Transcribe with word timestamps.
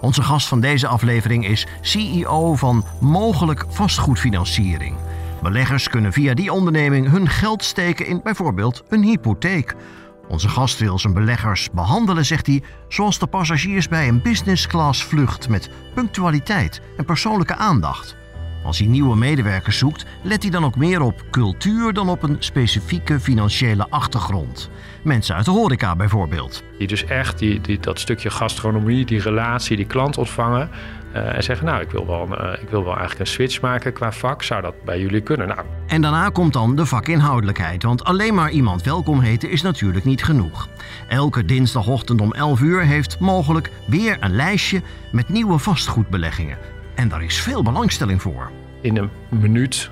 Onze 0.00 0.22
gast 0.22 0.48
van 0.48 0.60
deze 0.60 0.86
aflevering 0.86 1.46
is 1.46 1.66
CEO 1.80 2.54
van 2.54 2.84
Mogelijk 3.00 3.64
Vastgoedfinanciering. 3.68 4.96
Beleggers 5.42 5.88
kunnen 5.88 6.12
via 6.12 6.34
die 6.34 6.52
onderneming 6.52 7.10
hun 7.10 7.28
geld 7.28 7.64
steken 7.64 8.06
in 8.06 8.20
bijvoorbeeld 8.22 8.82
een 8.88 9.02
hypotheek. 9.02 9.74
Onze 10.28 10.48
gast 10.48 10.78
wil 10.78 10.98
zijn 10.98 11.14
beleggers 11.14 11.70
behandelen, 11.70 12.26
zegt 12.26 12.46
hij, 12.46 12.62
zoals 12.88 13.18
de 13.18 13.26
passagiers 13.26 13.88
bij 13.88 14.08
een 14.08 14.22
business 14.22 14.66
class 14.66 15.04
vlucht 15.04 15.48
met 15.48 15.70
punctualiteit 15.94 16.80
en 16.96 17.04
persoonlijke 17.04 17.54
aandacht. 17.56 18.16
Als 18.68 18.78
hij 18.78 18.86
nieuwe 18.86 19.16
medewerkers 19.16 19.78
zoekt, 19.78 20.04
let 20.22 20.42
hij 20.42 20.50
dan 20.50 20.64
ook 20.64 20.76
meer 20.76 21.00
op 21.00 21.22
cultuur 21.30 21.92
dan 21.92 22.08
op 22.08 22.22
een 22.22 22.36
specifieke 22.38 23.20
financiële 23.20 23.86
achtergrond. 23.90 24.70
Mensen 25.02 25.34
uit 25.34 25.44
de 25.44 25.50
horeca 25.50 25.96
bijvoorbeeld. 25.96 26.62
Die 26.78 26.86
dus 26.86 27.04
echt 27.04 27.38
die, 27.38 27.60
die, 27.60 27.78
dat 27.80 28.00
stukje 28.00 28.30
gastronomie, 28.30 29.04
die 29.04 29.20
relatie, 29.20 29.76
die 29.76 29.86
klant 29.86 30.18
ontvangen. 30.18 30.70
Uh, 31.14 31.36
en 31.36 31.42
zeggen, 31.42 31.66
nou, 31.66 31.80
ik 31.80 31.90
wil, 31.90 32.06
wel, 32.06 32.28
uh, 32.30 32.62
ik 32.62 32.68
wil 32.68 32.84
wel 32.84 32.96
eigenlijk 32.96 33.20
een 33.20 33.26
switch 33.26 33.60
maken 33.60 33.92
qua 33.92 34.12
vak. 34.12 34.42
Zou 34.42 34.62
dat 34.62 34.84
bij 34.84 35.00
jullie 35.00 35.20
kunnen? 35.20 35.48
Nou. 35.48 35.60
En 35.86 36.00
daarna 36.00 36.28
komt 36.28 36.52
dan 36.52 36.76
de 36.76 36.86
vakinhoudelijkheid. 36.86 37.82
Want 37.82 38.04
alleen 38.04 38.34
maar 38.34 38.50
iemand 38.50 38.82
welkom 38.82 39.20
heten 39.20 39.50
is 39.50 39.62
natuurlijk 39.62 40.04
niet 40.04 40.24
genoeg. 40.24 40.68
Elke 41.06 41.44
dinsdagochtend 41.44 42.20
om 42.20 42.32
11 42.32 42.60
uur 42.60 42.82
heeft 42.82 43.18
mogelijk 43.18 43.70
weer 43.86 44.16
een 44.20 44.34
lijstje 44.34 44.82
met 45.12 45.28
nieuwe 45.28 45.58
vastgoedbeleggingen. 45.58 46.77
En 46.98 47.08
daar 47.08 47.22
is 47.22 47.40
veel 47.40 47.62
belangstelling 47.62 48.22
voor. 48.22 48.50
In 48.80 48.96
een 48.96 49.10
minuut, 49.28 49.90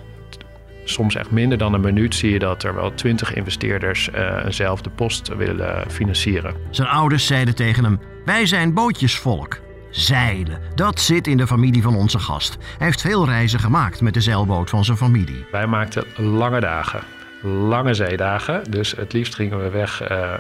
soms 0.85 1.15
echt 1.15 1.31
minder 1.31 1.59
dan 1.59 1.75
een 1.75 1.81
minuut, 1.81 2.15
zie 2.15 2.31
je 2.31 2.39
dat 2.39 2.63
er 2.63 2.75
wel 2.75 2.95
twintig 2.95 3.35
investeerders 3.35 4.09
uh, 4.15 4.45
eenzelfde 4.45 4.91
post 4.91 5.29
willen 5.37 5.91
financieren. 5.91 6.55
Zijn 6.71 6.89
ouders 6.89 7.27
zeiden 7.27 7.55
tegen 7.55 7.85
hem: 7.85 8.01
Wij 8.25 8.47
zijn 8.47 8.75
bootjesvolk. 8.75 9.59
Zeilen, 9.91 10.61
dat 10.75 11.01
zit 11.01 11.27
in 11.27 11.37
de 11.37 11.47
familie 11.47 11.83
van 11.83 11.97
onze 11.97 12.19
gast. 12.19 12.57
Hij 12.79 12.87
heeft 12.87 13.01
veel 13.01 13.25
reizen 13.25 13.61
gemaakt 13.61 14.01
met 14.01 14.15
de 14.15 14.21
zeilboot 14.21 14.71
van 14.71 14.85
zijn 14.85 14.97
familie. 14.97 15.45
Wij 15.51 15.67
maakten 15.67 16.05
lange 16.17 16.61
dagen, 16.61 17.01
lange 17.43 17.95
zeedagen. 17.95 18.71
Dus 18.71 18.91
het 18.91 19.13
liefst 19.13 19.35
gingen 19.35 19.63
we 19.63 19.71
weg. 19.71 20.11
Uh, 20.11 20.35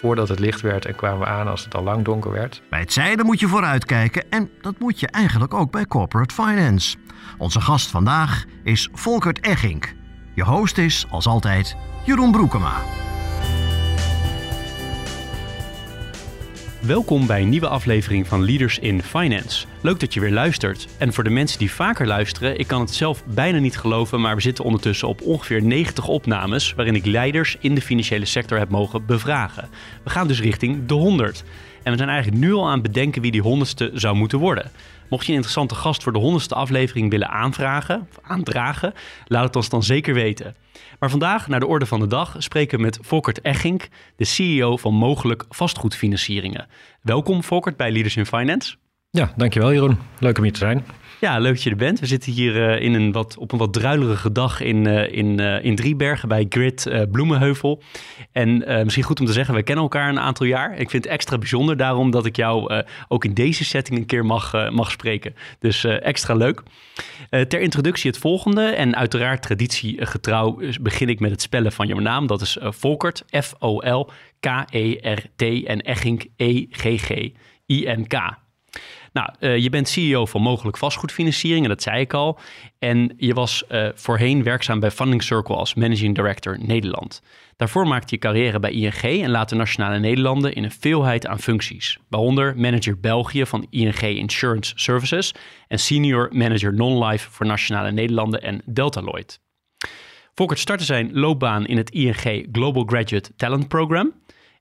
voordat 0.00 0.28
het 0.28 0.38
licht 0.38 0.60
werd 0.60 0.86
en 0.86 0.94
kwamen 0.94 1.18
we 1.18 1.26
aan 1.26 1.48
als 1.48 1.64
het 1.64 1.74
al 1.74 1.82
lang 1.82 2.04
donker 2.04 2.30
werd. 2.30 2.62
Bij 2.70 2.80
het 2.80 2.92
zeilen 2.92 3.26
moet 3.26 3.40
je 3.40 3.48
vooruitkijken 3.48 4.30
en 4.30 4.50
dat 4.60 4.78
moet 4.78 5.00
je 5.00 5.06
eigenlijk 5.06 5.54
ook 5.54 5.70
bij 5.70 5.86
corporate 5.86 6.34
finance. 6.34 6.96
Onze 7.38 7.60
gast 7.60 7.90
vandaag 7.90 8.44
is 8.64 8.88
Volkert 8.92 9.40
Eggink. 9.40 9.94
Je 10.34 10.44
host 10.44 10.78
is, 10.78 11.06
als 11.10 11.26
altijd, 11.26 11.76
Jeroen 12.04 12.32
Broekema. 12.32 12.72
Welkom 16.88 17.26
bij 17.26 17.42
een 17.42 17.48
nieuwe 17.48 17.68
aflevering 17.68 18.26
van 18.26 18.44
Leaders 18.44 18.78
in 18.78 19.02
Finance. 19.02 19.66
Leuk 19.80 20.00
dat 20.00 20.14
je 20.14 20.20
weer 20.20 20.32
luistert. 20.32 20.88
En 20.98 21.12
voor 21.12 21.24
de 21.24 21.30
mensen 21.30 21.58
die 21.58 21.70
vaker 21.70 22.06
luisteren, 22.06 22.58
ik 22.58 22.66
kan 22.66 22.80
het 22.80 22.94
zelf 22.94 23.24
bijna 23.24 23.58
niet 23.58 23.78
geloven, 23.78 24.20
maar 24.20 24.34
we 24.34 24.40
zitten 24.40 24.64
ondertussen 24.64 25.08
op 25.08 25.22
ongeveer 25.22 25.62
90 25.62 26.08
opnames 26.08 26.74
waarin 26.74 26.94
ik 26.94 27.06
leiders 27.06 27.56
in 27.60 27.74
de 27.74 27.80
financiële 27.80 28.24
sector 28.24 28.58
heb 28.58 28.68
mogen 28.68 29.06
bevragen. 29.06 29.68
We 30.02 30.10
gaan 30.10 30.28
dus 30.28 30.40
richting 30.40 30.86
de 30.86 30.94
100. 30.94 31.44
En 31.82 31.92
we 31.92 31.98
zijn 31.98 32.08
eigenlijk 32.08 32.42
nu 32.42 32.52
al 32.52 32.66
aan 32.66 32.72
het 32.72 32.82
bedenken 32.82 33.22
wie 33.22 33.30
die 33.30 33.42
honderdste 33.42 33.90
zou 33.94 34.16
moeten 34.16 34.38
worden. 34.38 34.70
Mocht 35.08 35.24
je 35.24 35.28
een 35.28 35.34
interessante 35.34 35.74
gast 35.74 36.02
voor 36.02 36.12
de 36.12 36.18
honderdste 36.18 36.54
aflevering 36.54 37.10
willen 37.10 37.28
aanvragen, 37.28 38.08
of 38.10 38.18
aandragen, 38.22 38.92
laat 39.26 39.44
het 39.44 39.56
ons 39.56 39.68
dan 39.68 39.82
zeker 39.82 40.14
weten. 40.14 40.56
Maar 40.98 41.10
vandaag, 41.10 41.48
naar 41.48 41.60
de 41.60 41.66
orde 41.66 41.86
van 41.86 42.00
de 42.00 42.06
dag, 42.06 42.34
spreken 42.38 42.78
we 42.78 42.84
met 42.84 42.98
Volkert 43.02 43.40
Eggink, 43.40 43.88
de 44.16 44.24
CEO 44.24 44.76
van 44.76 44.94
Mogelijk 44.94 45.44
Vastgoedfinancieringen. 45.48 46.66
Welkom 47.02 47.44
Volkert 47.44 47.76
bij 47.76 47.92
Leaders 47.92 48.16
in 48.16 48.26
Finance. 48.26 48.76
Ja, 49.10 49.32
dankjewel 49.36 49.72
Jeroen. 49.72 49.98
Leuk 50.18 50.36
om 50.36 50.42
hier 50.42 50.52
te 50.52 50.58
zijn. 50.58 50.84
Ja, 51.20 51.38
leuk 51.38 51.54
dat 51.54 51.62
je 51.62 51.70
er 51.70 51.76
bent. 51.76 52.00
We 52.00 52.06
zitten 52.06 52.32
hier 52.32 52.56
uh, 52.56 52.82
in 52.82 52.94
een 52.94 53.12
wat, 53.12 53.36
op 53.38 53.52
een 53.52 53.58
wat 53.58 53.72
druilerige 53.72 54.32
dag 54.32 54.60
in, 54.60 54.84
uh, 54.84 55.12
in, 55.12 55.40
uh, 55.40 55.64
in 55.64 55.76
Driebergen 55.76 56.28
bij 56.28 56.46
Grid 56.48 57.06
Bloemenheuvel. 57.12 57.82
En 58.32 58.64
misschien 58.84 59.04
goed 59.04 59.20
om 59.20 59.26
te 59.26 59.32
zeggen, 59.32 59.54
we 59.54 59.62
kennen 59.62 59.84
elkaar 59.84 60.08
een 60.08 60.20
aantal 60.20 60.46
jaar. 60.46 60.78
Ik 60.78 60.90
vind 60.90 61.04
het 61.04 61.12
extra 61.12 61.38
bijzonder 61.38 61.76
daarom 61.76 62.10
dat 62.10 62.26
ik 62.26 62.36
jou 62.36 62.82
ook 63.08 63.24
in 63.24 63.34
deze 63.34 63.64
setting 63.64 63.98
een 63.98 64.06
keer 64.06 64.24
mag, 64.24 64.70
mag 64.70 64.90
spreken. 64.90 65.34
Dus 65.58 65.84
extra 65.84 66.34
leuk. 66.34 66.62
ter 67.30 67.60
introductie 67.60 68.10
het 68.10 68.20
volgende. 68.20 68.62
En 68.62 68.96
uiteraard 68.96 69.42
traditiegetrouw 69.42 70.60
begin 70.80 71.08
ik 71.08 71.20
met 71.20 71.30
het 71.30 71.42
spellen 71.42 71.72
van 71.72 71.86
jouw 71.86 71.98
naam. 71.98 72.26
Dat 72.26 72.40
is 72.40 72.58
Volkert, 72.60 73.24
F-O-L-K-E-R-T 73.42 75.42
en 75.64 75.80
Eggink, 75.80 76.24
E-G-G-I-N-K. 76.36 78.46
Nou, 79.18 79.30
uh, 79.40 79.62
je 79.62 79.70
bent 79.70 79.88
CEO 79.88 80.26
van 80.26 80.42
Mogelijk 80.42 80.76
Vastgoedfinanciering, 80.76 81.62
en 81.62 81.68
dat 81.68 81.82
zei 81.82 82.00
ik 82.00 82.12
al. 82.12 82.38
En 82.78 83.14
je 83.16 83.34
was 83.34 83.64
uh, 83.70 83.88
voorheen 83.94 84.42
werkzaam 84.42 84.80
bij 84.80 84.90
Funding 84.90 85.22
Circle 85.22 85.54
als 85.54 85.74
Managing 85.74 86.14
Director 86.14 86.58
Nederland. 86.60 87.22
Daarvoor 87.56 87.86
maakte 87.86 88.14
je 88.14 88.20
carrière 88.20 88.58
bij 88.58 88.70
ING 88.70 89.02
en 89.22 89.30
later 89.30 89.56
Nationale 89.56 89.98
Nederlanden 89.98 90.54
in 90.54 90.64
een 90.64 90.70
veelheid 90.70 91.26
aan 91.26 91.38
functies. 91.38 91.98
Waaronder 92.08 92.56
manager 92.56 93.00
België 93.00 93.46
van 93.46 93.66
ING 93.70 94.00
Insurance 94.00 94.72
Services 94.76 95.34
en 95.68 95.78
senior 95.78 96.28
manager 96.32 96.74
non-life 96.74 97.30
voor 97.30 97.46
Nationale 97.46 97.92
Nederlanden 97.92 98.42
en 98.42 98.62
Delta 98.64 99.00
Lloyd. 99.00 99.40
Volkert 100.34 100.58
startte 100.58 100.84
zijn 100.84 101.10
loopbaan 101.12 101.66
in 101.66 101.76
het 101.76 101.90
ING 101.90 102.48
Global 102.52 102.84
Graduate 102.84 103.30
Talent 103.36 103.68
Program. 103.68 104.12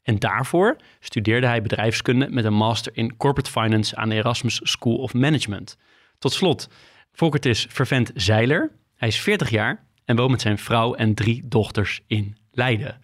En 0.07 0.19
daarvoor 0.19 0.75
studeerde 0.99 1.47
hij 1.47 1.61
bedrijfskunde 1.61 2.27
met 2.29 2.45
een 2.45 2.53
master 2.53 2.91
in 2.95 3.17
corporate 3.17 3.51
finance 3.51 3.95
aan 3.95 4.09
de 4.09 4.15
Erasmus 4.15 4.59
School 4.63 4.95
of 4.95 5.13
Management. 5.13 5.77
Tot 6.19 6.33
slot, 6.33 6.69
Volkert 7.11 7.45
is 7.45 7.65
vervent 7.69 8.11
zeiler. 8.15 8.71
Hij 8.95 9.07
is 9.07 9.19
40 9.19 9.49
jaar 9.49 9.85
en 10.05 10.15
woont 10.15 10.31
met 10.31 10.41
zijn 10.41 10.57
vrouw 10.57 10.93
en 10.93 11.13
drie 11.13 11.47
dochters 11.47 12.01
in 12.07 12.37
Leiden. 12.51 12.99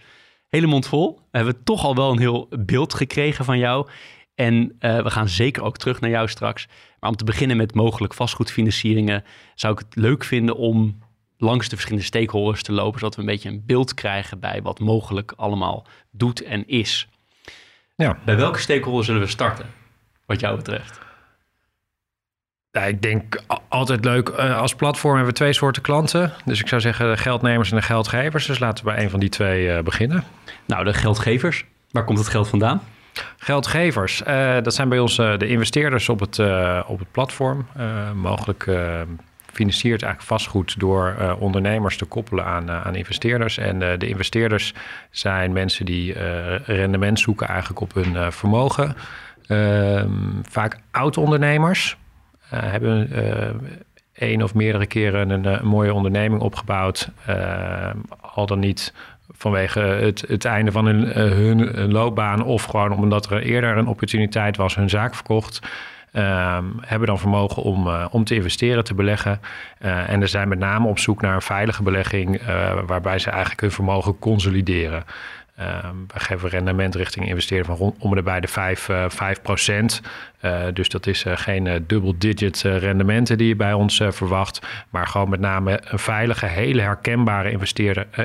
Hele 0.49 0.67
mond. 0.67 0.89
We 0.89 1.15
hebben 1.31 1.63
toch 1.63 1.83
al 1.83 1.95
wel 1.95 2.11
een 2.11 2.19
heel 2.19 2.47
beeld 2.59 2.93
gekregen 2.93 3.45
van 3.45 3.57
jou. 3.57 3.87
En 4.35 4.75
uh, 4.79 5.01
we 5.01 5.09
gaan 5.09 5.29
zeker 5.29 5.63
ook 5.63 5.77
terug 5.77 6.01
naar 6.01 6.09
jou 6.09 6.27
straks. 6.27 6.67
Maar 6.99 7.09
om 7.09 7.15
te 7.15 7.23
beginnen 7.23 7.57
met 7.57 7.75
mogelijk 7.75 8.13
vastgoedfinancieringen, 8.13 9.23
zou 9.55 9.73
ik 9.73 9.79
het 9.79 9.95
leuk 9.95 10.23
vinden 10.23 10.55
om 10.55 10.99
langs 11.43 11.69
de 11.69 11.75
verschillende 11.75 12.05
stakeholders 12.05 12.63
te 12.63 12.71
lopen, 12.71 12.99
zodat 12.99 13.15
we 13.15 13.21
een 13.21 13.27
beetje 13.27 13.49
een 13.49 13.63
beeld 13.65 13.93
krijgen 13.93 14.39
bij 14.39 14.61
wat 14.61 14.79
mogelijk 14.79 15.33
allemaal 15.35 15.87
doet 16.11 16.43
en 16.43 16.67
is. 16.67 17.07
Ja. 17.95 18.17
Bij 18.25 18.35
welke 18.35 18.59
stakeholder 18.59 19.05
zullen 19.05 19.21
we 19.21 19.27
starten, 19.27 19.65
wat 20.25 20.39
jou 20.39 20.55
betreft? 20.55 20.99
Ja, 22.71 22.81
ik 22.81 23.01
denk 23.01 23.41
altijd 23.67 24.05
leuk. 24.05 24.29
Eh, 24.29 24.57
als 24.57 24.75
platform 24.75 25.15
hebben 25.15 25.33
we 25.33 25.39
twee 25.39 25.53
soorten 25.53 25.81
klanten. 25.81 26.33
Dus 26.45 26.59
ik 26.59 26.67
zou 26.67 26.81
zeggen 26.81 27.09
de 27.09 27.17
geldnemers 27.17 27.71
en 27.71 27.77
de 27.77 27.83
geldgevers. 27.83 28.45
Dus 28.45 28.59
laten 28.59 28.85
we 28.85 28.91
bij 28.91 29.03
een 29.03 29.09
van 29.09 29.19
die 29.19 29.29
twee 29.29 29.67
uh, 29.67 29.79
beginnen. 29.79 30.23
Nou, 30.65 30.83
de 30.83 30.93
geldgevers. 30.93 31.65
Waar 31.91 32.03
komt 32.03 32.17
het 32.17 32.27
geld 32.27 32.47
vandaan? 32.47 32.81
Geldgevers, 33.37 34.21
uh, 34.27 34.57
dat 34.61 34.73
zijn 34.73 34.89
bij 34.89 34.99
ons 34.99 35.15
de 35.15 35.47
investeerders 35.47 36.09
op 36.09 36.19
het, 36.19 36.39
op 36.87 36.99
het 36.99 37.11
platform. 37.11 37.67
mogelijk 38.15 38.65
financiert 39.53 40.01
eigenlijk 40.01 40.31
vastgoed 40.31 40.79
door 40.79 41.15
uh, 41.19 41.33
ondernemers 41.39 41.97
te 41.97 42.05
koppelen 42.05 42.45
aan, 42.45 42.69
uh, 42.69 42.85
aan 42.85 42.95
investeerders. 42.95 43.57
En 43.57 43.81
uh, 43.81 43.89
de 43.97 44.07
investeerders 44.07 44.73
zijn 45.09 45.53
mensen 45.53 45.85
die 45.85 46.13
rendement 46.65 47.19
zoeken 47.19 47.47
eigenlijk 47.47 47.79
op 47.79 47.93
hun 47.93 48.31
vermogen. 48.31 48.95
Ehm, 49.47 50.11
vaak 50.49 50.77
oud-ondernemers 50.91 51.97
hebben 52.49 53.09
één 54.13 54.41
of 54.41 54.53
meerdere 54.53 54.85
keren 54.85 55.29
een, 55.29 55.45
een 55.45 55.65
mooie 55.65 55.93
onderneming 55.93 56.41
opgebouwd. 56.41 57.09
al 58.21 58.45
dan 58.45 58.59
niet 58.59 58.93
vanwege 59.31 59.79
het, 59.79 60.23
het 60.27 60.45
einde 60.45 60.71
van 60.71 60.85
hun, 60.85 61.07
hun, 61.13 61.91
loopbaan 61.91 62.43
of 62.43 62.63
gewoon 62.63 62.91
omdat 62.91 63.29
er 63.29 63.41
eerder 63.41 63.77
een 63.77 63.87
opportuniteit 63.87 64.57
was, 64.57 64.75
hun 64.75 64.89
zaak 64.89 65.15
verkocht. 65.15 65.61
Um, 66.15 66.75
hebben 66.81 67.07
dan 67.07 67.19
vermogen 67.19 67.63
om, 67.63 67.87
uh, 67.87 68.05
om 68.11 68.23
te 68.23 68.35
investeren, 68.35 68.83
te 68.83 68.93
beleggen. 68.93 69.41
Uh, 69.81 70.09
en 70.09 70.21
er 70.21 70.27
zijn 70.27 70.47
met 70.47 70.59
name 70.59 70.87
op 70.87 70.99
zoek 70.99 71.21
naar 71.21 71.35
een 71.35 71.41
veilige 71.41 71.83
belegging, 71.83 72.41
uh, 72.41 72.79
waarbij 72.85 73.19
ze 73.19 73.29
eigenlijk 73.29 73.61
hun 73.61 73.71
vermogen 73.71 74.19
consolideren. 74.19 75.03
Ehm, 75.55 75.95
we 76.07 76.19
geven 76.19 76.49
rendement 76.49 76.95
richting 76.95 77.27
investeren 77.27 77.65
van 77.65 77.75
rond 77.75 77.95
om 77.99 78.23
bij 78.23 78.39
de 78.39 78.47
5, 78.47 78.89
uh, 78.89 79.05
5 79.07 79.41
procent. 79.41 80.01
Uh, 80.41 80.61
dus 80.73 80.89
dat 80.89 81.07
is 81.07 81.25
uh, 81.25 81.37
geen 81.37 81.65
uh, 81.65 81.73
double-digit 81.87 82.61
rendementen 82.61 83.37
die 83.37 83.47
je 83.47 83.55
bij 83.55 83.73
ons 83.73 84.01
verwacht. 84.09 84.61
Maar 84.89 85.07
gewoon 85.07 85.29
met 85.29 85.39
name 85.39 85.81
een 85.83 85.99
veilige, 85.99 86.45
hele 86.45 86.81
herkenbare 86.81 87.57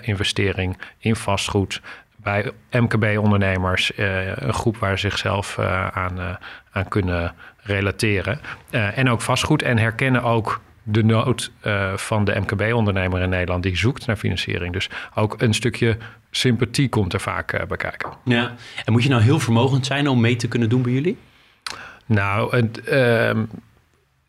investering 0.01 0.79
in 0.99 1.17
vastgoed. 1.17 1.81
Bij 2.17 2.51
MKB-ondernemers, 2.71 3.93
een 3.97 4.55
groep 4.55 4.77
waar 4.77 4.99
ze 4.99 5.09
zichzelf 5.09 5.59
aan, 5.93 6.39
aan 6.71 6.89
kunnen 6.89 7.35
relateren. 7.69 8.41
en 8.71 9.09
ook 9.11 9.21
vastgoed 9.21 9.63
en 9.63 9.79
herkennen 9.79 10.23
ook 10.23 10.61
de 10.91 11.05
nood 11.05 11.51
uh, 11.67 11.97
van 11.97 12.25
de 12.25 12.41
MKB-ondernemer 12.41 13.21
in 13.21 13.29
Nederland 13.29 13.63
die 13.63 13.77
zoekt 13.77 14.07
naar 14.07 14.17
financiering. 14.17 14.73
Dus 14.73 14.91
ook 15.15 15.43
een 15.43 15.55
stukje 15.55 15.97
sympathie 16.31 16.89
komt 16.89 17.13
er 17.13 17.21
vaak 17.21 17.53
uh, 17.53 17.67
bij 17.67 17.77
kijken. 17.77 18.11
Ja, 18.25 18.55
en 18.85 18.93
moet 18.93 19.03
je 19.03 19.09
nou 19.09 19.23
heel 19.23 19.39
vermogend 19.39 19.87
zijn 19.87 20.09
om 20.09 20.21
mee 20.21 20.37
te 20.37 20.49
kunnen 20.49 20.69
doen 20.69 20.83
bij 20.83 20.93
jullie? 20.93 21.17
Nou, 22.07 22.57
het, 22.57 22.81
uh, 22.89 23.45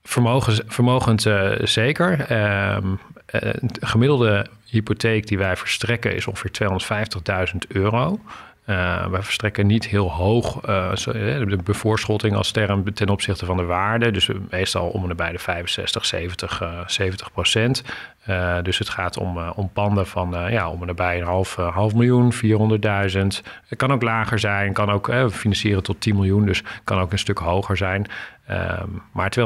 vermogens, 0.03 0.62
vermogend 0.68 1.27
zeker. 1.62 2.31
Een 2.31 3.00
gemiddelde 3.80 4.45
hypotheek 4.65 5.27
die 5.27 5.38
wij 5.38 5.56
verstrekken 5.56 6.15
is 6.15 6.27
ongeveer 6.27 6.51
250.000 7.51 7.57
euro. 7.68 8.19
Uh, 8.69 9.06
wij 9.06 9.21
verstrekken 9.21 9.68
niet 9.68 9.88
heel 9.88 10.12
hoog 10.12 10.68
uh, 10.69 10.92
de 10.95 11.60
bevoorschotting 11.63 12.36
als 12.36 12.51
term 12.51 12.94
ten 12.94 13.10
opzichte 13.10 13.45
van 13.45 13.57
de 13.57 13.63
waarde. 13.63 14.12
Dus 14.12 14.30
meestal 14.50 14.88
om 14.88 15.10
en 15.10 15.16
bij 15.16 15.31
de 15.31 15.39
65, 15.39 16.06
70, 16.06 16.62
uh, 16.62 16.80
70 16.86 17.31
procent. 17.31 17.83
dus 18.63 18.77
het 18.77 18.89
gaat 18.89 19.18
om, 19.18 19.38
om 19.38 19.69
panden 19.74 20.07
van 20.07 20.36
ja, 20.50 20.69
om 20.69 20.88
en 20.88 20.95
bij 20.95 21.19
een 21.19 21.25
half, 21.25 21.56
half 21.56 21.94
miljoen, 21.94 22.33
400.000. 22.33 22.39
Het 23.68 23.77
kan 23.77 23.92
ook 23.92 24.01
lager 24.01 24.39
zijn, 24.39 24.74
kan 24.74 24.89
ook 24.89 25.12
financieren 25.31 25.83
tot 25.83 26.01
10 26.01 26.16
miljoen. 26.16 26.45
Dus 26.45 26.63
kan 26.83 27.00
ook 27.00 27.12
een 27.12 27.19
stuk 27.19 27.38
hoger 27.38 27.77
zijn. 27.77 28.06
Um, 28.51 29.01
maar 29.13 29.33
250.000 29.39 29.44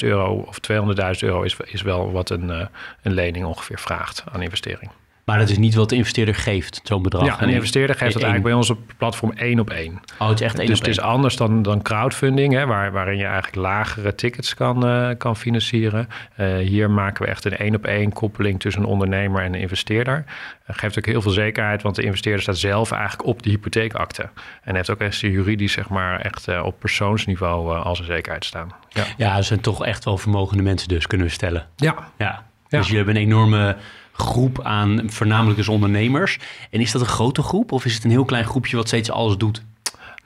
euro 0.00 0.34
of 0.34 0.58
200.000 0.72 0.78
euro 1.20 1.42
is, 1.42 1.56
is 1.64 1.82
wel 1.82 2.12
wat 2.12 2.30
een, 2.30 2.68
een 3.02 3.12
lening 3.12 3.44
ongeveer 3.44 3.78
vraagt 3.78 4.24
aan 4.32 4.42
investering. 4.42 4.90
Maar 5.26 5.38
dat 5.38 5.48
is 5.48 5.58
niet 5.58 5.74
wat 5.74 5.88
de 5.88 5.96
investeerder 5.96 6.34
geeft, 6.34 6.80
zo'n 6.84 7.02
bedrag. 7.02 7.24
Ja, 7.24 7.42
een 7.42 7.48
investeerder 7.48 7.96
geeft 7.96 8.12
dat 8.12 8.22
eigenlijk 8.22 8.52
bij 8.52 8.52
ons 8.52 8.70
op 8.70 8.78
platform 8.96 9.32
één 9.32 9.60
op 9.60 9.70
één. 9.70 10.00
Oh, 10.18 10.28
het 10.28 10.40
is 10.40 10.46
echt 10.46 10.58
één 10.58 10.66
dus 10.66 10.78
op 10.78 10.84
het 10.84 10.96
is 10.96 11.00
anders 11.00 11.36
dan, 11.36 11.62
dan 11.62 11.82
crowdfunding, 11.82 12.52
hè, 12.52 12.66
waar, 12.66 12.92
waarin 12.92 13.18
je 13.18 13.24
eigenlijk 13.24 13.54
lagere 13.54 14.14
tickets 14.14 14.54
kan, 14.54 14.86
uh, 14.86 15.10
kan 15.18 15.36
financieren. 15.36 16.08
Uh, 16.36 16.56
hier 16.56 16.90
maken 16.90 17.24
we 17.24 17.30
echt 17.30 17.44
een 17.44 17.56
één 17.56 17.74
op 17.74 17.84
één 17.84 18.12
koppeling 18.12 18.60
tussen 18.60 18.82
een 18.82 18.88
ondernemer 18.88 19.42
en 19.42 19.54
een 19.54 19.60
investeerder. 19.60 20.24
Dat 20.66 20.78
geeft 20.78 20.98
ook 20.98 21.06
heel 21.06 21.22
veel 21.22 21.30
zekerheid, 21.30 21.82
want 21.82 21.94
de 21.94 22.02
investeerder 22.02 22.42
staat 22.42 22.58
zelf 22.58 22.90
eigenlijk 22.90 23.28
op 23.28 23.42
de 23.42 23.50
hypotheekakte. 23.50 24.28
En 24.62 24.74
heeft 24.74 24.90
ook 24.90 25.00
echt 25.00 25.18
juridisch, 25.18 25.72
zeg 25.72 25.88
maar, 25.88 26.20
echt 26.20 26.48
uh, 26.48 26.64
op 26.64 26.78
persoonsniveau 26.78 27.78
als 27.78 27.98
een 27.98 28.04
zekerheid 28.04 28.44
staan. 28.44 28.68
Ja, 28.88 29.04
ja, 29.16 29.42
zijn 29.42 29.60
toch 29.60 29.84
echt 29.84 30.04
wel 30.04 30.18
vermogende 30.18 30.62
mensen 30.62 30.88
dus, 30.88 31.06
kunnen 31.06 31.26
we 31.26 31.32
stellen. 31.32 31.66
Ja. 31.76 31.94
ja. 32.18 32.44
Dus 32.68 32.86
jullie 32.86 32.96
hebben 32.96 33.16
een 33.16 33.28
enorme 33.28 33.76
groep 34.16 34.62
aan 34.62 35.02
voornamelijk 35.06 35.56
dus 35.56 35.68
ondernemers. 35.68 36.38
En 36.70 36.80
is 36.80 36.92
dat 36.92 37.00
een 37.00 37.06
grote 37.06 37.42
groep 37.42 37.72
of 37.72 37.84
is 37.84 37.94
het 37.94 38.04
een 38.04 38.10
heel 38.10 38.24
klein 38.24 38.44
groepje 38.44 38.76
wat 38.76 38.86
steeds 38.86 39.10
alles 39.10 39.36
doet? 39.36 39.62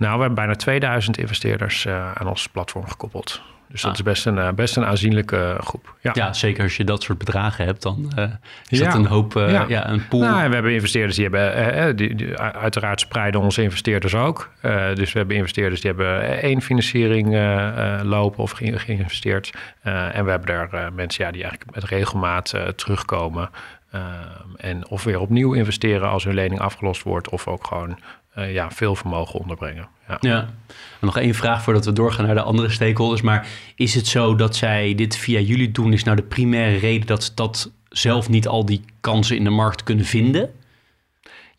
Nou, 0.01 0.15
we 0.15 0.21
hebben 0.21 0.35
bijna 0.35 0.55
2000 0.55 1.19
investeerders 1.19 1.85
uh, 1.85 2.13
aan 2.13 2.29
ons 2.29 2.49
platform 2.49 2.89
gekoppeld. 2.89 3.43
Dus 3.69 3.81
dat 3.81 3.91
ah. 3.91 3.97
is 3.97 4.03
best 4.03 4.27
een, 4.27 4.37
uh, 4.37 4.49
best 4.51 4.77
een 4.77 4.85
aanzienlijke 4.85 5.57
groep. 5.61 5.95
Ja. 6.01 6.11
ja. 6.15 6.33
zeker 6.33 6.63
als 6.63 6.77
je 6.77 6.85
dat 6.85 7.03
soort 7.03 7.19
bedragen 7.19 7.65
hebt, 7.65 7.83
dan 7.83 8.13
uh, 8.19 8.25
is 8.69 8.79
ja. 8.79 8.85
dat 8.85 8.95
een 8.95 9.07
hoop, 9.07 9.33
ja. 9.33 9.65
ja. 9.69 9.89
een 9.89 10.09
pool. 10.09 10.21
Nou, 10.21 10.49
we 10.49 10.55
hebben 10.55 10.73
investeerders 10.73 11.17
die 11.17 11.29
hebben, 11.29 11.97
die, 11.97 12.15
die, 12.15 12.37
uiteraard 12.37 13.01
spreiden 13.01 13.41
onze 13.41 13.63
investeerders 13.63 14.15
ook. 14.15 14.51
dus 14.95 15.13
we 15.13 15.19
hebben 15.19 15.37
investeerders 15.37 15.81
die 15.81 15.91
hebben 15.91 16.43
één 16.43 16.63
financiering 16.63 17.29
lopen 18.03 18.43
of 18.43 18.51
ge 18.51 18.79
geïnvesteerd. 18.79 19.51
en 19.83 20.25
we 20.25 20.31
hebben 20.31 20.69
daar 20.71 20.93
mensen 20.93 21.25
ja, 21.25 21.31
die 21.31 21.43
eigenlijk 21.43 21.75
met 21.75 21.85
regelmaat 21.85 22.55
terugkomen. 22.77 23.51
Uh, 23.95 24.01
en 24.57 24.89
of 24.89 25.05
weer 25.05 25.21
opnieuw 25.21 25.53
investeren 25.53 26.09
als 26.09 26.25
hun 26.25 26.35
lening 26.35 26.61
afgelost 26.61 27.03
wordt, 27.03 27.29
of 27.29 27.47
ook 27.47 27.67
gewoon 27.67 27.99
uh, 28.39 28.53
ja, 28.53 28.71
veel 28.71 28.95
vermogen 28.95 29.41
onderbrengen. 29.41 29.89
Ja. 30.09 30.17
ja. 30.21 30.49
nog 31.01 31.19
één 31.19 31.35
vraag 31.35 31.63
voordat 31.63 31.85
we 31.85 31.93
doorgaan 31.93 32.27
naar 32.27 32.35
de 32.35 32.43
andere 32.43 32.69
stakeholders. 32.69 33.21
Maar 33.21 33.47
is 33.75 33.95
het 33.95 34.07
zo 34.07 34.35
dat 34.35 34.57
zij 34.57 34.95
dit 34.95 35.17
via 35.17 35.41
jullie 35.41 35.71
doen? 35.71 35.93
Is 35.93 36.05
nou 36.05 36.17
de 36.17 36.23
primaire 36.23 36.77
reden 36.77 37.07
dat 37.07 37.25
ze 37.25 37.31
dat 37.35 37.71
zelf 37.89 38.29
niet 38.29 38.49
al 38.49 38.65
die 38.65 38.85
kansen 39.01 39.37
in 39.37 39.45
de 39.45 39.51
markt 39.51 39.83
kunnen 39.83 40.05
vinden? 40.05 40.51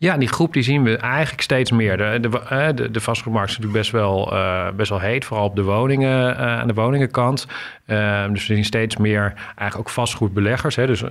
Ja, 0.02 0.16
die 0.16 0.28
groep 0.28 0.52
die 0.52 0.62
zien 0.62 0.82
we 0.82 0.96
eigenlijk 0.96 1.42
steeds 1.42 1.70
meer. 1.70 1.96
De, 1.96 2.18
de, 2.20 2.72
de, 2.74 2.90
de 2.90 3.00
vastgoedmarkt 3.00 3.50
is 3.50 3.56
natuurlijk 3.56 3.82
best 3.82 3.92
wel, 3.92 4.34
uh, 4.34 4.68
best 4.76 4.90
wel 4.90 5.00
heet, 5.00 5.24
vooral 5.24 5.46
op 5.46 5.56
de 5.56 5.62
woningen, 5.62 6.30
uh, 6.30 6.58
aan 6.58 6.66
de 6.66 6.74
woningenkant. 6.74 7.46
Uh, 7.86 8.28
dus 8.28 8.46
we 8.46 8.54
zien 8.54 8.64
steeds 8.64 8.96
meer 8.96 9.32
eigenlijk 9.34 9.78
ook 9.78 9.90
vastgoedbeleggers. 9.90 10.76
Hè, 10.76 10.86
dus 10.86 11.02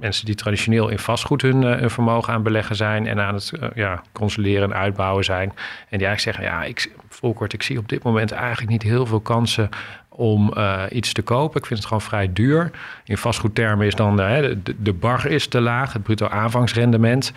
mensen 0.00 0.26
die 0.26 0.34
traditioneel 0.34 0.88
in 0.88 0.98
vastgoed 0.98 1.42
hun, 1.42 1.90
vermogen 1.90 2.32
aan 2.32 2.42
beleggen 2.42 2.76
zijn 2.76 3.06
en 3.06 3.20
aan 3.20 3.34
het 3.34 3.52
ja, 3.74 4.02
consolideren 4.12 4.72
en 4.72 4.78
uitbouwen 4.78 5.24
zijn. 5.24 5.48
En 5.88 5.98
die 5.98 6.06
eigenlijk 6.06 6.20
zeggen, 6.20 6.44
ja, 6.44 6.64
ik, 6.64 6.90
Volkert, 7.08 7.52
ik 7.52 7.62
zie 7.62 7.78
op 7.78 7.88
dit 7.88 8.02
moment 8.02 8.32
eigenlijk 8.32 8.70
niet 8.70 8.82
heel 8.82 9.06
veel 9.06 9.20
kansen 9.20 9.68
om 10.16 10.52
uh, 10.56 10.82
iets 10.90 11.12
te 11.12 11.22
kopen. 11.22 11.60
Ik 11.60 11.66
vind 11.66 11.78
het 11.78 11.88
gewoon 11.88 12.02
vrij 12.02 12.32
duur. 12.32 12.70
In 13.04 13.16
vastgoedtermen 13.16 13.86
is 13.86 13.94
dan 13.94 14.20
uh, 14.20 14.36
de, 14.62 14.74
de 14.78 14.92
bar 14.92 15.26
is 15.26 15.46
te 15.46 15.60
laag, 15.60 15.92
het 15.92 16.02
bruto 16.02 16.28
aanvangsrendement. 16.28 17.32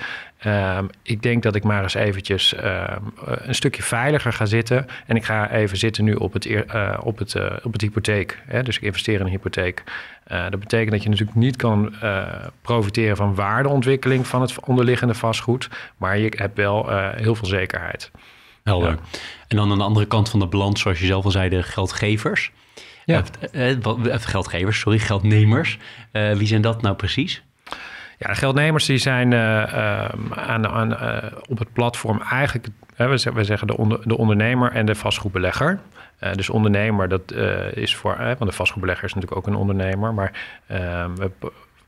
Um, 0.46 0.90
ik 1.04 1.22
denk 1.22 1.44
dat 1.44 1.56
ik 1.56 1.64
maar 1.64 1.84
eens 1.84 1.94
eventjes 1.94 2.54
uh, 2.54 2.84
een 3.26 3.56
stukje 3.56 3.84
veiliger 3.84 4.34
ga 4.34 4.46
zitten. 4.46 4.86
En 5.06 5.16
ik 5.16 5.26
ga 5.26 5.52
even 5.52 5.78
zitten 5.78 6.04
nu 6.04 6.14
op 6.14 6.34
het, 6.34 6.46
uh, 6.46 6.64
op 7.00 7.18
het, 7.18 7.36
op 7.64 7.72
het 7.72 7.82
hypotheek. 7.82 8.42
Hè? 8.46 8.64
Dus 8.64 8.76
ik 8.76 8.82
investeer 8.82 9.20
in 9.20 9.26
een 9.26 9.32
hypotheek. 9.32 9.84
dat 10.28 10.60
betekent 10.60 10.92
dat 10.92 11.04
je 11.04 11.10
natuurlijk 11.10 11.38
niet 11.38 11.56
kan 11.56 11.94
profiteren 12.62 13.16
van 13.16 13.36
waardeontwikkeling 13.36 14.28
van 14.28 14.42
het 14.42 14.66
onderliggende 14.66 15.14
vastgoed. 15.14 15.70
Maar 15.98 16.18
je 16.18 16.34
hebt 16.36 16.58
wel 16.58 16.90
heel 17.16 17.36
veel 17.36 17.48
zekerheid. 17.48 18.12
Helder. 18.70 18.90
Ja. 18.90 19.20
En 19.48 19.58
dan 19.58 19.72
aan 19.72 19.78
de 19.78 19.84
andere 19.84 20.06
kant 20.06 20.30
van 20.30 20.40
de 20.40 20.48
balans, 20.48 20.82
zoals 20.82 21.00
je 21.00 21.06
zelf 21.06 21.26
al 21.26 21.32
zei, 21.32 21.50
de 21.50 21.64
geldgevers. 21.64 22.52
Ja. 23.06 23.24
geldgevers, 24.20 24.80
sorry, 24.80 25.00
geldnemers. 25.00 25.78
wie 26.12 26.48
zijn 26.48 26.62
dat 26.62 26.82
nou 26.82 26.96
precies? 26.96 27.44
Ja, 28.20 28.28
de 28.28 28.36
geldnemers 28.36 28.86
die 28.86 28.98
zijn 28.98 29.32
uh, 29.32 29.64
aan, 30.30 30.68
aan, 30.68 30.92
uh, 30.92 31.32
op 31.50 31.60
het 31.60 31.74
platform 31.74 32.22
eigenlijk, 32.22 32.68
we, 32.96 33.44
zeggen 33.44 33.68
de, 33.68 33.78
onder, 33.78 34.08
de 34.08 34.18
ondernemer 34.18 34.72
en 34.72 34.86
de 34.86 34.96
vastgoedbelegger. 34.96 35.80
Uh, 36.24 36.34
dus 36.34 36.50
ondernemer, 36.50 37.10
dat 37.10 37.32
is 37.74 37.96
voor, 37.96 38.18
want 38.18 38.40
de 38.40 38.52
vastgoedbelegger 38.52 39.06
is 39.06 39.14
natuurlijk 39.14 39.42
ook 39.42 39.48
een 39.48 39.60
ondernemer, 39.60 40.14
maar 40.14 40.32
we 41.16 41.32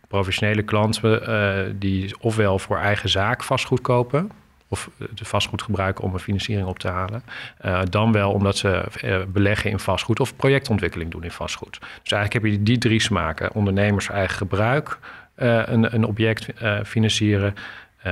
professionele 0.07 0.61
klanten 0.61 1.79
die 1.79 2.15
ofwel 2.19 2.59
voor 2.59 2.77
eigen 2.77 3.09
zaak 3.09 3.43
vastgoed 3.43 3.81
kopen, 3.81 4.31
of 4.71 4.89
de 4.97 5.25
vastgoed 5.25 5.61
gebruiken 5.61 6.03
om 6.03 6.13
een 6.13 6.19
financiering 6.19 6.67
op 6.67 6.79
te 6.79 6.87
halen. 6.87 7.23
Uh, 7.65 7.81
dan 7.89 8.11
wel 8.11 8.31
omdat 8.31 8.57
ze 8.57 8.83
uh, 9.03 9.17
beleggen 9.27 9.71
in 9.71 9.79
vastgoed 9.79 10.19
of 10.19 10.35
projectontwikkeling 10.35 11.11
doen 11.11 11.23
in 11.23 11.31
vastgoed. 11.31 11.79
Dus 11.79 12.11
eigenlijk 12.11 12.33
heb 12.33 12.51
je 12.51 12.63
die 12.63 12.77
drie 12.77 13.01
smaken. 13.01 13.53
Ondernemers 13.53 14.09
eigen 14.09 14.37
gebruik, 14.37 14.99
uh, 15.37 15.61
een, 15.65 15.95
een, 15.95 16.05
object 16.05 16.47
financieren. 16.85 17.55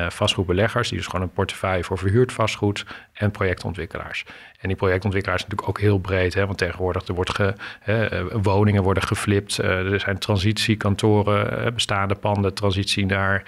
vastgoedbeleggers, 0.10 0.90
die 0.90 0.98
dus 0.98 1.08
gewoon 1.08 1.22
een 1.22 1.32
portefeuille 1.32 1.84
voor 1.84 1.98
verhuurd 1.98 2.34
vastgoed. 2.34 2.86
En 3.14 3.32
projectontwikkelaars. 3.32 4.26
En 4.60 4.68
die 4.68 4.78
projectontwikkelaars 4.78 5.42
natuurlijk 5.42 5.70
ook 5.70 5.80
heel 5.80 6.00
breed. 6.00 6.34
Hè, 6.34 6.46
want 6.46 6.58
tegenwoordig 6.58 7.08
er 7.08 7.14
wordt 7.14 7.36
ge, 7.36 7.54
hè, 7.80 8.24
woningen 8.42 8.84
worden 8.84 9.04
geflipt. 9.04 9.58
er 9.58 10.00
zijn 10.00 10.18
transitiekantoren, 10.18 11.74
bestaande 11.74 12.16
panden, 12.16 12.54
transitie 12.54 13.06
naar 13.06 13.44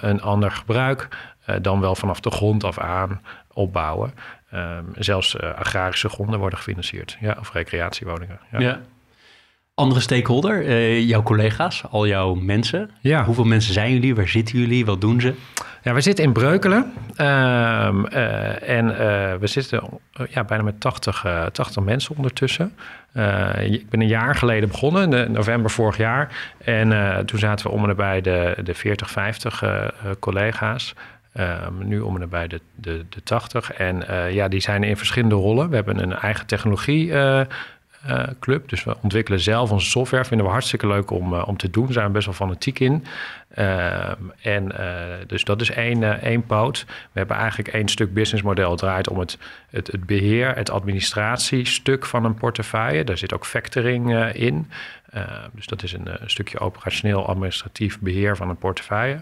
een 0.00 0.20
ander 0.20 0.50
gebruik. 0.50 1.08
Eh, 1.44 1.56
dan 1.62 1.80
wel 1.80 1.94
vanaf 1.94 2.20
de 2.20 2.30
grond 2.30 2.64
af 2.64 2.78
aan 2.78 3.20
opbouwen. 3.52 4.14
Um, 4.54 4.86
zelfs 4.94 5.34
uh, 5.34 5.54
agrarische 5.54 6.08
gronden 6.08 6.38
worden 6.38 6.58
gefinancierd, 6.58 7.16
ja, 7.20 7.36
of 7.40 7.52
recreatiewoningen. 7.52 8.38
Ja. 8.50 8.60
ja. 8.60 8.80
Andere 9.74 10.00
stakeholder, 10.00 10.64
uh, 10.64 11.00
jouw 11.00 11.22
collega's, 11.22 11.82
al 11.90 12.06
jouw 12.06 12.34
mensen. 12.34 12.90
Ja. 13.00 13.24
Hoeveel 13.24 13.44
mensen 13.44 13.72
zijn 13.72 13.92
jullie? 13.92 14.14
Waar 14.14 14.28
zitten 14.28 14.58
jullie? 14.58 14.84
Wat 14.84 15.00
doen 15.00 15.20
ze? 15.20 15.34
Ja, 15.82 15.94
we 15.94 16.00
zitten 16.00 16.24
in 16.24 16.32
Breukelen. 16.32 16.92
Uh, 17.16 18.68
en 18.68 18.86
we 19.40 19.46
zitten 19.46 19.82
ja, 20.30 20.44
bijna 20.44 20.62
met 20.62 20.80
80, 20.80 21.26
80 21.52 21.82
mensen 21.82 22.16
ondertussen. 22.16 22.72
ik 23.58 23.88
ben 23.90 24.00
een 24.00 24.08
jaar 24.08 24.34
geleden 24.34 24.68
begonnen, 24.68 25.12
in 25.12 25.32
november 25.32 25.70
vorig 25.70 25.96
jaar. 25.96 26.54
En 26.64 27.26
toen 27.26 27.38
zaten 27.38 27.66
we 27.66 27.72
om 27.72 27.82
en 27.82 27.88
nabij 27.88 28.20
de, 28.20 28.56
de 28.64 28.74
40, 28.74 29.10
50 29.10 29.62
collega's. 30.18 30.94
Um, 31.40 31.88
nu 31.88 32.00
om 32.00 32.22
en 32.22 32.28
bij 32.28 32.46
de, 32.46 32.60
de, 32.74 33.04
de 33.08 33.22
80. 33.22 33.72
En 33.72 34.04
uh, 34.10 34.32
ja, 34.32 34.48
die 34.48 34.60
zijn 34.60 34.82
in 34.82 34.96
verschillende 34.96 35.34
rollen. 35.34 35.68
We 35.68 35.74
hebben 35.74 36.02
een 36.02 36.12
eigen 36.12 36.46
technologie 36.46 37.06
uh, 37.06 37.40
club. 38.40 38.68
Dus 38.68 38.84
we 38.84 38.96
ontwikkelen 39.02 39.40
zelf 39.40 39.70
onze 39.70 39.90
software. 39.90 40.24
Vinden 40.24 40.46
we 40.46 40.52
hartstikke 40.52 40.86
leuk 40.86 41.10
om, 41.10 41.34
om 41.34 41.56
te 41.56 41.70
doen. 41.70 41.92
Zijn 41.92 42.06
we 42.06 42.12
best 42.12 42.24
wel 42.24 42.34
fanatiek 42.34 42.78
in. 42.78 43.04
Ehm, 43.54 44.16
en 44.40 44.72
dus 45.26 45.44
dat 45.44 45.60
is 45.60 45.70
één, 45.70 46.20
één 46.22 46.46
poot. 46.46 46.84
We 46.86 47.18
hebben 47.18 47.36
eigenlijk 47.36 47.68
één 47.68 47.88
stuk 47.88 48.14
businessmodel. 48.14 48.70
Het 48.70 48.78
draait 48.78 49.08
om 49.08 49.18
het, 49.18 49.38
het, 49.70 49.86
het 49.86 50.06
beheer, 50.06 50.54
het 50.56 50.70
administratiestuk 50.70 52.06
van 52.06 52.24
een 52.24 52.34
portefeuille. 52.34 53.04
Daar 53.04 53.18
zit 53.18 53.34
ook 53.34 53.46
factoring 53.46 54.32
in. 54.34 54.70
dus 55.52 55.66
dat 55.66 55.82
is 55.82 55.92
een, 55.92 56.08
stukje 56.26 56.58
operationeel 56.58 57.26
administratief 57.26 58.00
beheer 58.00 58.36
van 58.36 58.48
een 58.48 58.58
portefeuille. 58.58 59.18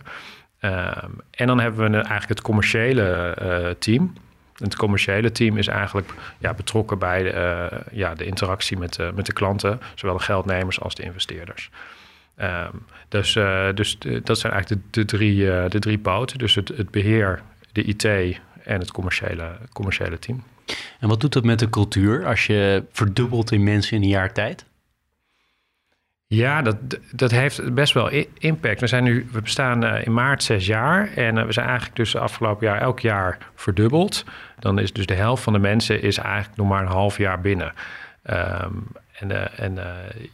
Ehm, 0.60 1.10
en 1.30 1.46
dan 1.46 1.60
hebben 1.60 1.90
we 1.90 1.96
eigenlijk 1.96 2.28
het 2.28 2.42
commerciële 2.42 3.76
team. 3.78 4.12
Het 4.62 4.76
commerciële 4.76 5.32
team 5.32 5.56
is 5.56 5.66
eigenlijk 5.66 6.14
ja, 6.38 6.54
betrokken 6.54 6.98
bij 6.98 7.22
de, 7.22 7.32
uh, 7.72 7.78
ja, 7.98 8.14
de 8.14 8.24
interactie 8.24 8.78
met, 8.78 8.98
uh, 8.98 9.10
met 9.10 9.26
de 9.26 9.32
klanten, 9.32 9.80
zowel 9.94 10.16
de 10.16 10.22
geldnemers 10.22 10.80
als 10.80 10.94
de 10.94 11.02
investeerders. 11.02 11.70
Um, 12.40 12.86
dus 13.08 13.34
uh, 13.34 13.68
dus 13.74 13.98
dat 14.22 14.38
zijn 14.38 14.52
eigenlijk 14.52 14.82
de, 14.90 15.00
de 15.00 15.04
drie, 15.04 15.44
de 15.68 15.78
drie 15.78 15.98
poten. 15.98 16.38
Dus 16.38 16.54
het, 16.54 16.68
het 16.68 16.90
beheer, 16.90 17.42
de 17.72 17.82
IT 17.82 18.04
en 18.64 18.80
het 18.80 18.90
commerciële, 18.90 19.50
commerciële 19.72 20.18
team. 20.18 20.42
En 21.00 21.08
wat 21.08 21.20
doet 21.20 21.32
dat 21.32 21.44
met 21.44 21.58
de 21.58 21.70
cultuur 21.70 22.26
als 22.26 22.46
je 22.46 22.84
verdubbelt 22.92 23.52
in 23.52 23.62
mensen 23.62 23.96
in 23.96 24.02
een 24.02 24.08
jaar 24.08 24.32
tijd? 24.32 24.64
Ja, 26.32 26.62
dat, 26.62 26.76
dat 27.12 27.30
heeft 27.30 27.74
best 27.74 27.92
wel 27.92 28.10
impact. 28.38 28.80
We, 28.80 28.86
zijn 28.86 29.04
nu, 29.04 29.28
we 29.32 29.40
bestaan 29.40 29.84
in 29.84 30.12
maart 30.12 30.42
zes 30.42 30.66
jaar 30.66 31.12
en 31.14 31.46
we 31.46 31.52
zijn 31.52 31.66
eigenlijk 31.66 31.96
dus 31.96 32.16
afgelopen 32.16 32.66
jaar 32.66 32.80
elk 32.80 33.00
jaar 33.00 33.38
verdubbeld. 33.54 34.24
Dan 34.58 34.78
is 34.78 34.92
dus 34.92 35.06
de 35.06 35.14
helft 35.14 35.42
van 35.42 35.52
de 35.52 35.58
mensen 35.58 36.02
is 36.02 36.18
eigenlijk 36.18 36.56
nog 36.56 36.68
maar 36.68 36.82
een 36.82 36.88
half 36.88 37.18
jaar 37.18 37.40
binnen. 37.40 37.72
Um, 38.30 38.86
en, 39.18 39.30
uh, 39.30 39.58
en 39.60 39.78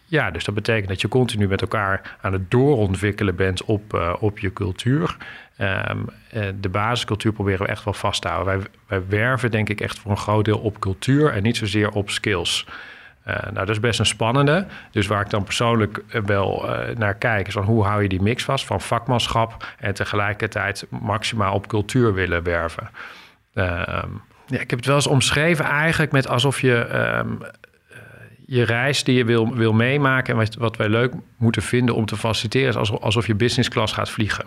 ja, 0.05 0.31
dus 0.31 0.45
dat 0.45 0.55
betekent 0.55 0.89
dat 0.89 1.01
je 1.01 1.09
continu 1.09 1.49
met 1.49 1.61
elkaar 1.61 2.17
aan 2.21 2.33
het 2.33 2.51
doorontwikkelen 2.51 3.37
bent 3.37 3.65
op, 3.65 4.17
op 4.21 4.39
je 4.39 4.53
cultuur. 4.53 5.17
Um, 5.61 6.09
de 6.61 6.69
basiscultuur 6.69 7.33
proberen 7.33 7.67
we 7.67 7.73
echt 7.73 7.85
wel 7.85 7.95
vast 7.95 8.23
te 8.23 8.29
houden. 8.29 8.59
Wij, 8.59 8.67
wij 8.87 9.09
werven 9.09 9.51
denk 9.51 9.69
ik 9.69 9.81
echt 9.81 9.99
voor 9.99 10.11
een 10.11 10.17
groot 10.17 10.45
deel 10.45 10.59
op 10.59 10.79
cultuur 10.79 11.33
en 11.33 11.43
niet 11.43 11.57
zozeer 11.57 11.91
op 11.91 12.11
skills. 12.11 12.67
Uh, 13.29 13.35
nou, 13.43 13.55
dat 13.55 13.69
is 13.69 13.81
best 13.81 13.99
een 13.99 14.07
spannende. 14.07 14.67
Dus 14.91 15.07
waar 15.07 15.21
ik 15.21 15.31
dan 15.31 15.45
persoonlijk 15.45 16.03
wel 16.25 16.65
uh, 16.65 16.97
naar 16.97 17.15
kijk, 17.15 17.47
is 17.47 17.53
van 17.53 17.65
hoe 17.65 17.85
hou 17.85 18.03
je 18.03 18.09
die 18.09 18.23
mix 18.23 18.45
vast 18.45 18.65
van 18.65 18.81
vakmanschap 18.81 19.67
en 19.79 19.95
tegelijkertijd 19.95 20.87
maximaal 20.91 21.55
op 21.55 21.69
cultuur 21.69 22.15
willen 22.15 22.43
werven. 22.43 22.91
Ehm, 23.55 24.09
ja, 24.47 24.61
ik 24.61 24.71
heb 24.71 24.79
het 24.79 24.87
wel 24.87 24.95
eens 24.95 25.07
omschreven 25.07 25.65
eigenlijk 25.65 26.13
met 26.13 26.29
alsof 26.29 26.61
je 26.61 26.89
um, 27.19 27.39
je 28.47 28.63
reis 28.63 29.05
die 29.05 29.17
je 29.17 29.25
wil, 29.25 29.55
wil 29.55 29.73
meemaken 29.73 30.39
en 30.39 30.49
wat, 30.59 30.77
wij 30.77 30.89
leuk 30.89 31.13
moeten 31.37 31.63
vinden 31.63 31.95
om 31.95 32.07
te 32.07 32.17
faciliteren, 32.17 32.81
is 32.81 32.91
alsof, 33.01 33.27
je 33.27 33.35
business 33.35 33.69
class 33.69 33.93
gaat 33.93 34.11
vliegen. 34.11 34.45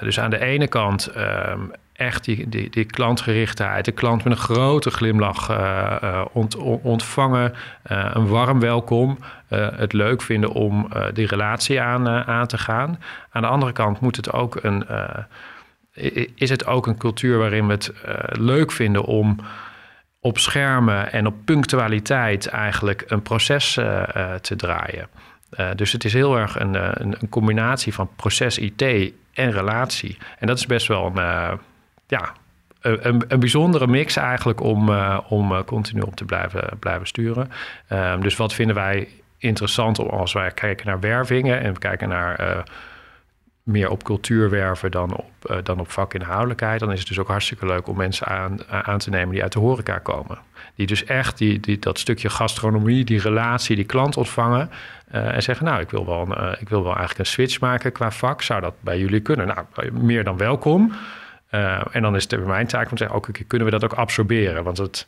Dus 0.00 0.20
aan 0.20 0.30
de 0.30 0.40
ene 0.40 0.68
kant 0.68 1.10
um, 1.16 1.72
echt 1.98 2.24
die, 2.24 2.48
die, 2.48 2.84
klantgerichtheid, 2.84 3.84
de 3.84 3.92
klant 3.92 4.24
met 4.24 4.32
een 4.32 4.38
grote 4.38 4.90
glimlach 4.90 5.50
uh, 5.50 6.24
ont, 6.32 6.56
ontvangen, 6.82 7.54
een 7.82 8.26
warm 8.26 8.60
welkom, 8.60 9.18
het 9.54 9.92
leuk 9.92 10.22
vinden 10.22 10.50
om 10.50 10.88
die 11.12 11.26
relatie 11.26 11.80
aan, 11.80 12.08
aan 12.08 12.46
te 12.46 12.58
gaan. 12.58 13.00
Aan 13.30 13.42
de 13.42 13.48
andere 13.48 13.72
kant 13.72 14.00
moet 14.00 14.16
het 14.16 14.32
ook 14.32 14.58
een 14.62 14.86
is 16.34 16.50
het 16.50 16.66
ook 16.66 16.86
een 16.86 16.98
cultuur 16.98 17.38
waarin 17.38 17.66
we 17.66 17.72
het 17.72 17.92
leuk 18.30 18.72
vinden 18.72 19.04
om 19.04 19.36
op 20.20 20.38
schermen 20.38 21.12
en 21.12 21.26
op 21.26 21.34
punctualiteit 21.44 22.46
eigenlijk 22.46 23.04
een 23.06 23.22
proces 23.22 23.72
te 24.40 24.56
draaien. 24.56 25.08
dus 25.76 25.92
het 25.92 26.04
is 26.04 26.12
heel 26.12 26.38
erg 26.38 26.60
een, 26.60 26.74
een, 27.02 27.28
combinatie 27.28 27.94
van 27.94 28.10
proces 28.16 28.58
IT 28.58 29.12
en 29.32 29.50
relatie. 29.50 30.18
En 30.38 30.46
dat 30.46 30.58
is 30.58 30.66
best 30.66 30.86
wel 30.86 31.12
een, 31.14 31.58
ja, 32.08 32.32
een, 32.80 33.24
een, 33.28 33.40
bijzondere 33.40 33.86
mix 33.86 34.16
eigenlijk 34.16 34.60
om, 34.60 34.90
om 35.28 35.64
continu 35.64 36.00
op 36.00 36.16
te 36.16 36.24
blijven, 36.24 36.68
blijven 36.78 37.06
sturen. 37.06 37.50
Ehm, 37.88 38.20
dus 38.20 38.36
wat 38.36 38.54
vinden 38.54 38.74
wij 38.74 39.08
interessant 39.38 39.98
als 39.98 40.32
wij 40.32 40.50
kijken 40.50 40.86
naar 40.86 41.00
wervingen 41.00 41.60
en 41.60 41.72
we 41.72 41.78
kijken 41.78 42.08
naar 42.08 42.64
meer 43.68 43.90
op 43.90 44.04
cultuur 44.04 44.50
werven 44.50 44.90
dan 44.90 45.16
op, 45.16 45.60
dan 45.62 45.80
op 45.80 45.90
vakinhoudelijkheid. 45.90 46.80
Dan 46.80 46.92
is 46.92 46.98
het 46.98 47.08
dus 47.08 47.18
ook 47.18 47.28
hartstikke 47.28 47.66
leuk 47.66 47.86
om 47.86 47.96
mensen 47.96 48.26
aan, 48.26 48.58
aan 48.68 48.98
te 48.98 49.10
nemen 49.10 49.30
die 49.30 49.42
uit 49.42 49.52
de 49.52 49.58
horeca 49.58 49.98
komen. 49.98 50.38
Die 50.74 50.86
dus 50.86 51.04
echt 51.04 51.38
die, 51.38 51.60
die, 51.60 51.78
dat 51.78 51.98
stukje 51.98 52.30
gastronomie, 52.30 53.04
die 53.04 53.20
relatie, 53.20 53.76
die 53.76 53.84
klant 53.84 54.16
ontvangen. 54.16 54.70
En 55.10 55.42
zeggen, 55.42 55.66
nou, 55.66 55.80
ik 55.80 55.90
wil, 55.90 56.06
wel 56.06 56.20
een, 56.20 56.56
ik 56.60 56.68
wil 56.68 56.82
wel 56.82 56.96
eigenlijk 56.96 57.18
een 57.18 57.26
switch 57.26 57.60
maken 57.60 57.92
qua 57.92 58.10
vak. 58.10 58.42
Zou 58.42 58.60
dat 58.60 58.74
bij 58.80 58.98
jullie 58.98 59.20
kunnen? 59.20 59.46
Nou, 59.46 59.92
meer 59.92 60.24
dan 60.24 60.36
welkom. 60.36 60.92
En 61.50 62.02
dan 62.02 62.16
is 62.16 62.30
het 62.30 62.46
mijn 62.46 62.66
taak 62.66 62.90
om 62.90 62.96
te 62.96 62.96
zeggen, 62.96 63.16
ook, 63.16 63.28
kunnen 63.46 63.66
we 63.66 63.78
dat 63.78 63.84
ook 63.84 63.98
absorberen? 63.98 64.64
Want 64.64 64.78
het, 64.78 65.06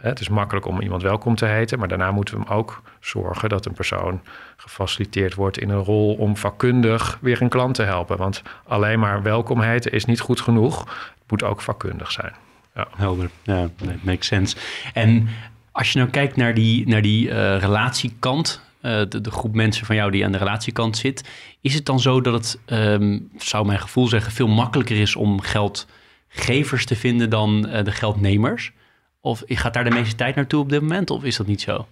het 0.00 0.20
is 0.20 0.28
makkelijk 0.28 0.66
om 0.66 0.80
iemand 0.80 1.02
welkom 1.02 1.34
te 1.34 1.46
heten, 1.46 1.78
maar 1.78 1.88
daarna 1.88 2.10
moeten 2.10 2.34
we 2.34 2.44
hem 2.44 2.52
ook 2.52 2.82
zorgen 3.00 3.48
dat 3.48 3.66
een 3.66 3.72
persoon 3.72 4.20
gefaciliteerd 4.56 5.34
wordt 5.34 5.58
in 5.58 5.70
een 5.70 5.84
rol 5.84 6.14
om 6.14 6.36
vakkundig 6.36 7.18
weer 7.20 7.42
een 7.42 7.48
klant 7.48 7.74
te 7.74 7.82
helpen. 7.82 8.16
Want 8.16 8.42
alleen 8.66 8.98
maar 8.98 9.22
welkom 9.22 9.60
heten 9.60 9.92
is 9.92 10.04
niet 10.04 10.20
goed 10.20 10.40
genoeg. 10.40 10.78
Het 10.78 11.30
moet 11.30 11.42
ook 11.42 11.60
vakkundig 11.60 12.12
zijn. 12.12 12.32
Ja. 12.74 12.88
Helder, 12.96 13.30
ja, 13.42 13.68
makes 14.02 14.26
sense. 14.26 14.56
En 14.94 15.28
als 15.72 15.92
je 15.92 15.98
nou 15.98 16.10
kijkt 16.10 16.36
naar 16.36 16.54
die, 16.54 16.88
naar 16.88 17.02
die 17.02 17.28
uh, 17.28 17.58
relatiekant, 17.58 18.62
uh, 18.82 19.02
de, 19.08 19.30
groep 19.30 19.54
mensen 19.54 19.86
van 19.86 19.96
jou 19.96 20.10
die 20.10 20.24
aan 20.24 20.32
de 20.32 20.38
relatiekant 20.38 20.96
zit, 20.96 21.28
is 21.60 21.74
het 21.74 21.86
dan 21.86 22.00
zo 22.00 22.20
dat 22.20 22.34
het, 22.34 22.58
um, 22.78 23.30
zou 23.36 23.66
mijn 23.66 23.80
gevoel 23.80 24.06
zeggen, 24.06 24.32
veel 24.32 24.48
makkelijker 24.48 25.00
is 25.00 25.16
om 25.16 25.40
geldgevers 25.40 26.86
te 26.86 26.96
vinden 26.96 27.30
dan 27.30 27.66
uh, 27.68 27.84
de 27.84 27.92
geldnemers? 27.92 28.72
Of 29.20 29.42
gaat 29.46 29.74
daar 29.74 29.84
de 29.84 29.90
meeste 29.90 30.14
tijd 30.14 30.34
naartoe 30.34 30.60
op 30.60 30.68
dit 30.68 30.80
moment? 30.80 31.10
Of 31.10 31.24
is 31.24 31.36
dat 31.36 31.46
niet 31.46 31.60
zo? 31.60 31.86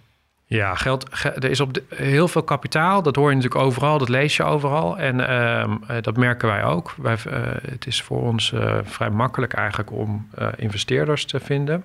Ja, 0.45 0.75
geld, 0.75 1.23
er 1.23 1.49
is 1.49 1.59
op 1.59 1.81
heel 1.89 2.27
veel 2.27 2.43
kapitaal. 2.43 3.01
Dat 3.01 3.15
hoor 3.15 3.29
je 3.29 3.35
natuurlijk 3.35 3.63
overal, 3.63 3.97
dat 3.97 4.09
lees 4.09 4.37
je 4.37 4.43
overal. 4.43 4.97
En 4.97 5.19
uh, 5.19 6.01
dat 6.01 6.17
merken 6.17 6.47
wij 6.47 6.63
ook. 6.63 6.95
Wij, 6.97 7.17
het 7.69 7.87
is 7.87 8.01
voor 8.01 8.21
ons 8.21 8.53
vrij 8.83 9.09
makkelijk 9.09 9.53
eigenlijk 9.53 9.91
om 9.91 10.29
investeerders 10.55 11.25
te 11.25 11.39
vinden. 11.39 11.83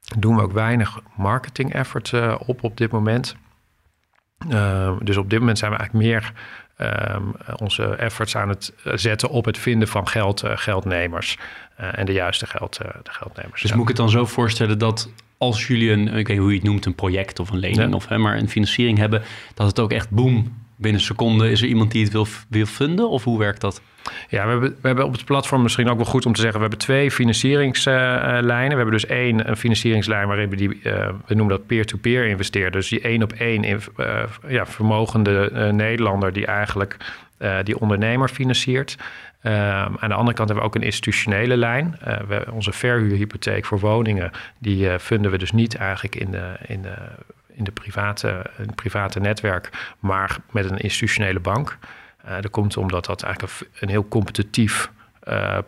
Daar 0.00 0.20
doen 0.20 0.36
we 0.36 0.42
ook 0.42 0.52
weinig 0.52 1.00
marketing 1.16 1.72
effort 1.72 2.12
op 2.46 2.62
op 2.62 2.76
dit 2.76 2.90
moment. 2.90 3.36
Ehm, 4.48 4.94
dus 5.02 5.16
op 5.16 5.30
dit 5.30 5.38
moment 5.38 5.58
zijn 5.58 5.70
we 5.70 5.76
eigenlijk 5.76 6.06
meer 6.06 6.32
um, 7.16 7.34
onze 7.56 7.84
efforts 7.84 8.36
aan 8.36 8.48
het 8.48 8.72
zetten 8.94 9.28
op 9.28 9.44
het 9.44 9.58
vinden 9.58 9.88
van 9.88 10.08
geld, 10.08 10.42
geldnemers. 10.44 11.38
Uh, 11.80 11.98
en 11.98 12.06
de 12.06 12.12
juiste 12.12 12.46
geld, 12.46 12.76
de 13.02 13.12
geldnemers. 13.12 13.62
Dus 13.62 13.72
moet 13.72 13.82
ik 13.82 13.88
het 13.88 13.96
dan 13.96 14.10
zo 14.10 14.26
voorstellen 14.26 14.78
dat 14.78 15.10
als 15.38 15.66
jullie 15.66 15.90
een, 15.90 16.08
ik 16.08 16.12
weet 16.12 16.28
niet 16.28 16.38
hoe 16.38 16.50
je 16.50 16.58
het 16.58 16.66
noemt, 16.66 16.86
een 16.86 16.94
project 16.94 17.38
of 17.38 17.50
een 17.50 17.58
lening 17.58 17.90
ja. 17.90 17.96
of 17.96 18.08
hè, 18.08 18.18
maar 18.18 18.38
een 18.38 18.48
financiering 18.48 18.98
hebben, 18.98 19.22
dat 19.54 19.66
het 19.66 19.80
ook 19.80 19.92
echt 19.92 20.10
boom, 20.10 20.62
binnen 20.76 21.00
seconden 21.00 21.50
is 21.50 21.62
er 21.62 21.68
iemand 21.68 21.90
die 21.90 22.02
het 22.04 22.12
wil, 22.12 22.26
wil 22.48 22.66
vinden? 22.66 23.10
Of 23.10 23.24
hoe 23.24 23.38
werkt 23.38 23.60
dat? 23.60 23.80
Ja, 24.28 24.44
we 24.44 24.50
hebben, 24.50 24.76
we 24.80 24.86
hebben 24.86 25.04
op 25.04 25.12
het 25.12 25.24
platform 25.24 25.62
misschien 25.62 25.88
ook 25.88 25.96
wel 25.96 26.04
goed 26.04 26.26
om 26.26 26.32
te 26.32 26.40
zeggen, 26.40 26.60
we 26.60 26.66
hebben 26.66 26.86
twee 26.86 27.10
financieringslijnen. 27.10 28.68
We 28.68 28.76
hebben 28.76 28.90
dus 28.90 29.06
één 29.06 29.48
een 29.48 29.56
financieringslijn 29.56 30.26
waarin 30.26 30.50
we 30.50 30.56
die, 30.56 30.68
uh, 30.68 31.08
we 31.26 31.34
noemen 31.34 31.56
dat 31.56 31.66
peer-to-peer 31.66 32.36
-peer. 32.50 32.70
Dus 32.70 32.88
die 32.88 33.00
één 33.00 33.22
op 33.22 33.32
één 33.32 33.64
uh, 33.64 33.78
ja, 34.48 34.66
vermogende 34.66 35.70
Nederlander 35.72 36.32
die 36.32 36.46
eigenlijk 36.46 36.96
die 37.62 37.80
ondernemer 37.80 38.28
financiert. 38.28 38.96
Um, 39.46 39.52
aan 39.52 40.08
de 40.08 40.14
andere 40.14 40.36
kant 40.36 40.48
hebben 40.48 40.56
we 40.56 40.62
ook 40.62 40.74
een 40.74 40.82
institutionele 40.82 41.56
lijn. 41.56 41.98
We, 42.28 42.44
onze 42.50 42.72
verhuurhypotheek 42.72 43.64
voor 43.64 43.78
woningen, 43.78 44.30
die 44.58 44.84
uh, 44.84 44.94
we 45.08 45.38
dus 45.38 45.52
niet 45.52 45.76
eigenlijk 45.76 46.14
in 46.14 46.30
de, 46.30 46.52
in 46.66 46.82
de, 46.82 46.94
in 47.52 47.64
de 47.64 47.70
private, 47.70 48.46
in 48.58 48.74
private 48.74 49.20
netwerk, 49.20 49.70
maar 49.98 50.36
met 50.50 50.70
een 50.70 50.78
institutionele 50.78 51.40
bank. 51.40 51.78
Uh, 52.24 52.34
dat 52.40 52.50
komt 52.50 52.76
omdat 52.76 53.04
dat 53.04 53.22
eigenlijk 53.22 53.70
een, 53.80 53.88
heel 53.88 54.08
competitief 54.08 54.90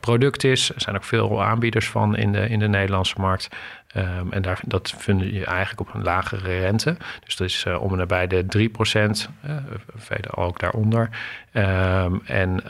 product 0.01 0.45
is. 0.45 0.71
Er 0.75 0.81
zijn 0.81 0.97
ook 0.97 1.05
veel 1.05 1.43
aanbieders 1.43 1.89
van 1.89 2.17
in 2.17 2.33
de, 2.33 2.49
in 2.49 2.59
de 2.59 2.69
Nederlandse 2.69 3.21
markt. 3.21 3.49
Um, 3.97 4.33
en 4.33 4.43
daar, 4.43 4.61
dat 4.65 4.95
vind 4.99 5.21
je 5.21 5.45
eigenlijk 5.45 5.89
op 5.89 5.95
een 5.95 6.03
lagere 6.03 6.59
rente. 6.59 6.97
Dus 7.25 7.37
dat 7.37 7.47
is 7.47 7.65
uh, 7.69 7.83
om 7.83 7.93
en 7.93 7.99
nabij 7.99 8.27
de 8.27 8.47
3 8.47 8.69
procent, 8.69 9.29
uh, 9.47 9.57
velen 9.97 10.37
ook 10.37 10.59
daaronder. 10.59 11.11
Um, 11.53 12.23
en 12.25 12.63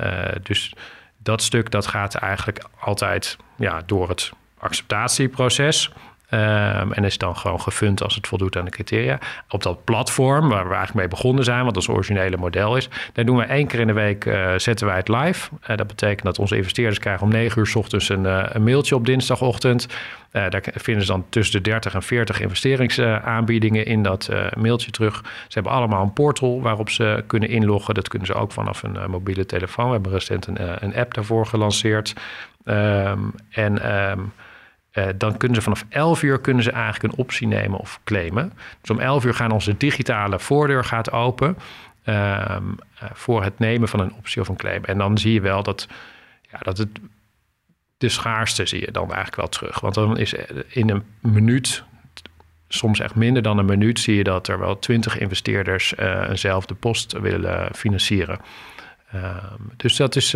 dus 0.42 0.72
dat 1.16 1.42
stuk 1.42 1.70
dat 1.70 1.86
gaat 1.86 2.14
eigenlijk 2.14 2.64
altijd 2.80 3.36
ja, 3.56 3.82
door 3.86 4.08
het 4.08 4.32
acceptatieproces. 4.58 5.92
Um, 6.30 6.92
en 6.92 7.04
is 7.04 7.18
dan 7.18 7.36
gewoon 7.36 7.60
gefund 7.60 8.02
als 8.02 8.14
het 8.14 8.26
voldoet 8.26 8.56
aan 8.56 8.64
de 8.64 8.70
criteria. 8.70 9.18
Op 9.48 9.62
dat 9.62 9.84
platform, 9.84 10.48
waar 10.48 10.68
we 10.68 10.74
eigenlijk 10.74 10.94
mee 10.94 11.08
begonnen 11.08 11.44
zijn, 11.44 11.64
wat 11.64 11.76
ons 11.76 11.88
originele 11.88 12.36
model 12.36 12.76
is, 12.76 12.88
daar 13.12 13.24
doen 13.24 13.36
we 13.36 13.42
één 13.42 13.66
keer 13.66 13.80
in 13.80 13.86
de 13.86 13.92
week 13.92 14.24
uh, 14.24 14.52
zetten 14.56 14.86
wij 14.86 14.96
het 14.96 15.08
live. 15.08 15.50
Uh, 15.70 15.76
dat 15.76 15.86
betekent 15.86 16.22
dat 16.22 16.38
onze 16.38 16.56
investeerders 16.56 16.98
krijgen 16.98 17.22
om 17.22 17.32
9 17.32 17.58
uur 17.58 17.66
s 17.66 17.74
ochtends 17.74 18.08
een, 18.08 18.24
uh, 18.24 18.42
een 18.48 18.62
mailtje 18.62 18.94
op 18.94 19.06
dinsdagochtend. 19.06 19.86
daar 20.30 20.64
vinden 20.74 21.04
ze 21.04 21.12
dan 21.12 21.24
tussen 21.28 21.62
de 21.62 21.70
30 21.70 21.94
en 21.94 22.02
40 22.02 22.40
investeringsaanbiedingen 22.40 23.86
in 23.86 24.02
dat 24.02 24.30
mailtje 24.56 24.90
terug. 24.90 25.20
Ze 25.22 25.54
hebben 25.54 25.72
allemaal 25.72 26.02
een 26.02 26.12
portal 26.12 26.60
waarop 26.60 26.90
ze 26.90 27.24
kunnen 27.26 27.48
inloggen. 27.48 27.94
Dat 27.94 28.08
kunnen 28.08 28.26
ze 28.28 28.34
ook 28.34 28.52
vanaf 28.52 28.82
een 28.82 29.10
mobiele 29.10 29.46
telefoon. 29.46 29.86
We 29.86 29.92
hebben 29.92 30.12
recent 30.12 30.46
een, 30.46 30.84
een 30.84 30.96
app 30.96 31.14
daarvoor 31.14 31.46
gelanceerd. 31.46 32.14
Um, 32.64 33.34
en 33.50 33.96
um, 34.10 34.32
uh, 34.96 35.06
dan 35.16 35.36
kunnen 35.36 35.56
ze 35.56 35.62
vanaf 35.62 35.84
11 35.88 36.22
uur 36.22 36.40
kunnen 36.40 36.62
ze 36.62 36.70
eigenlijk 36.70 37.12
een 37.12 37.18
optie 37.18 37.46
nemen 37.46 37.78
of 37.78 38.00
claimen. 38.04 38.52
Dus 38.80 38.90
om 38.90 38.98
11 38.98 39.24
uur 39.24 39.34
gaan 39.34 39.50
onze 39.50 39.76
digitale 39.76 40.38
voordeur 40.38 40.84
gaat 40.84 41.12
open 41.12 41.48
um, 41.48 41.56
uh, 42.04 43.10
voor 43.12 43.42
het 43.42 43.58
nemen 43.58 43.88
van 43.88 44.00
een 44.00 44.14
optie 44.14 44.40
of 44.40 44.48
een 44.48 44.56
claim. 44.56 44.84
En 44.84 44.98
dan 44.98 45.18
zie 45.18 45.32
je 45.32 45.40
wel 45.40 45.62
dat, 45.62 45.88
ja, 46.50 46.58
dat 46.58 46.78
het 46.78 46.88
de 47.98 48.08
schaarste 48.08 48.66
zie 48.66 48.80
je 48.80 48.90
dan 48.92 49.04
eigenlijk 49.04 49.36
wel 49.36 49.48
terug. 49.48 49.80
Want 49.80 49.94
dan 49.94 50.18
is 50.18 50.34
in 50.68 50.90
een 50.90 51.02
minuut, 51.20 51.84
soms 52.68 53.00
echt 53.00 53.14
minder 53.14 53.42
dan 53.42 53.58
een 53.58 53.64
minuut, 53.64 54.00
zie 54.00 54.16
je 54.16 54.24
dat 54.24 54.48
er 54.48 54.58
wel 54.58 54.78
20 54.78 55.18
investeerders 55.18 55.96
eenzelfde 55.96 56.74
post 56.74 57.12
willen 57.12 57.74
financieren. 57.74 58.40
Um, 59.14 59.72
dus 59.76 59.96
dat, 59.96 60.16
is, 60.16 60.30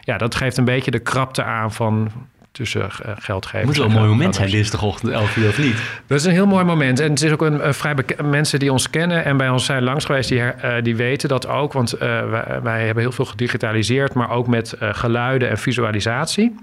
ja, 0.00 0.18
dat 0.18 0.34
geeft 0.34 0.56
een 0.56 0.64
beetje 0.64 0.90
de 0.90 0.98
krapte 0.98 1.42
aan 1.42 1.72
van 1.72 2.10
tussen 2.54 2.80
uh, 2.80 3.12
geldgevers. 3.18 3.66
Moet 3.66 3.76
wel 3.76 3.86
een 3.86 3.92
mooi 3.92 4.08
moment 4.08 4.34
zijn 4.34 4.50
dinsdagochtend 4.50 5.12
11 5.12 5.36
uur 5.36 5.48
of 5.48 5.58
niet? 5.58 5.76
Dat 6.06 6.18
is 6.18 6.24
een 6.24 6.32
heel 6.32 6.46
mooi 6.46 6.64
moment. 6.64 7.00
En 7.00 7.10
het 7.10 7.22
is 7.22 7.32
ook 7.32 7.42
een, 7.42 7.66
een 7.66 7.74
vrij 7.74 7.94
mensen 8.24 8.58
die 8.58 8.72
ons 8.72 8.90
kennen 8.90 9.24
en 9.24 9.36
bij 9.36 9.48
ons 9.48 9.64
zijn 9.64 9.82
langs 9.82 10.04
geweest, 10.04 10.28
die, 10.28 10.38
uh, 10.38 10.52
die 10.82 10.96
weten 10.96 11.28
dat 11.28 11.46
ook. 11.46 11.72
Want 11.72 11.94
uh, 11.94 12.00
wij, 12.00 12.60
wij, 12.62 12.84
hebben 12.84 13.02
heel 13.02 13.12
veel 13.12 13.24
gedigitaliseerd, 13.24 14.14
maar 14.14 14.30
ook 14.30 14.46
met 14.46 14.74
geluiden 14.78 15.50
en 15.50 15.58
visualisatie. 15.58 16.54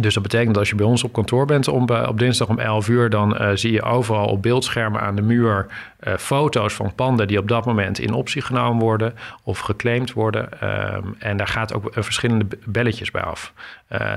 Dus 0.00 0.14
dat 0.14 0.22
betekent 0.22 0.48
dat 0.48 0.58
als 0.58 0.68
je 0.68 0.74
bij 0.74 0.86
ons 0.86 1.04
op 1.04 1.12
kantoor 1.12 1.46
bent 1.46 1.68
om, 1.68 1.82
op 1.90 2.18
dinsdag 2.18 2.48
om 2.48 2.58
11 2.58 2.88
uur, 2.88 3.10
dan 3.10 3.42
uh, 3.42 3.50
zie 3.54 3.72
je 3.72 3.82
overal 3.82 4.26
op 4.26 4.42
beeldschermen 4.42 5.00
aan 5.00 5.16
de 5.16 5.22
muur 5.22 5.66
uh, 6.00 6.14
foto's 6.16 6.74
van 6.74 6.94
panden 6.94 7.28
die 7.28 7.38
op 7.38 7.48
dat 7.48 7.64
moment 7.64 7.98
in 7.98 8.12
optie 8.12 8.42
genomen 8.42 8.82
worden 8.82 9.14
of 9.42 9.58
geclaimd 9.58 10.12
worden. 10.12 10.48
Um, 10.94 11.16
en 11.18 11.36
daar 11.36 11.46
gaat 11.46 11.74
ook 11.74 11.90
verschillende 11.94 12.46
belletjes 12.64 13.10
bij 13.10 13.22
af. 13.22 13.52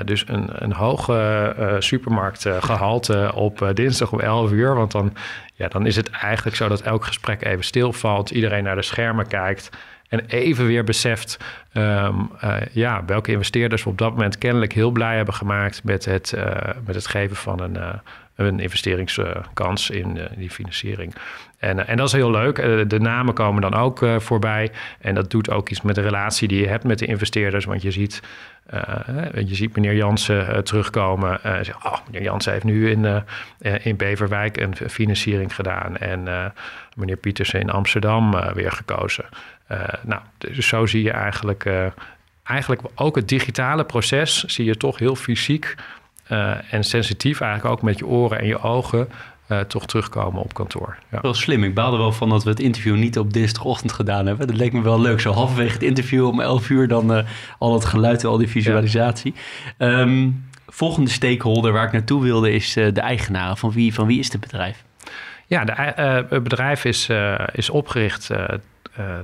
Dus 0.06 0.24
een, 0.28 0.50
een 0.52 0.74
hoge 0.74 1.56
supermarktgehalte 1.80 3.32
op 3.34 3.72
dinsdag 3.74 4.12
om 4.12 4.20
11 4.20 4.52
uur, 4.52 4.76
want 4.76 4.92
dan, 4.92 5.14
ja, 5.54 5.68
dan 5.68 5.86
is 5.86 5.96
het 5.96 6.10
eigenlijk 6.10 6.56
zo 6.56 6.68
dat 6.68 6.82
elk 6.82 7.06
gesprek 7.06 7.46
even 7.46 7.64
stilvalt, 7.64 8.30
iedereen 8.30 8.64
naar 8.64 8.76
de 8.76 8.82
schermen 8.82 9.28
kijkt. 9.28 9.70
En 10.10 10.26
even 10.26 10.66
weer 10.66 10.84
beseft 10.84 11.38
um, 11.74 12.30
uh, 12.44 12.58
ja, 12.72 13.06
welke 13.06 13.32
investeerders 13.32 13.84
we 13.84 13.90
op 13.90 13.98
dat 13.98 14.12
moment 14.12 14.38
kennelijk 14.38 14.74
heel 14.74 14.92
blij 14.92 15.16
hebben 15.16 15.34
gemaakt 15.34 15.84
met 15.84 16.06
het, 16.06 16.34
uh, 16.36 16.46
met 16.86 16.96
het 16.96 17.08
geven 17.08 17.36
van 17.36 17.62
een, 17.62 17.76
uh, 17.76 17.94
een 18.36 18.60
investeringskans 18.60 19.90
in 19.90 20.20
die 20.38 20.50
financiering. 20.50 21.16
En, 21.58 21.88
en 21.88 21.98
dat 21.98 22.08
is 22.08 22.14
heel 22.14 22.32
leuk. 22.32 22.56
de 22.90 23.00
namen 23.00 23.34
komen 23.34 23.62
dan 23.62 23.74
ook 23.74 24.06
voorbij. 24.18 24.72
En 25.00 25.16
dat 25.16 25.32
doet 25.32 25.50
ook 25.50 25.70
iets 25.70 25.82
met 25.82 25.96
de 25.96 26.02
relatie 26.02 26.48
die 26.48 26.62
je 26.62 26.68
hebt 26.68 26.84
met 26.84 27.00
de 27.00 27.06
investeerders. 27.06 27.66
Want 27.66 27.82
je 27.82 27.92
ziet, 27.92 28.22
je 29.34 29.56
ziet 29.56 29.76
meneer 29.76 29.96
Jansen 29.96 30.64
terugkomen. 30.64 31.40
Zeg, 31.42 31.86
oh, 31.86 31.98
meneer 32.06 32.22
Jansen 32.22 32.52
heeft 32.52 32.64
nu 32.64 32.90
in, 32.90 33.24
in 33.82 33.96
Beverwijk 33.96 34.58
een 34.58 34.76
financiering 34.90 35.56
gedaan. 35.56 35.98
En 35.98 36.54
meneer 36.96 37.18
Pietersen 37.18 37.60
in 37.60 37.70
Amsterdam 37.70 38.54
weer 38.54 38.72
gekozen. 38.72 39.26
Uh, 39.72 39.84
nou, 40.04 40.22
dus 40.38 40.68
zo 40.68 40.86
zie 40.86 41.04
je 41.04 41.12
eigenlijk, 41.12 41.66
uh, 41.66 41.86
eigenlijk 42.44 42.82
ook 42.96 43.16
het 43.16 43.28
digitale 43.28 43.84
proces, 43.84 44.44
zie 44.44 44.66
je 44.66 44.78
toch 44.78 45.00
heel 45.00 45.16
fysiek 45.16 45.76
uh, 46.32 46.74
en 46.74 46.84
sensitief, 46.84 47.42
eigenlijk 47.42 47.74
ook 47.74 47.82
met 47.82 48.00
je 48.00 48.06
oren 48.06 48.40
en 48.40 48.48
je 48.48 48.62
ogen, 48.62 49.10
toch 49.68 49.86
terugkomen 49.86 50.42
op 50.42 50.54
kantoor. 50.54 50.98
Ja. 51.12 51.22
Wel 51.22 51.34
slim. 51.34 51.64
Ik 51.64 51.74
baalde 51.74 51.98
wel 51.98 52.12
van 52.12 52.30
dat 52.30 52.44
we 52.44 52.50
het 52.50 52.60
interview 52.60 52.96
niet 52.96 53.18
op 53.18 53.34
dinsdagochtend 53.34 53.92
gedaan 53.92 54.26
hebben. 54.26 54.48
Dat 54.48 54.56
leek 54.56 54.74
me 54.74 54.82
wel 54.82 55.02
leuk. 55.02 55.20
Zo 55.20 55.32
halverwege 55.32 55.74
het 55.74 55.84
interview 55.84 56.28
om 56.28 56.42
11 56.42 56.70
uur 56.70 56.88
dan 56.88 57.26
al 57.60 57.74
het 57.74 57.86
geluid 57.86 58.24
en 58.24 58.30
al 58.30 58.38
die 58.38 58.48
visualisatie. 58.48 59.34
Ja. 59.78 60.00
Um, 60.00 60.50
volgende 60.68 61.10
stakeholder 61.10 61.72
waar 61.72 61.86
ik 61.86 61.92
naartoe 61.92 62.24
wilde 62.24 62.52
is 62.52 62.74
de 62.74 62.92
eigenaar. 63.02 63.58
Van 63.58 63.72
wie, 63.72 63.94
van 63.94 64.08
wie 64.08 64.20
is 64.20 64.32
het 64.32 64.42
bedrijf? 64.42 64.84
Ja, 65.48 65.66
de, 65.66 65.74
het 66.30 66.44
bedrijf 66.44 66.86
is, 66.86 67.10
is 67.54 67.70
opgericht 67.70 68.30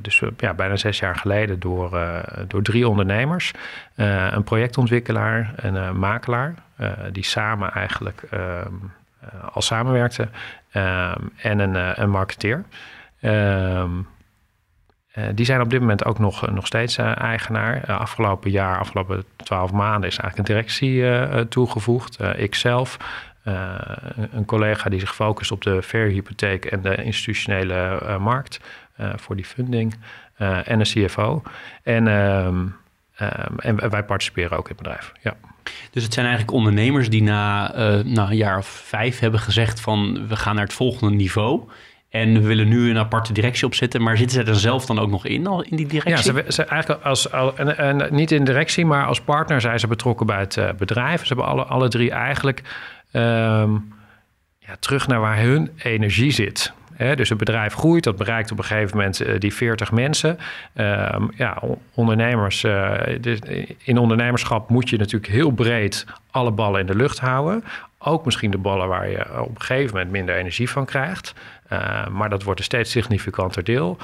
dus 0.01 0.21
ja, 0.38 0.53
bijna 0.53 0.75
zes 0.75 0.99
jaar 0.99 1.15
geleden 1.15 1.60
door, 1.60 1.93
uh, 1.93 2.19
door 2.47 2.62
drie 2.62 2.88
ondernemers. 2.88 3.51
Uh, 3.95 4.31
een 4.31 4.43
projectontwikkelaar, 4.43 5.53
een 5.55 5.99
makelaar, 5.99 6.53
die 7.12 7.25
samen 7.25 7.71
eigenlijk 7.71 8.23
ehm, 8.29 8.73
al 9.51 9.62
samenwerkten. 9.62 10.31
Um, 10.73 11.31
en 11.36 11.60
een, 11.60 12.01
een 12.01 12.10
marketeer. 12.10 12.63
Um, 13.21 14.07
die 15.34 15.45
zijn 15.45 15.62
op 15.62 15.69
dit 15.69 15.79
moment 15.79 16.05
ook 16.05 16.19
nog, 16.19 16.51
nog 16.51 16.65
steeds 16.65 16.97
eigenaar. 16.97 17.86
afgelopen 17.86 18.51
jaar, 18.51 18.79
afgelopen 18.79 19.23
twaalf 19.43 19.71
maanden, 19.71 20.10
is 20.10 20.17
eigenlijk 20.17 20.38
een 20.38 20.55
directie 20.55 21.47
toegevoegd. 21.47 22.19
Ikzelf, 22.38 22.97
een 24.31 24.45
collega 24.45 24.89
die 24.89 24.99
zich 24.99 25.15
focust 25.15 25.51
op 25.51 25.62
de 25.62 25.81
verhuurhypotheek 25.81 26.65
en 26.65 26.81
de 26.81 27.03
institutionele 27.03 28.17
markt. 28.19 28.60
Eh, 28.95 29.10
voor 29.15 29.36
die 29.36 29.45
funding 29.45 29.95
eh, 30.36 30.69
en 30.69 30.80
een 30.80 30.86
CFO. 30.86 31.41
En, 31.84 32.08
ehm, 32.08 32.65
ehm, 33.15 33.58
en 33.58 33.89
wij 33.89 34.04
participeren 34.04 34.58
ook 34.58 34.69
in 34.69 34.75
het 34.75 34.84
bedrijf. 34.84 35.12
Ja. 35.21 35.36
Dus 35.91 36.04
het 36.04 36.13
zijn 36.13 36.25
eigenlijk 36.25 36.58
ondernemers 36.58 37.10
die 37.10 37.23
na, 37.23 37.75
uh, 37.75 38.04
na 38.04 38.30
een 38.30 38.38
jaar 38.38 38.58
of 38.58 38.67
vijf 38.67 39.19
hebben 39.19 39.39
gezegd 39.39 39.80
van 39.80 40.27
we 40.27 40.36
gaan 40.36 40.56
naar 40.56 40.63
het 40.63 40.73
volgende 40.73 41.15
niveau. 41.15 41.69
En 42.10 42.34
we 42.34 42.47
willen 42.47 42.67
nu 42.67 42.89
een 42.89 42.97
aparte 42.97 43.34
directie 43.34 43.65
opzetten, 43.65 44.01
maar 44.01 44.17
zitten 44.17 44.45
ze 44.45 44.51
er 44.51 44.60
zelf 44.60 44.86
dan 44.86 44.99
ook 44.99 45.10
nog 45.10 45.25
in, 45.25 45.47
al 45.47 45.62
in 45.62 45.75
die 45.77 45.88
directie? 45.88 46.34
Ja, 46.34 46.41
ze, 46.41 46.51
ze 46.51 46.63
eigenlijk 46.63 47.04
als, 47.04 47.30
en, 47.30 47.77
en, 47.77 48.15
niet 48.15 48.32
in 48.32 48.43
directie, 48.43 48.86
maar 48.86 49.06
als 49.06 49.21
partner 49.21 49.62
zijn 49.62 49.80
ze 49.80 49.88
betrokken 49.88 50.25
bij 50.25 50.39
het 50.39 50.56
uh, 50.56 50.69
bedrijf. 50.77 51.21
Ze 51.21 51.27
hebben 51.27 51.45
alle, 51.45 51.63
alle 51.63 51.88
drie 51.88 52.12
eigenlijk 52.12 52.62
um, 53.13 53.93
ja, 54.60 54.75
terug 54.80 55.08
naar 55.08 55.19
waar 55.19 55.39
hun 55.39 55.71
energie 55.77 56.32
zit 56.32 56.73
dus 57.15 57.30
het 57.30 57.38
bedrijf 57.38 57.73
groeit, 57.73 58.04
dat 58.04 58.15
bereikt 58.15 58.51
op 58.51 58.58
een 58.58 58.63
gegeven 58.63 58.97
moment 58.97 59.21
uh, 59.21 59.39
die 59.39 59.54
40 59.54 59.91
mensen. 59.91 60.38
Uh, 60.75 61.15
ja, 61.36 61.62
ondernemers, 61.93 62.62
dus 63.21 63.39
in 63.84 63.97
ondernemerschap 63.97 64.69
moet 64.69 64.89
je 64.89 64.97
natuurlijk 64.97 65.32
heel 65.32 65.51
breed 65.51 66.06
alle 66.32 66.51
ballen 66.51 66.80
in 66.80 66.86
de 66.86 66.95
lucht 66.95 67.19
houden. 67.19 67.63
Ook 67.97 68.25
misschien 68.25 68.51
de 68.51 68.58
ballen 68.58 68.88
waar 68.88 69.10
je 69.10 69.41
op 69.41 69.56
een 69.56 69.62
gegeven 69.62 69.93
moment 69.93 70.12
minder 70.12 70.36
energie 70.36 70.69
van 70.69 70.86
krijgt. 70.86 71.34
Ehm, 71.67 72.12
maar 72.12 72.30
dat 72.30 72.43
wordt 72.43 72.60
een 72.60 72.65
steeds 72.65 72.91
significanter 72.91 73.63
deel. 73.63 73.97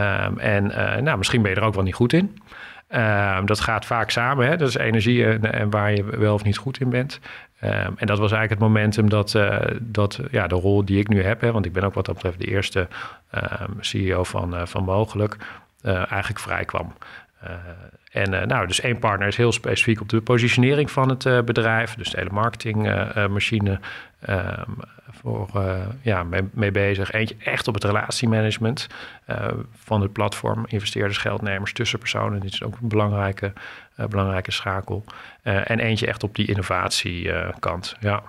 Um, 0.00 0.38
en 0.38 0.70
eh, 0.70 1.02
nou, 1.02 1.18
misschien 1.18 1.42
ben 1.42 1.50
je 1.50 1.56
er 1.56 1.62
ook 1.62 1.74
wel 1.74 1.82
niet 1.82 1.94
goed 1.94 2.12
in. 2.12 2.38
Um, 2.96 3.46
dat 3.46 3.60
gaat 3.60 3.86
vaak 3.86 4.10
samen. 4.10 4.46
Hè? 4.46 4.56
Dat 4.56 4.68
is 4.68 4.74
energie 4.74 5.26
en, 5.26 5.52
en, 5.52 5.70
waar 5.70 5.94
je 5.94 6.04
wel 6.04 6.34
of 6.34 6.44
niet 6.44 6.56
goed 6.56 6.80
in 6.80 6.90
bent. 6.90 7.20
Um, 7.64 7.70
en 7.70 8.06
dat 8.06 8.18
was 8.18 8.32
eigenlijk 8.32 8.50
het 8.50 8.58
momentum 8.58 9.08
dat, 9.08 9.34
uh, 9.34 9.58
dat 9.80 10.20
ja, 10.30 10.46
de 10.46 10.54
rol 10.54 10.84
die 10.84 10.98
ik 10.98 11.08
nu 11.08 11.22
heb, 11.22 11.40
hè, 11.40 11.52
want 11.52 11.66
ik 11.66 11.72
ben 11.72 11.82
ook 11.82 11.94
wat 11.94 12.06
dat 12.06 12.14
betreft 12.14 12.38
de 12.38 12.46
eerste 12.46 12.88
um, 13.34 13.76
CEO 13.80 14.24
van, 14.24 14.54
uh, 14.54 14.66
van 14.66 14.84
Mogelijk, 14.84 15.36
eigenlijk 15.82 16.38
vrij 16.38 16.64
kwam. 16.64 16.92
en 18.10 18.46
nou, 18.48 18.66
dus 18.66 18.80
één 18.80 18.98
partner 18.98 19.28
is 19.28 19.36
heel 19.36 19.52
specifiek 19.52 20.00
op 20.00 20.08
de 20.08 20.20
positionering 20.20 20.90
van 20.90 21.08
het 21.08 21.44
bedrijf, 21.44 21.94
dus 21.94 22.10
de 22.10 22.18
hele 22.18 22.32
marketingmachine 22.32 23.80
voor 25.24 25.48
ja, 26.02 26.24
mee, 26.24 26.42
mee, 26.52 26.70
bezig. 26.70 27.12
Eentje 27.12 27.36
echt 27.38 27.68
op 27.68 27.74
het 27.74 27.84
relatiemanagement 27.84 28.86
van 29.72 30.00
het 30.00 30.12
platform, 30.12 30.64
investeerders, 30.66 31.18
geldnemers, 31.18 31.72
tussenpersonen. 31.72 32.40
Dit 32.40 32.52
is 32.52 32.62
ook 32.62 32.78
een 32.82 32.88
belangrijke 32.88 33.52
uh, 33.96 34.06
belangrijke 34.06 34.50
schakel. 34.50 35.04
En 35.42 35.78
eentje 35.78 36.06
echt 36.06 36.22
op 36.22 36.34
die 36.34 36.46
innovatiekant. 36.46 37.96
ja. 38.00 38.22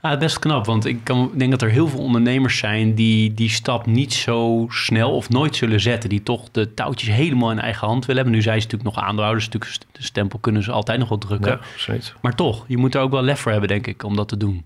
Ah, 0.00 0.18
best 0.18 0.38
knap, 0.38 0.66
want 0.66 0.84
ik 0.84 1.04
kan, 1.04 1.30
denk 1.34 1.50
dat 1.50 1.62
er 1.62 1.70
heel 1.70 1.88
veel 1.88 2.00
ondernemers 2.00 2.58
zijn 2.58 2.94
die 2.94 3.34
die 3.34 3.48
stap 3.48 3.86
niet 3.86 4.12
zo 4.12 4.66
snel 4.68 5.16
of 5.16 5.28
nooit 5.28 5.56
zullen 5.56 5.80
zetten. 5.80 6.08
Die 6.08 6.22
toch 6.22 6.50
de 6.50 6.74
touwtjes 6.74 7.14
helemaal 7.14 7.50
in 7.50 7.58
eigen 7.58 7.86
hand 7.86 8.06
willen 8.06 8.22
hebben. 8.22 8.40
Nu 8.40 8.42
zijn 8.42 8.60
ze 8.60 8.66
natuurlijk 8.66 8.96
nog 8.96 9.04
aandeelhouders, 9.04 9.50
de 9.50 9.58
stempel 9.92 10.38
kunnen 10.38 10.62
ze 10.62 10.72
altijd 10.72 10.98
nog 10.98 11.08
wel 11.08 11.18
drukken. 11.18 11.60
Ja. 11.86 11.98
Maar 12.20 12.34
toch, 12.34 12.64
je 12.68 12.76
moet 12.76 12.94
er 12.94 13.00
ook 13.00 13.10
wel 13.10 13.22
lef 13.22 13.40
voor 13.40 13.50
hebben, 13.50 13.68
denk 13.68 13.86
ik, 13.86 14.02
om 14.02 14.16
dat 14.16 14.28
te 14.28 14.36
doen. 14.36 14.64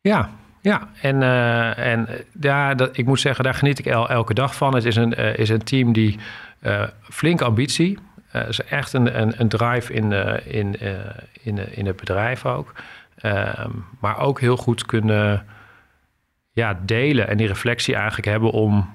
Ja, 0.00 0.30
ja, 0.64 0.88
en, 1.00 1.20
uh, 1.20 1.78
en 1.78 2.08
ja, 2.40 2.74
dat, 2.74 2.96
ik 2.96 3.06
moet 3.06 3.20
zeggen, 3.20 3.44
daar 3.44 3.54
geniet 3.54 3.78
ik 3.78 3.86
el, 3.86 4.08
elke 4.08 4.34
dag 4.34 4.54
van. 4.54 4.74
Het 4.74 4.84
is 4.84 4.96
een, 4.96 5.20
uh, 5.20 5.38
is 5.38 5.48
een 5.48 5.64
team 5.64 5.92
die 5.92 6.18
uh, 6.62 6.82
flink 7.02 7.40
ambitie, 7.40 7.98
is 8.48 8.62
echt 8.62 8.92
een, 8.92 9.20
een, 9.20 9.40
een 9.40 9.48
drive 9.48 9.92
in, 9.92 10.12
in, 10.44 10.76
in, 11.42 11.76
in 11.76 11.86
het 11.86 11.96
bedrijf 11.96 12.46
ook. 12.46 12.72
Ehm, 13.16 13.70
maar 14.00 14.18
ook 14.18 14.40
heel 14.40 14.56
goed 14.56 14.86
kunnen 14.86 15.46
ja, 16.52 16.78
delen 16.82 17.28
en 17.28 17.36
die 17.36 17.46
reflectie 17.46 17.94
eigenlijk 17.94 18.26
hebben 18.26 18.50
om, 18.50 18.94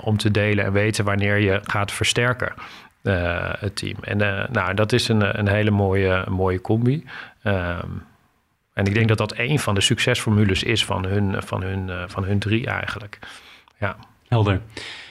om 0.00 0.16
te 0.16 0.30
delen 0.30 0.64
en 0.64 0.72
weten 0.72 1.04
wanneer 1.04 1.38
je 1.38 1.60
gaat 1.62 1.92
versterken. 1.92 2.52
het 3.58 3.76
team. 3.76 3.96
En 4.00 4.16
nou, 4.52 4.74
dat 4.74 4.92
is 4.92 5.08
een, 5.08 5.38
een 5.38 5.48
hele 5.48 5.70
mooie, 5.70 6.24
mooie 6.28 6.60
combi. 6.60 7.04
Ehm, 7.42 7.88
en 8.78 8.86
ik 8.86 8.94
denk 8.94 9.08
dat 9.08 9.18
dat 9.18 9.38
een 9.38 9.58
van 9.58 9.74
de 9.74 9.80
succesformules 9.80 10.62
is 10.62 10.84
van 10.84 11.04
hun, 11.06 11.42
van 11.42 11.62
hun, 11.62 11.90
van 12.06 12.24
hun 12.24 12.38
drie 12.38 12.66
eigenlijk. 12.66 13.18
Ja. 13.78 13.96
Helder. 14.28 14.60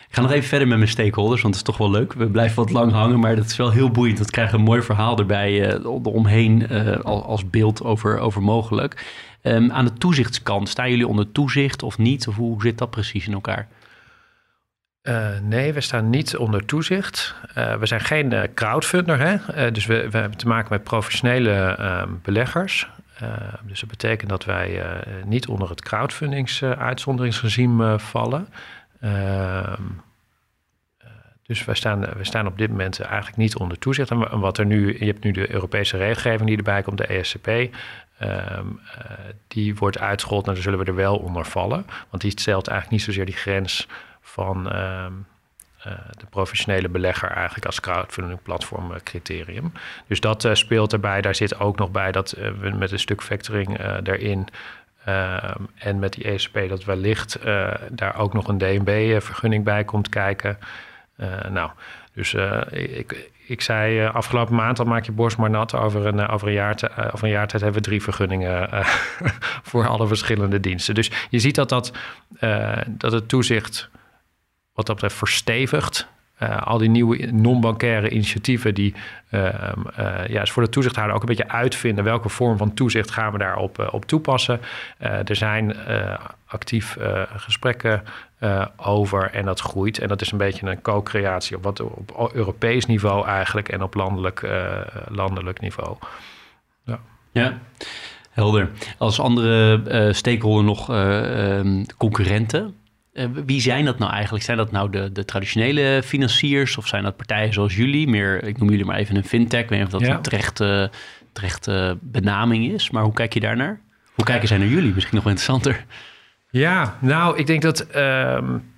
Ik 0.08 0.16
ga 0.16 0.22
nog 0.22 0.32
even 0.32 0.48
verder 0.48 0.68
met 0.68 0.78
mijn 0.78 0.90
stakeholders, 0.90 1.42
want 1.42 1.56
het 1.56 1.68
is 1.68 1.74
toch 1.74 1.88
wel 1.88 1.92
leuk. 1.92 2.14
We 2.14 2.28
blijven 2.28 2.56
wat 2.56 2.72
lang 2.72 2.92
hangen, 2.92 3.20
maar 3.20 3.36
dat 3.36 3.46
is 3.46 3.58
wel 3.58 3.72
heel 3.72 3.92
boeiend. 3.92 4.20
We 4.20 4.26
krijgen 4.26 4.58
een 4.58 4.64
mooi 4.64 4.82
verhaal 4.82 5.18
erbij 5.18 5.76
uh, 5.76 6.06
omheen 6.06 6.68
uh, 6.72 7.00
als 7.04 7.50
beeld 7.50 7.84
over, 7.84 8.20
over 8.20 8.42
mogelijk. 8.42 9.06
Um, 9.42 9.72
aan 9.72 9.86
de 9.86 9.94
toezichtskant, 9.94 10.70
staan 10.70 10.90
jullie 10.90 11.08
onder 11.08 11.32
toezicht 11.32 11.84
of 11.84 11.98
niet? 11.98 12.28
Of 12.28 12.36
hoe 12.36 12.62
zit 12.62 12.78
dat 12.78 12.90
precies 12.90 13.28
in 13.28 13.34
elkaar? 13.34 13.68
Uh, 15.04 15.28
nee, 15.44 15.74
we 15.74 15.82
staan 15.82 16.10
niet 16.10 16.38
onder 16.38 16.66
toezicht. 16.66 17.36
we 17.54 17.86
zijn 17.86 18.02
geen 18.02 18.50
crowdfunder, 18.54 19.20
hè? 19.20 19.72
dus 19.72 19.86
we, 19.86 20.10
we, 20.10 20.18
hebben 20.18 20.38
te 20.38 20.48
maken 20.48 20.68
met 20.70 20.84
professionele 20.84 21.52
ehm, 21.52 22.10
beleggers. 23.20 23.62
dus 23.66 23.80
dat 23.80 23.90
betekent 23.90 24.30
dat 24.30 24.46
wij 24.46 24.84
niet 25.26 25.48
onder 25.48 25.70
het 25.70 25.82
crowdfundings-uitzonderingsregime 25.82 28.00
vallen. 28.00 28.48
Ehm, 29.00 29.84
eh, 30.98 31.08
dus 31.44 31.66
wij 31.66 31.76
staan, 31.76 32.00
we 32.00 32.24
staan 32.24 32.48
op 32.48 32.58
dit 32.58 32.70
moment 32.70 33.00
eigenlijk 33.00 33.38
niet 33.38 33.56
onder 33.56 33.80
toezicht. 33.80 34.12
En 34.12 34.40
wat 34.40 34.58
er 34.58 34.66
nu, 34.66 35.00
je 35.00 35.06
hebt 35.06 35.24
nu 35.24 35.32
de 35.32 35.52
Europese 35.52 35.98
regelgeving 35.98 36.48
die 36.48 36.58
erbij 36.58 36.82
komt, 36.82 36.98
de 36.98 37.08
ESCP. 37.08 37.48
Ehm, 38.18 38.68
die 39.48 39.76
wordt 39.76 40.00
uitgerold, 40.00 40.44
nou, 40.44 40.54
dan 40.54 40.64
zullen 40.64 40.80
we 40.80 40.86
er 40.86 40.96
wel 40.96 41.18
onder 41.18 41.46
vallen. 41.46 41.86
Want 42.10 42.22
die 42.22 42.32
stelt 42.32 42.68
eigenlijk 42.68 42.98
niet 42.98 43.08
zozeer 43.08 43.26
die 43.26 43.36
grens 43.36 43.88
van 44.22 44.74
uh, 44.74 45.06
de 46.18 46.26
professionele 46.30 46.90
belegger 46.90 47.30
eigenlijk 47.30 47.66
als 47.66 47.80
crowdfunding 47.80 48.42
platform 48.42 48.94
criterium. 49.04 49.72
Dus 50.08 50.20
dat 50.20 50.44
uh, 50.44 50.54
speelt 50.54 50.94
erbij. 50.94 51.22
Daar 51.22 51.36
zit 51.36 51.60
ook 51.60 51.78
nog 51.78 51.92
bij 51.92 52.12
dat 52.12 52.32
we 52.32 52.70
met 52.70 52.92
een 52.92 53.00
stuk 53.00 53.24
factoring 53.24 53.80
erin 54.04 54.48
Ehm, 55.08 55.64
en 55.76 56.00
met 56.00 56.14
die 56.14 56.24
ESP 56.24 56.60
dat 56.70 56.84
wellicht 56.84 57.40
uh, 57.46 57.74
daar 57.92 58.18
ook 58.18 58.34
nog 58.34 58.48
een 58.48 58.58
DNB-vergunning 58.58 59.64
bij 59.64 59.84
komt 59.84 60.10
kijken. 60.10 60.58
Nou, 61.50 61.72
dus 62.14 62.34
ik, 62.70 63.32
ik 63.46 63.62
zei 63.62 64.06
afgelopen 64.06 64.56
maand 64.56 64.80
al 64.80 64.86
maak 64.86 65.06
je 65.06 65.12
borst 65.12 65.38
maar 65.38 65.50
nat. 65.50 65.74
Over 65.74 66.06
een, 66.06 66.28
over 66.28 66.48
een, 66.48 66.54
jaar, 66.54 66.76
over 67.14 67.24
een 67.24 67.30
jaar 67.30 67.48
tijd 67.48 67.62
hebben 67.62 67.82
we 67.82 67.88
drie 67.88 68.02
vergunningen 68.02 68.70
voor 69.70 69.88
alle 69.88 70.08
verschillende 70.08 70.60
diensten. 70.60 70.96
Dus 70.96 71.12
je 71.30 71.40
ziet 71.40 71.56
dat, 71.56 71.70
dat, 71.70 71.92
dat 72.88 73.12
het 73.12 73.30
toezicht 73.30 73.90
wat 74.78 74.86
dat 74.86 74.96
betreft 74.96 75.16
verstevigt. 75.16 76.08
Uh, 76.44 76.62
al 76.62 76.78
die 76.78 76.90
nieuwe 76.90 77.32
non-bankaire 77.32 78.10
initiatieven, 78.10 78.74
die 78.74 78.94
uh, 79.32 79.44
uh, 80.00 80.28
ja, 80.28 80.42
is 80.42 80.52
voor 80.52 80.64
de 80.64 80.70
toezichthouder 80.70 81.16
ook 81.16 81.22
een 81.22 81.28
beetje 81.28 81.50
uitvinden 81.50 82.04
welke 82.04 82.30
vorm 82.30 82.58
van 82.58 82.74
toezicht 82.74 83.12
gaan 83.12 83.32
we 83.32 83.38
daarop 83.38 83.90
op 83.92 84.06
toepassen. 84.06 84.60
er 85.00 85.36
zijn 85.36 85.76
actief 86.46 86.98
gesprekken 87.36 88.04
over 88.76 89.32
en 89.32 89.46
dat 89.46 89.60
groeit. 89.60 90.00
En 90.00 90.08
dat 90.08 90.22
is 90.22 90.32
een 90.32 90.38
beetje 90.38 90.68
een 90.68 90.82
co-creatie 90.82 91.56
op, 91.56 91.64
wat, 91.64 91.82
op 92.14 92.34
Europees 92.34 92.86
niveau 92.86 93.28
eigenlijk 93.28 93.70
en 93.70 93.82
op 93.82 93.94
landelijk, 93.94 94.50
landelijk 95.08 95.60
niveau. 95.60 95.98
Ja. 96.84 97.00
ja. 97.32 97.58
Helder. 98.30 98.70
Als 98.98 99.20
andere 99.20 100.14
stakeholder 100.14 100.64
nog 100.64 100.90
ehm, 100.90 101.84
concurrenten, 101.98 102.64
eh, 102.66 102.87
wie 103.46 103.62
zijn 103.62 103.86
dat 103.86 104.00
nou 104.00 104.12
eigenlijk? 104.12 104.44
Zijn 104.44 104.58
dat 104.58 104.72
nou 104.72 104.90
de, 104.90 105.12
de 105.12 105.26
traditionele 105.26 106.02
financiers 106.06 106.78
of 106.78 106.88
zijn 106.88 107.04
dat 107.04 107.18
partijen 107.18 107.54
zoals 107.54 107.76
jullie? 107.76 108.08
Meer, 108.08 108.44
ik 108.44 108.58
noem 108.58 108.70
jullie 108.70 108.86
maar 108.86 108.98
even 108.98 109.16
een 109.16 109.24
fintech. 109.24 109.62
Ik 109.62 109.70
weet 109.70 109.80
niet 109.80 109.94
of 109.94 110.00
dat 110.02 110.10
een 110.10 110.22
terechte, 110.22 110.92
terechte 111.32 111.98
benaming 112.02 112.72
is, 112.72 112.90
maar 112.90 113.04
hoe 113.04 113.14
kijk 113.14 113.34
je 113.34 113.40
daarnaar? 113.40 113.80
Hoe 114.14 114.26
kijken 114.26 114.48
zij 114.48 114.58
naar 114.58 114.68
jullie? 114.68 114.94
Misschien 114.94 115.16
nog 115.16 115.24
wel 115.24 115.34
interessanter. 115.34 115.86
Ja, 116.50 116.98
nou, 117.02 117.38
ik 117.38 117.48
denk 117.48 117.62
dat 117.62 117.96
um, 117.96 118.74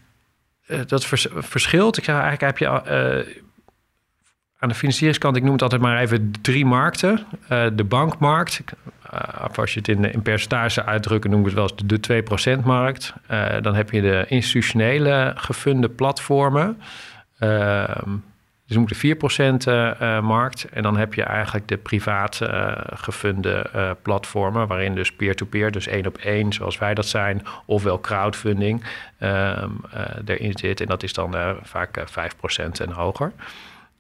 dat 0.88 1.06
verschilt. 1.26 1.98
Ik 1.98 2.04
zeg 2.04 2.16
eigenlijk 2.16 2.42
heb 2.42 2.58
je 2.58 2.66
uh, 2.66 3.36
aan 4.60 4.70
de 4.70 4.76
financieringskant, 4.76 5.36
ik 5.36 5.44
noem 5.44 5.52
het 5.52 5.62
altijd 5.62 5.82
maar 5.82 6.00
even 6.00 6.32
drie 6.42 6.66
markten. 6.66 7.26
Uh, 7.52 7.66
de 7.74 7.84
bankmarkt, 7.84 8.64
als 9.56 9.74
je 9.74 9.80
het 9.80 9.88
in, 9.88 10.12
in 10.14 10.22
percentage 10.22 10.86
uitdrukken, 10.86 11.30
noem 11.30 11.40
ik 11.40 11.46
het 11.46 11.56
wel 11.56 11.70
eens 11.70 11.84
de, 11.86 12.58
2%-markt. 12.58 13.14
Uh, 13.32 13.46
dan 13.62 13.76
heb 13.76 13.92
je 13.92 14.02
de 14.02 14.26
institutionele 14.28 15.34
gefunde 15.36 15.90
platformen. 15.90 16.82
Ehm, 17.40 18.10
dus 18.68 18.78
ik 18.78 18.88
de 18.88 20.22
4%-markt. 20.22 20.70
en 20.70 20.84
dan 20.84 20.98
heb 20.98 21.14
je 21.14 21.24
eigenlijk 21.24 21.68
de 21.68 21.78
privaat 21.78 22.42
gefunde 22.94 23.70
platformen, 24.02 24.68
waarin 24.68 24.96
dus 24.96 25.12
peer-to-peer, 25.12 25.72
dus 25.72 25.88
één 25.88 26.08
op 26.08 26.18
één, 26.18 26.54
zoals 26.54 26.78
wij 26.78 26.94
dat 26.94 27.06
zijn, 27.06 27.42
ofwel 27.66 28.00
crowdfunding 28.00 28.84
ehm, 29.18 29.70
erin 30.26 30.58
zit. 30.58 30.82
En 30.82 30.88
dat 30.88 31.04
is 31.04 31.14
dan 31.14 31.36
vaak 31.64 32.00
5% 32.00 32.82
en 32.82 32.92
hoger. 32.92 33.32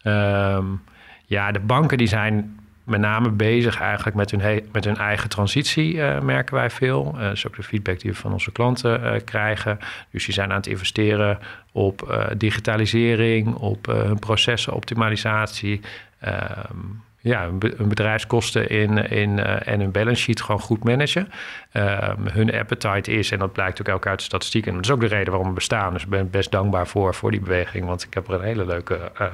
Um, 0.03 0.81
ja, 1.29 1.51
de 1.51 1.59
banken 1.59 1.97
die 1.97 2.07
zijn 2.07 2.58
met 2.89 2.99
name 2.99 3.29
bezig 3.29 3.79
eigenlijk 3.79 4.15
met 4.15 4.31
hun, 4.31 4.63
met 4.71 4.85
hun 4.85 4.97
eigen 4.97 5.29
transitie, 5.29 5.93
uh, 5.93 6.19
merken 6.19 6.55
wij 6.55 6.69
veel. 6.69 7.13
Uh, 7.15 7.21
dat 7.21 7.31
is 7.31 7.47
ook 7.47 7.55
de 7.55 7.63
feedback 7.63 7.99
die 7.99 8.11
we 8.11 8.17
van 8.17 8.31
onze 8.31 8.51
klanten 8.51 9.03
uh, 9.03 9.11
krijgen. 9.25 9.79
Dus 10.11 10.25
die 10.25 10.33
zijn 10.33 10.49
aan 10.49 10.55
het 10.55 10.67
investeren 10.67 11.39
op 11.71 12.19
digitalisering, 12.37 13.55
op 13.55 13.85
hun 13.85 14.19
processenoptimalisatie. 14.19 15.81
Um, 16.25 17.03
ja, 17.21 17.49
bedrijfskosten 17.77 18.69
in, 18.69 18.97
in, 18.97 19.37
uh, 19.37 19.67
en 19.67 19.79
hun 19.79 19.91
balance 19.91 20.21
sheet 20.21 20.41
gewoon 20.41 20.61
goed 20.61 20.83
managen. 20.83 21.31
Uh, 21.73 22.09
hun 22.23 22.53
appetite 22.53 23.11
is, 23.11 23.31
en 23.31 23.39
dat 23.39 23.53
blijkt 23.53 23.79
ook 23.81 23.89
ook 23.89 24.07
uit 24.07 24.19
de 24.19 24.25
statistieken. 24.25 24.69
En 24.71 24.77
dat 24.77 24.85
is 24.85 24.91
ook 24.91 24.99
de 24.99 25.07
reden 25.07 25.29
waarom 25.29 25.47
we 25.47 25.53
bestaan. 25.53 25.93
Dus 25.93 26.03
ik 26.03 26.09
ben 26.09 26.29
best 26.29 26.51
dankbaar 26.51 26.87
voor, 26.87 27.15
voor 27.15 27.31
die 27.31 27.39
beweging. 27.39 27.85
Want 27.85 28.03
ik 28.03 28.13
heb 28.13 28.27
er 28.27 28.33
een 28.33 28.41
hele 28.41 28.65
leuke, 28.65 29.11
uh, 29.21 29.27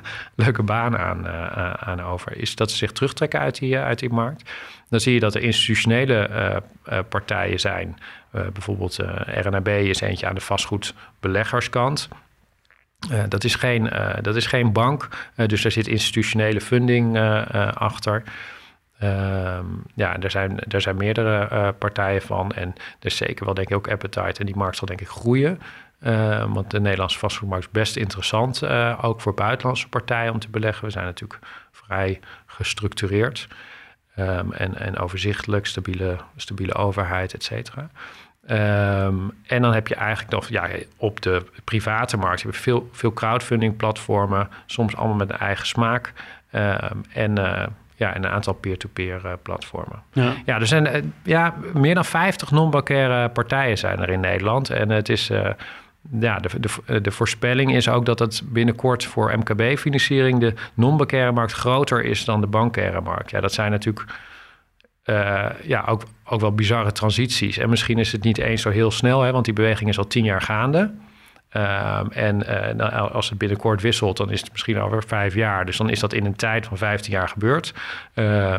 leuke 0.44 0.62
baan 0.62 0.98
aan, 0.98 1.28
aan 1.78 2.02
over. 2.02 2.36
Is 2.36 2.54
dat 2.54 2.70
ze 2.70 2.76
zich 2.76 2.92
terugtrekken 2.92 3.40
uit 3.40 3.58
die, 3.58 3.78
uit 3.78 3.98
die 3.98 4.10
markt. 4.10 4.50
Dan 4.88 5.00
zie 5.00 5.14
je 5.14 5.20
dat 5.20 5.34
er 5.34 5.42
institutionele 5.42 6.62
partijen 7.08 7.60
zijn. 7.60 7.98
bijvoorbeeld 8.30 8.98
RNAB 9.26 9.68
is 9.68 10.00
eentje 10.00 10.26
aan 10.26 10.34
de 10.34 10.40
vastgoedbeleggerskant. 10.40 12.08
Uh, 13.10 13.22
dat, 13.28 13.44
is 13.44 13.54
geen, 13.54 13.84
uh, 13.84 14.14
dat 14.20 14.36
is 14.36 14.46
geen 14.46 14.72
bank, 14.72 15.08
uh, 15.36 15.46
dus 15.46 15.62
daar 15.62 15.72
zit 15.72 15.86
institutionele 15.86 16.60
funding 16.60 17.18
achter. 17.74 18.22
Ehm, 18.98 19.66
ja, 19.94 20.18
er 20.18 20.30
zijn, 20.30 20.58
er 20.58 20.80
zijn 20.80 20.96
meerdere 20.96 21.72
partijen 21.72 22.22
van. 22.22 22.52
En 22.52 22.68
er 22.98 23.06
is 23.06 23.16
zeker 23.16 23.44
wel, 23.44 23.54
denk 23.54 23.68
ik, 23.68 23.76
ook 23.76 23.90
appetite. 23.90 24.40
En 24.40 24.46
die 24.46 24.56
markt 24.56 24.76
zal, 24.76 24.86
denk 24.86 25.00
ik, 25.00 25.08
groeien. 25.08 25.60
want 26.48 26.70
de 26.70 26.80
Nederlandse 26.80 27.18
vastgoedmarkt 27.18 27.64
is 27.64 27.72
best 27.72 27.96
interessant, 27.96 28.66
ook 29.02 29.20
voor 29.20 29.34
buitenlandse 29.34 29.88
partijen 29.88 30.32
om 30.32 30.38
te 30.38 30.48
beleggen. 30.48 30.84
We 30.84 30.90
zijn 30.90 31.04
natuurlijk 31.04 31.40
vrij 31.70 32.20
gestructureerd 32.46 33.48
um, 34.16 34.52
en, 34.52 34.78
en 34.78 34.98
overzichtelijk, 34.98 35.66
stabiele, 35.66 36.16
stabiele 36.36 36.74
overheid, 36.74 37.34
et 37.34 37.44
cetera. 37.44 37.90
Um, 38.50 39.32
en 39.46 39.62
dan 39.62 39.74
heb 39.74 39.88
je 39.88 39.94
eigenlijk 39.94 40.30
nog 40.30 40.48
ja, 40.48 40.68
op 40.96 41.20
de 41.20 41.44
private 41.64 42.16
markt 42.16 42.42
heb 42.42 42.54
je 42.54 42.60
veel, 42.60 42.88
veel 42.92 43.12
crowdfunding 43.12 43.76
platformen, 43.76 44.48
soms 44.66 44.96
allemaal 44.96 45.16
met 45.16 45.30
een 45.30 45.38
eigen 45.38 45.66
smaak. 45.66 46.12
Um, 46.54 47.04
en, 47.12 47.38
uh, 47.38 47.62
ja, 47.94 48.14
en 48.14 48.24
een 48.24 48.30
aantal 48.30 48.52
peer-to-peer 48.52 49.18
-peer, 49.20 49.30
uh, 49.30 49.36
platformen. 49.42 50.02
Ja. 50.12 50.32
ja, 50.44 50.60
er 50.60 50.66
zijn 50.66 50.86
uh, 50.86 51.02
ja, 51.22 51.54
meer 51.72 51.94
dan 51.94 52.04
50 52.04 52.50
non-bankaire 52.50 53.28
partijen 53.28 53.78
zijn 53.78 54.00
er 54.00 54.10
in 54.10 54.20
Nederland. 54.20 54.70
En 54.70 54.90
het 54.90 55.08
is 55.08 55.30
ja, 56.20 56.38
de, 56.38 56.60
de, 56.60 57.00
de, 57.00 57.10
voorspelling 57.10 57.74
is 57.74 57.88
ook 57.88 58.06
dat 58.06 58.18
het 58.18 58.42
binnenkort 58.44 59.04
voor 59.04 59.38
MKB-financiering 59.38 60.40
de 60.40 60.54
non-bankaire 60.74 61.32
markt 61.32 61.52
groter 61.52 62.04
is 62.04 62.24
dan 62.24 62.40
de 62.40 62.46
bankaire 62.46 63.00
markt. 63.00 63.30
Ja, 63.30 63.40
dat 63.40 63.52
zijn 63.52 63.70
natuurlijk 63.70 64.04
uh, 65.04 65.46
ja, 65.62 65.84
ook, 65.86 66.02
ook 66.24 66.40
wel 66.40 66.54
bizarre 66.54 66.92
transities. 66.92 67.58
En 67.58 67.70
misschien 67.70 67.98
is 67.98 68.12
het 68.12 68.22
niet 68.22 68.38
eens 68.38 68.62
zo 68.62 68.70
heel 68.70 68.90
snel, 68.90 69.20
hè, 69.20 69.32
want 69.32 69.44
die 69.44 69.54
beweging 69.54 69.88
is 69.88 69.98
al 69.98 70.06
tien 70.06 70.24
jaar 70.24 70.42
gaande. 70.42 70.90
Um, 71.56 72.10
en 72.10 72.40
uh, 72.40 72.74
nou, 72.74 73.12
als 73.12 73.28
het 73.28 73.38
binnenkort 73.38 73.82
wisselt, 73.82 74.16
dan 74.16 74.30
is 74.30 74.40
het 74.40 74.52
misschien 74.52 74.80
over 74.80 75.04
vijf 75.06 75.34
jaar. 75.34 75.64
Dus 75.64 75.76
dan 75.76 75.90
is 75.90 76.00
dat 76.00 76.12
in 76.12 76.24
een 76.24 76.36
tijd 76.36 76.66
van 76.66 76.76
15 76.76 77.12
jaar 77.12 77.28
gebeurd. 77.28 77.74
Uh, 78.14 78.56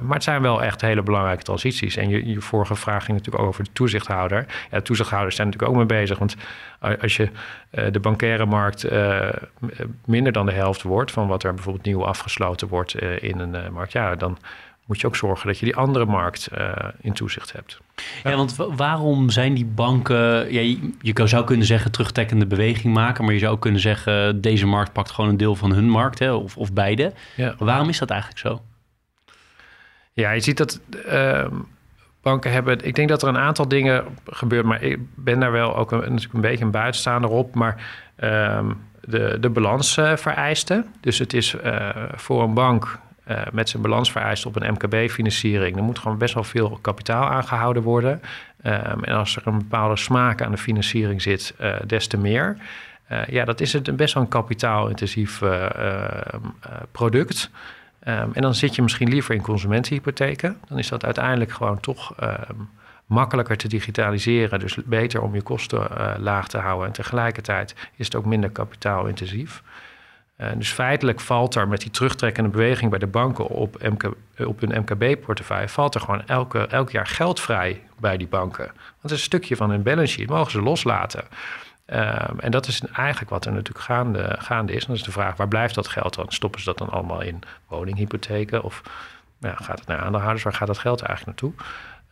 maar 0.00 0.14
het 0.14 0.22
zijn 0.22 0.42
wel 0.42 0.62
echt 0.62 0.80
hele 0.80 1.02
belangrijke 1.02 1.42
transities. 1.42 1.96
En 1.96 2.08
je, 2.08 2.28
je 2.28 2.40
vorige 2.40 2.74
vraag 2.74 3.04
ging 3.04 3.16
natuurlijk 3.16 3.44
over 3.44 3.64
de 3.64 3.70
toezichthouder. 3.72 4.46
Ja, 4.70 4.76
de 4.76 4.82
toezichthouders 4.82 5.36
zijn 5.36 5.46
natuurlijk 5.48 5.72
ook 5.72 5.88
mee 5.88 5.98
bezig. 6.00 6.18
Want 6.18 6.36
als 7.00 7.16
je 7.16 7.30
de 7.90 8.00
bankaire 8.00 8.46
markt 8.46 8.88
minder 10.04 10.32
dan 10.32 10.46
de 10.46 10.52
helft 10.52 10.82
wordt 10.82 11.10
van 11.10 11.28
wat 11.28 11.42
er 11.42 11.54
bijvoorbeeld 11.54 11.84
nieuw 11.84 12.04
afgesloten 12.04 12.68
wordt 12.68 12.94
in 13.20 13.38
een 13.38 13.72
markt, 13.72 13.92
ja, 13.92 14.14
dan 14.14 14.38
moet 14.88 15.00
je 15.00 15.06
ook 15.06 15.16
zorgen 15.16 15.46
dat 15.46 15.58
je 15.58 15.64
die 15.64 15.76
andere 15.76 16.04
markt 16.04 16.48
in 17.00 17.12
toezicht 17.12 17.52
hebt. 17.52 17.80
Ja, 18.24 18.36
want 18.36 18.56
waarom 18.56 19.30
zijn 19.30 19.54
die 19.54 19.64
banken, 19.64 20.52
ja, 20.52 20.60
je, 20.60 20.90
je 21.00 21.26
zou 21.26 21.44
kunnen 21.44 21.66
zeggen 21.66 21.92
terugtrekkende 21.92 22.46
beweging 22.46 22.94
maken, 22.94 23.24
maar 23.24 23.32
je 23.32 23.38
zou 23.38 23.52
ook 23.52 23.60
kunnen 23.60 23.80
zeggen 23.80 24.40
deze 24.40 24.66
markt 24.66 24.92
pakt 24.92 25.10
gewoon 25.10 25.30
een 25.30 25.36
deel 25.36 25.54
van 25.54 25.72
hun 25.72 25.88
markt, 25.88 26.18
hè, 26.18 26.32
of, 26.32 26.56
of 26.56 26.72
beide. 26.72 27.12
Ja. 27.36 27.54
Waarom 27.58 27.88
is 27.88 27.98
dat 27.98 28.10
eigenlijk 28.10 28.40
zo? 28.40 28.62
Ja, 30.12 30.30
je 30.30 30.40
ziet 30.40 30.56
dat 30.56 30.80
ehm, 31.06 31.54
banken 32.22 32.52
hebben. 32.52 32.86
Ik 32.86 32.94
denk 32.94 33.08
dat 33.08 33.22
er 33.22 33.28
een 33.28 33.38
aantal 33.38 33.68
dingen 33.68 34.04
gebeurt, 34.26 34.64
maar 34.64 34.82
ik 34.82 34.98
ben 35.14 35.40
daar 35.40 35.52
wel 35.52 35.76
ook 35.76 35.92
een, 35.92 35.98
natuurlijk 35.98 36.34
een 36.34 36.40
beetje 36.40 36.64
een 36.64 36.70
buitenstaander 36.70 37.30
op. 37.30 37.54
Maar 37.54 37.86
ehm, 38.16 38.70
de, 39.00 39.36
de 39.40 39.50
balans 39.50 39.96
uh, 39.96 40.12
Dus 41.00 41.18
het 41.18 41.32
is 41.32 41.54
uh, 41.54 41.88
voor 42.14 42.42
een 42.42 42.54
bank 42.54 42.98
uh, 43.30 43.40
met 43.52 43.68
zijn 43.68 43.82
balansvereisten 43.82 44.50
op 44.50 44.56
een 44.56 44.72
MKB-financiering. 44.72 45.76
Er 45.76 45.82
moet 45.82 45.98
gewoon 45.98 46.18
best 46.18 46.34
wel 46.34 46.44
veel 46.44 46.78
kapitaal 46.82 47.28
aangehouden 47.28 47.82
worden. 47.82 48.20
Um, 48.62 49.04
en 49.04 49.14
als 49.14 49.36
er 49.36 49.46
een 49.46 49.58
bepaalde 49.58 49.96
smaak 49.96 50.42
aan 50.42 50.50
de 50.50 50.58
financiering 50.58 51.22
zit, 51.22 51.54
des 51.86 52.06
te 52.06 52.18
meer. 52.18 52.56
ja, 53.26 53.44
dat 53.44 53.60
is 53.60 53.72
het 53.72 53.96
best 53.96 54.14
wel 54.14 54.22
een 54.22 54.28
kapitaalintensief 54.28 55.42
product. 56.92 57.50
Um, 58.04 58.30
en 58.32 58.42
dan 58.42 58.54
zit 58.54 58.74
je 58.74 58.82
misschien 58.82 59.08
liever 59.08 59.34
in 59.34 59.42
consumentenhypotheken. 59.42 60.56
Dan 60.68 60.78
is 60.78 60.88
dat 60.88 61.04
uiteindelijk 61.04 61.52
gewoon 61.52 61.80
toch 61.80 62.14
makkelijker 63.06 63.56
te 63.56 63.68
digitaliseren. 63.68 64.60
Dus 64.60 64.74
beter 64.84 65.22
om 65.22 65.34
je 65.34 65.42
kosten 65.42 65.88
laag 66.18 66.48
te 66.48 66.58
houden. 66.58 66.86
En 66.86 66.92
tegelijkertijd 66.92 67.74
is 67.96 68.04
het 68.04 68.14
ook 68.14 68.24
minder 68.24 68.50
kapitaalintensief. 68.50 69.62
Uh, 70.38 70.48
dus 70.56 70.70
feitelijk 70.70 71.20
valt 71.20 71.54
er 71.54 71.68
met 71.68 71.80
die 71.80 71.90
terugtrekkende 71.90 72.50
beweging 72.50 72.90
bij 72.90 72.98
de 72.98 73.06
banken 73.06 73.46
op, 73.46 73.82
MK, 73.82 74.10
op 74.38 74.60
hun 74.60 74.80
MKB-portefeuille, 74.80 75.68
valt 75.68 75.94
er 75.94 76.00
gewoon 76.00 76.26
elke, 76.26 76.66
elk 76.66 76.90
jaar 76.90 77.06
geld 77.06 77.40
vrij 77.40 77.82
bij 77.96 78.16
die 78.16 78.26
banken. 78.26 78.64
Want 78.64 79.02
het 79.02 79.10
is 79.10 79.18
een 79.18 79.24
stukje 79.24 79.56
van 79.56 79.70
hun 79.70 79.82
balance 79.82 80.12
sheet, 80.12 80.28
mogen 80.28 80.50
ze 80.50 80.62
loslaten. 80.62 81.24
Um, 81.86 82.40
en 82.40 82.50
dat 82.50 82.66
is 82.66 82.82
eigenlijk 82.92 83.30
wat 83.30 83.44
er 83.44 83.52
natuurlijk 83.52 83.84
gaande, 83.84 84.36
gaande 84.38 84.72
is. 84.72 84.80
En 84.80 84.86
dan 84.86 84.96
is 84.96 85.02
de 85.02 85.12
vraag, 85.12 85.36
waar 85.36 85.48
blijft 85.48 85.74
dat 85.74 85.88
geld 85.88 86.14
dan? 86.14 86.26
Stoppen 86.28 86.60
ze 86.60 86.66
dat 86.66 86.78
dan 86.78 86.90
allemaal 86.90 87.20
in 87.20 87.40
woninghypotheken? 87.68 88.62
Of 88.62 88.82
ja, 89.38 89.54
gaat 89.54 89.78
het 89.78 89.88
naar 89.88 89.98
aandeelhouders? 89.98 90.42
Waar 90.44 90.52
gaat 90.52 90.66
dat 90.66 90.78
geld 90.78 91.02
eigenlijk 91.02 91.40
naartoe? 91.40 91.64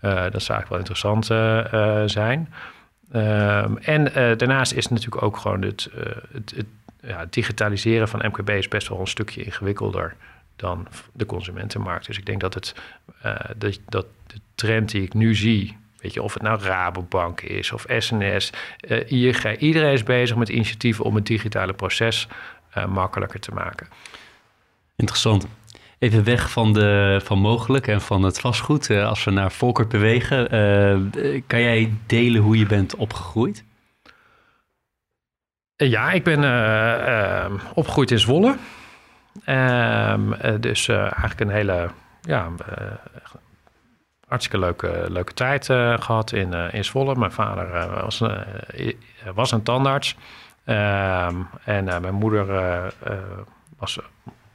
Uh, 0.03 0.33
dat 0.33 0.43
zou 0.43 0.59
eigenlijk 0.59 0.69
wel 0.69 0.79
interessant 0.79 1.27
zijn. 2.11 2.53
Um, 3.13 3.79
en 3.79 4.05
daarnaast 4.39 4.73
is 4.73 4.89
natuurlijk 4.89 5.23
ook 5.23 5.37
gewoon 5.37 5.63
het, 5.63 5.91
het 6.33 6.67
ja, 7.07 7.27
digitaliseren 7.31 8.09
van 8.09 8.25
MKB 8.27 8.51
is 8.51 8.69
best 8.69 8.89
wel 8.89 9.01
een 9.01 9.07
stukje 9.07 9.45
ingewikkelder 9.45 10.17
dan 10.57 10.87
de 11.13 11.27
consumentenmarkt. 11.27 12.07
Dus 12.07 12.19
ik 12.19 12.27
denk 12.27 12.41
dat, 12.41 12.55
het, 12.55 12.75
dat, 13.57 13.81
dat 13.89 14.07
de 14.27 14.41
trend 14.55 14.91
die 14.91 15.03
ik 15.03 15.15
nu 15.15 15.35
zie 15.35 15.77
Weet 16.07 16.15
je, 16.15 16.23
of 16.23 16.35
het 16.35 16.43
nou 16.43 16.61
Rabobank 16.63 17.41
is 17.41 17.73
of 17.73 17.85
SNS, 17.99 18.53
eh. 18.81 19.59
Iedereen 19.59 19.93
is 19.93 20.03
bezig 20.03 20.37
met 20.37 20.49
initiatieven 20.49 21.05
om 21.05 21.15
het 21.15 21.27
digitale 21.27 21.73
proces 21.73 22.29
uh, 22.77 22.87
makkelijker 22.87 23.41
te 23.41 23.51
maken. 23.51 23.89
Interessant. 24.97 25.47
Even 25.99 26.25
weg 26.25 26.51
van, 26.51 26.73
de, 26.73 27.21
van 27.25 27.39
mogelijk 27.39 27.87
en 27.87 28.01
van 28.01 28.23
het 28.23 28.41
vastgoed. 28.41 28.91
Als 28.91 29.25
we 29.25 29.31
naar 29.31 29.53
Volkert 29.53 29.89
bewegen, 29.89 30.49
kan 31.47 31.61
jij 31.61 31.93
delen 32.07 32.43
hoe 32.43 32.59
je 32.59 32.67
bent 32.67 32.97
opgegroeid? 32.97 33.65
Ja, 35.77 36.11
ik 36.11 36.25
ben 36.25 36.41
opgegroeid 37.75 38.11
in 38.11 38.19
Zwolle. 38.19 38.57
Ehm, 39.45 40.61
dus 40.61 40.89
eigenlijk 40.89 41.41
een 41.41 41.49
hele 41.49 41.91
ja, 42.21 42.49
hartstikke 44.29 44.59
leuke, 44.59 45.05
leuke 45.09 45.33
tijd 45.33 45.67
gehad 46.01 46.33
in, 46.33 46.53
in 46.53 46.85
Zwolle. 46.85 47.15
Mijn 47.15 47.33
vader 47.33 47.91
was, 48.03 48.23
was 49.35 49.53
een 49.53 49.63
tandarts. 49.63 50.17
Ehm, 50.65 51.37
en 51.65 51.85
mijn 51.85 52.15
moeder 52.15 52.47
was, 53.79 53.99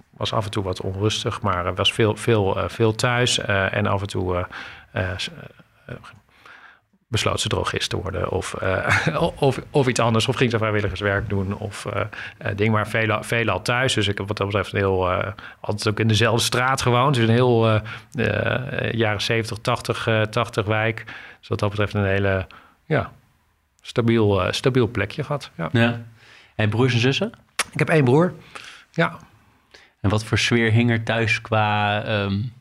was 0.09 0.33
af 0.33 0.45
en 0.45 0.51
toe 0.51 0.63
wat 0.63 0.81
onrustig, 0.81 1.41
maar 1.41 1.75
was 1.75 1.93
veel, 1.93 2.15
veel, 2.15 2.57
veel 2.67 2.95
thuis. 2.95 3.39
en 3.47 3.87
af 3.87 4.01
en 4.01 4.07
toe 4.07 4.45
besloot 7.11 7.39
ze 7.39 7.47
drogist 7.47 7.89
te 7.89 7.97
worden 7.97 8.29
of, 8.29 8.55
uh, 8.63 9.21
of, 9.35 9.59
of 9.69 9.87
iets 9.87 9.99
anders. 9.99 10.27
Of 10.27 10.35
ging 10.35 10.51
ze 10.51 10.57
vrijwilligerswerk 10.57 11.29
doen 11.29 11.57
of 11.57 11.85
uh, 11.85 12.01
ding. 12.55 12.71
Maar 12.71 12.87
veel, 12.87 13.23
veel 13.23 13.49
al 13.49 13.61
thuis. 13.61 13.93
Dus 13.93 14.07
ik 14.07 14.17
heb 14.17 14.27
wat 14.27 14.37
dat 14.37 14.47
betreft 14.47 14.71
heel, 14.71 15.11
altijd 15.59 15.87
ook 15.87 15.99
in 15.99 16.07
dezelfde 16.07 16.43
straat 16.43 16.81
gewoond. 16.81 17.15
Dus 17.15 17.27
een 17.27 17.33
heel 17.33 17.81
jaren 18.91 19.21
70, 19.21 19.57
80, 19.57 20.07
80 20.29 20.65
wijk. 20.65 21.03
Dus 21.39 21.47
wat 21.47 21.59
dat 21.59 21.69
betreft 21.69 21.93
een 21.93 22.05
hele 22.05 22.47
ja, 22.85 23.11
stabiel, 23.81 24.47
stabiel 24.51 24.87
plekje 24.87 25.23
gehad. 25.23 25.51
Ja. 25.57 25.69
ja. 25.71 26.01
En 26.55 26.69
broers 26.69 26.93
en 26.93 26.99
zussen? 26.99 27.31
Ik 27.71 27.79
heb 27.79 27.89
één 27.89 28.03
broer, 28.03 28.33
ja. 28.91 29.17
En 30.01 30.09
wat 30.09 30.23
voor 30.23 30.37
sfeer 30.37 30.71
hing 30.71 30.91
er 30.91 31.03
thuis 31.03 31.41
qua... 31.41 32.03
Um, 32.23 32.53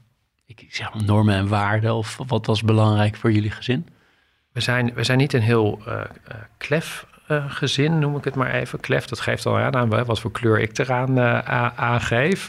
ik 0.46 0.66
zeg 0.70 0.94
normen 0.94 1.34
en 1.34 1.48
waarden? 1.48 1.94
Of 1.94 2.18
wat 2.26 2.46
was 2.46 2.62
belangrijk 2.62 3.16
voor 3.16 3.32
jullie 3.32 3.50
gezin? 3.50 3.86
We 4.52 4.60
zijn, 4.60 4.92
we 4.94 5.04
zijn 5.04 5.18
niet 5.18 5.32
een 5.32 5.42
heel 5.42 5.80
uh, 5.88 6.00
klef 6.56 7.06
uh, 7.28 7.44
gezin, 7.48 7.98
noem 7.98 8.16
ik 8.16 8.24
het 8.24 8.34
maar 8.34 8.50
even. 8.50 8.80
Klef, 8.80 9.04
dat 9.04 9.20
geeft 9.20 9.46
al 9.46 9.58
aan 9.58 10.04
wat 10.04 10.20
voor 10.20 10.32
kleur 10.32 10.60
ik 10.60 10.78
eraan 10.78 11.18
uh, 11.18 11.68
aangeef. 11.78 12.48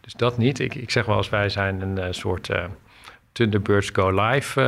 dus 0.00 0.12
dat 0.16 0.38
niet. 0.38 0.58
Ik, 0.58 0.74
ik 0.74 0.90
zeg 0.90 1.04
wel 1.04 1.16
eens, 1.16 1.28
wij 1.28 1.48
zijn 1.48 1.80
een 1.80 2.14
soort 2.14 2.48
Thunderbirds 3.32 3.90
Go 3.92 4.10
Live 4.10 4.60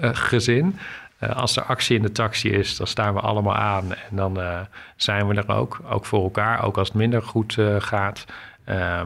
gezin. 0.28 0.78
als 1.34 1.56
er 1.56 1.62
actie 1.62 1.96
in 1.96 2.02
de 2.02 2.12
taxi 2.12 2.50
is, 2.50 2.76
dan 2.76 2.86
staan 2.86 3.14
we 3.14 3.20
allemaal 3.20 3.56
aan. 3.56 3.94
En 3.94 4.16
dan 4.16 4.38
zijn 4.96 5.28
we 5.28 5.34
er 5.34 5.48
ook, 5.48 5.80
ook 5.88 6.06
voor 6.06 6.22
elkaar, 6.22 6.64
ook 6.64 6.76
als 6.76 6.88
het 6.88 6.96
minder 6.96 7.22
goed 7.22 7.56
gaat. 7.78 8.24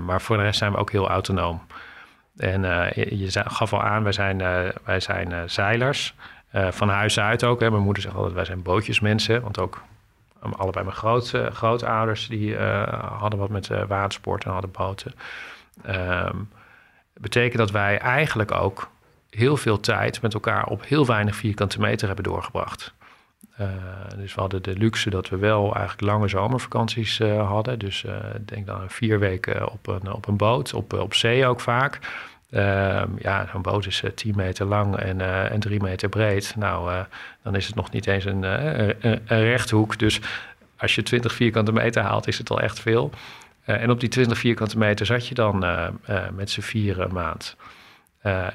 maar 0.06 0.20
voor 0.20 0.36
de 0.36 0.42
rest 0.42 0.58
zijn 0.58 0.72
we 0.72 0.78
ook 0.78 0.92
heel 0.92 1.08
autonoom. 1.08 1.65
En 2.36 2.62
uh, 2.62 2.90
je, 2.92 3.28
gaf 3.32 3.72
al 3.72 3.82
aan, 3.82 4.02
wij 4.02 4.12
zijn, 4.12 4.40
uh, 4.40 4.60
wij 4.84 5.00
zijn 5.00 5.30
uh, 5.30 5.40
zeilers. 5.46 6.14
van 6.52 6.88
huis 6.88 7.20
uit 7.20 7.44
ook. 7.44 7.60
Hè. 7.60 7.70
Mijn 7.70 7.82
moeder 7.82 8.02
zegt 8.02 8.14
altijd, 8.14 8.34
wij 8.34 8.44
zijn 8.44 8.62
bootjesmensen. 8.62 9.42
Want 9.42 9.58
ook 9.58 9.82
um, 10.44 10.52
allebei 10.52 10.84
mijn 10.84 10.96
groot, 10.96 11.32
grootouders... 11.52 12.28
die 12.28 12.56
hadden 13.18 13.38
wat 13.38 13.48
met 13.48 13.68
watersport 13.88 14.44
en 14.44 14.50
hadden 14.50 14.70
boten. 14.70 15.14
Um, 15.88 16.48
betekent 17.12 17.58
dat 17.58 17.70
wij 17.70 17.98
eigenlijk 17.98 18.52
ook 18.52 18.90
heel 19.30 19.56
veel 19.56 19.80
tijd 19.80 20.22
met 20.22 20.34
elkaar... 20.34 20.66
op 20.66 20.84
heel 20.84 21.06
weinig 21.06 21.36
vierkante 21.36 21.80
meter 21.80 22.06
hebben 22.06 22.24
doorgebracht. 22.24 22.94
Uh, 23.60 23.68
dus 24.16 24.34
we 24.34 24.40
hadden 24.40 24.62
de 24.62 24.76
luxe 24.76 25.10
dat 25.10 25.28
we 25.28 25.36
wel 25.36 25.74
eigenlijk 25.74 26.00
lange 26.00 26.28
zomervakanties 26.28 27.20
uh, 27.20 27.48
hadden. 27.48 27.78
Dus 27.78 28.02
uh, 28.02 28.16
denk 28.40 28.66
dan 28.66 28.80
vier 28.86 29.18
weken 29.18 29.72
op 29.72 29.86
een, 29.86 30.12
op 30.12 30.26
een 30.28 30.36
boot, 30.36 30.74
op, 30.74 30.92
op 30.92 31.14
zee 31.14 31.46
ook 31.46 31.60
vaak. 31.60 31.98
Ehm, 32.50 33.08
ja, 33.18 33.48
zo'n 33.52 33.62
boot 33.62 33.86
is 33.86 34.02
10 34.14 34.36
meter 34.36 34.66
lang 34.66 34.96
en, 34.96 35.20
en 35.50 35.60
3 35.60 35.82
meter 35.82 36.08
breed. 36.08 36.54
Nou, 36.56 37.04
dan 37.42 37.54
is 37.54 37.66
het 37.66 37.74
nog 37.74 37.90
niet 37.90 38.06
eens 38.06 38.24
een, 38.24 38.42
een, 38.42 38.94
een, 39.00 39.20
rechthoek. 39.26 39.98
Dus 39.98 40.20
als 40.76 40.94
je 40.94 41.02
20 41.02 41.32
vierkante 41.32 41.72
meter 41.72 42.02
haalt, 42.02 42.26
is 42.26 42.38
het 42.38 42.50
al 42.50 42.60
echt 42.60 42.80
veel. 42.80 43.10
en 43.64 43.90
op 43.90 44.00
die 44.00 44.08
20 44.08 44.38
vierkante 44.38 44.78
meter 44.78 45.06
zat 45.06 45.26
je 45.26 45.34
dan 45.34 45.64
met 46.34 46.50
z'n 46.50 46.60
vieren 46.60 47.12
maand. 47.12 47.56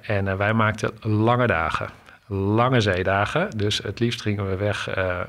en 0.01 0.37
wij 0.37 0.53
maakten 0.53 0.91
lange 1.01 1.47
dagen 1.47 1.89
lange 2.35 2.81
zeedagen. 2.81 3.49
Dus 3.57 3.77
het 3.77 3.99
liefst 3.99 4.21
gingen 4.21 4.49
we 4.49 4.55
weg 4.55 4.97
uh, 4.97 5.19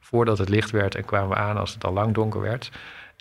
voordat 0.00 0.38
het 0.38 0.48
licht 0.48 0.70
werd 0.70 0.94
en 0.94 1.04
kwamen 1.04 1.28
we 1.28 1.34
aan 1.34 1.56
als 1.56 1.74
het 1.74 1.84
al 1.84 1.92
lang 1.92 2.14
donker 2.14 2.40
werd. 2.40 2.70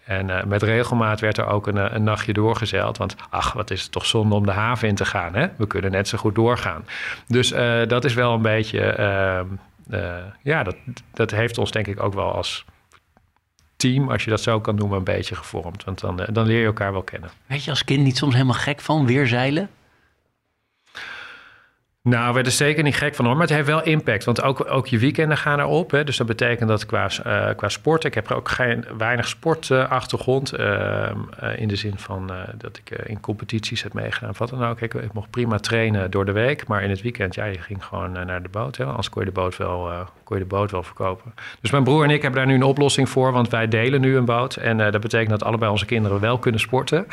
En 0.06 0.28
uh, 0.28 0.44
met 0.44 0.64
regelmaat 0.64 1.20
werd 1.20 1.38
er 1.38 1.48
ook 1.48 1.68
een, 1.68 1.96
een, 1.96 2.04
nachtje 2.04 2.34
doorgezeild. 2.34 2.98
Want 2.98 3.16
ach, 3.30 3.54
wat 3.54 3.72
is 3.72 3.82
het 3.82 3.92
toch 3.92 4.06
zonde 4.06 4.36
om 4.36 4.46
de 4.46 4.52
haven 4.52 4.88
in 4.88 4.96
te 4.96 5.06
gaan. 5.06 5.36
Hè? 5.36 5.48
We 5.58 5.68
kunnen 5.68 5.92
net 5.92 6.08
zo 6.08 6.18
goed 6.18 6.36
doorgaan. 6.36 6.86
Dus 7.28 7.50
dat 7.88 8.06
is 8.06 8.14
wel 8.14 8.34
een 8.34 8.42
beetje... 8.42 8.82
Ehm, 8.82 9.48
ja, 10.42 10.64
dat, 10.64 10.76
dat 11.14 11.32
heeft 11.32 11.58
ons 11.58 11.72
denk 11.72 11.88
ik 11.88 12.04
ook 12.04 12.14
wel 12.14 12.34
als 12.34 12.66
team, 13.76 14.12
als 14.12 14.24
je 14.24 14.30
dat 14.30 14.42
zo 14.42 14.60
kan 14.60 14.76
noemen, 14.76 14.98
een 14.98 15.04
beetje 15.04 15.36
gevormd. 15.36 15.84
Want 15.84 16.00
dan, 16.00 16.28
dan 16.32 16.46
leer 16.46 16.60
je 16.60 16.66
elkaar 16.66 16.92
wel 16.92 17.04
kennen. 17.04 17.30
Weet 17.46 17.64
je 17.64 17.70
als 17.70 17.84
kind 17.84 18.04
niet 18.04 18.18
soms 18.18 18.34
helemaal 18.34 18.54
gek 18.54 18.82
van 18.82 19.06
weerzeilen? 19.06 19.70
Nou, 22.06 22.28
we 22.28 22.34
werden 22.34 22.52
zeker 22.52 22.84
niet 22.84 22.96
gek 22.96 23.16
van 23.16 23.26
hoor, 23.26 23.34
maar 23.34 23.48
het 23.48 23.56
heeft 23.56 23.68
wel 23.68 23.84
impact. 23.84 24.24
Want 24.24 24.42
ook, 24.42 24.72
ook 24.72 24.88
je 24.88 25.00
weekenden 25.00 25.38
gaan 25.38 25.60
erop. 25.60 25.92
Hè. 25.92 26.04
Dus 26.04 26.18
dat 26.18 26.28
betekent 26.28 26.70
dat 26.70 26.86
qua, 26.86 27.10
uh, 27.26 27.56
qua 27.56 27.70
sport... 27.70 28.04
Ik 28.04 28.14
heb 28.14 28.32
ook 28.32 28.50
geen, 28.50 28.86
weinig 28.98 29.28
sportachtergrond. 29.28 30.60
Uh, 30.60 31.10
in 31.56 31.68
de 31.68 31.76
zin 31.76 31.98
van 31.98 32.32
dat 32.58 32.78
ik 32.78 32.90
in 32.90 33.20
competities 33.20 33.84
heb 33.84 33.94
meegedaan. 33.94 34.34
Wat 34.38 34.50
dan 34.50 34.64
ook. 34.64 34.82
Ik, 34.82 34.94
ik, 34.94 35.14
mocht 35.14 35.30
prima 35.30 35.58
trainen 35.58 36.12
door 36.12 36.26
de 36.26 36.32
week. 36.32 36.68
Maar 36.68 36.84
in 36.84 36.90
het 36.90 37.02
weekend, 37.02 37.36
ja, 37.36 37.46
je 37.46 37.60
ging 37.60 37.86
gewoon 37.86 38.12
naar 38.12 38.42
de 38.42 38.50
boot. 38.50 38.78
Hè. 38.78 38.86
Anders 38.86 39.10
kon 39.10 39.22
je 39.22 39.28
de 39.28 39.34
boot, 39.34 39.58
wel, 39.58 39.92
kon 40.26 40.38
je 40.38 40.44
de 40.44 40.50
boot 40.50 40.72
wel 40.72 40.84
verkopen. 40.84 41.34
Dus 41.62 41.72
mijn 41.72 41.84
broer 41.84 42.04
en 42.04 42.10
ik 42.10 42.22
hebben 42.22 42.40
daar 42.40 42.50
nu 42.50 42.56
een 42.56 42.64
oplossing 42.64 43.10
voor. 43.10 43.32
Want 43.32 43.50
wij 43.50 43.68
delen 43.68 44.02
nu 44.02 44.18
een 44.18 44.26
boot. 44.26 44.56
En 44.56 44.78
dat 44.78 45.02
betekent 45.02 45.30
dat 45.30 45.44
allebei 45.44 45.72
onze 45.72 45.86
kinderen 45.86 46.20
wel 46.20 46.38
kunnen 46.38 46.60
sporten. 46.60 47.08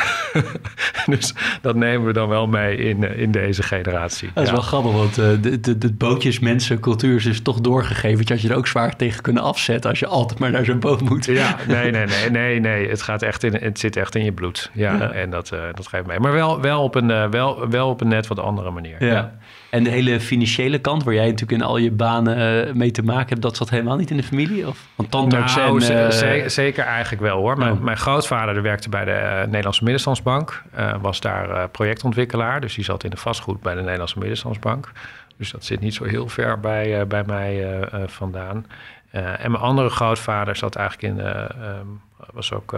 dus 1.07 1.35
dat 1.61 1.75
nemen 1.75 2.07
we 2.07 2.13
dan 2.13 2.29
wel 2.29 2.47
mee 2.47 2.77
in, 2.77 3.17
in 3.17 3.31
deze 3.31 3.63
generatie. 3.63 4.31
Dat 4.35 4.43
is 4.43 4.49
ja. 4.49 4.55
wel 4.55 4.65
grappig 4.65 4.93
want 4.93 5.19
uh, 5.19 5.27
de, 5.41 5.61
de, 5.61 5.79
de 5.79 5.93
bootjes, 5.93 6.39
mensen, 6.39 6.81
cultuur 6.81 7.17
is 7.17 7.25
dus 7.25 7.43
toch 7.43 7.61
doorgegeven. 7.61 8.25
Je 8.27 8.33
had 8.33 8.43
je 8.43 8.49
er 8.49 8.57
ook 8.57 8.67
zwaar 8.67 8.97
tegen 8.97 9.23
kunnen 9.23 9.43
afzetten 9.43 9.91
als 9.91 9.99
je 9.99 10.07
altijd 10.07 10.39
maar 10.39 10.51
naar 10.51 10.65
zo'n 10.65 10.81
boot 10.81 11.01
moet. 11.01 11.25
Ja, 11.25 11.57
nee, 11.69 11.91
nee, 11.91 12.07
nee, 12.07 12.31
nee, 12.31 12.61
nee. 12.61 12.89
Het, 12.89 13.03
gaat 13.03 13.23
echt 13.23 13.43
in, 13.43 13.55
het 13.55 13.79
zit 13.79 13.97
echt 13.97 14.15
in 14.15 14.25
je 14.25 14.33
bloed. 14.33 14.71
Ja, 14.73 14.95
ja. 14.95 15.11
en 15.11 15.31
dat, 15.31 15.51
uh, 15.55 15.61
dat 15.75 15.87
geeft 15.87 16.07
mee. 16.07 16.21
Maar 16.21 16.33
wel, 16.33 16.61
wel, 16.61 16.83
op 16.83 16.95
een, 16.95 17.31
wel, 17.31 17.69
wel 17.69 17.89
op 17.89 18.01
een 18.01 18.09
net 18.09 18.27
wat 18.27 18.39
andere 18.39 18.71
manier. 18.71 19.05
Ja. 19.05 19.13
ja. 19.13 19.39
En 19.73 19.85
de 19.85 19.91
hele 19.91 20.21
financiële 20.21 20.79
kant, 20.79 21.05
waar 21.05 21.15
jij 21.15 21.25
natuurlijk 21.25 21.53
in 21.53 21.63
al 21.63 21.77
je 21.77 21.91
banen 21.91 22.77
mee 22.77 22.91
te 22.91 23.03
maken 23.03 23.29
hebt, 23.29 23.43
dat 23.43 23.57
zat 23.57 23.71
helemaal 23.71 23.97
niet 23.97 24.11
in 24.11 24.17
de 24.17 24.23
familie? 24.23 24.69
Of? 24.69 24.87
Want 24.95 25.11
tandarts 25.11 25.57
nou, 25.57 25.85
en... 25.85 26.13
Zeker, 26.13 26.51
zeker 26.51 26.85
eigenlijk 26.85 27.23
wel 27.23 27.39
hoor. 27.39 27.59
Mijn, 27.59 27.73
oh. 27.73 27.81
mijn 27.81 27.97
grootvader 27.97 28.63
werkte 28.63 28.89
bij 28.89 29.05
de 29.05 29.43
Nederlandse 29.47 29.83
Middenstandsbank. 29.83 30.63
was 31.01 31.21
daar 31.21 31.69
projectontwikkelaar. 31.69 32.61
Dus 32.61 32.75
die 32.75 32.85
zat 32.85 33.05
in 33.05 33.11
de 33.11 33.17
vastgoed 33.17 33.61
bij 33.61 33.75
de 33.75 33.81
Nederlandse 33.81 34.19
Middenstandsbank. 34.19 34.91
Dus 35.37 35.51
dat 35.51 35.65
zit 35.65 35.81
niet 35.81 35.95
zo 35.95 36.05
heel 36.05 36.29
ver 36.29 36.61
bij, 36.61 37.01
uh, 37.01 37.07
bij 37.07 37.25
mij 37.27 37.79
vandaan. 38.07 38.67
en 39.11 39.51
mijn 39.51 39.63
andere 39.63 39.89
grootvader 39.89 40.57
zat 40.57 40.77
eigenlijk 40.77 41.15
in, 41.15 41.27
um, 41.27 42.01
was 42.33 42.53
ook 42.53 42.75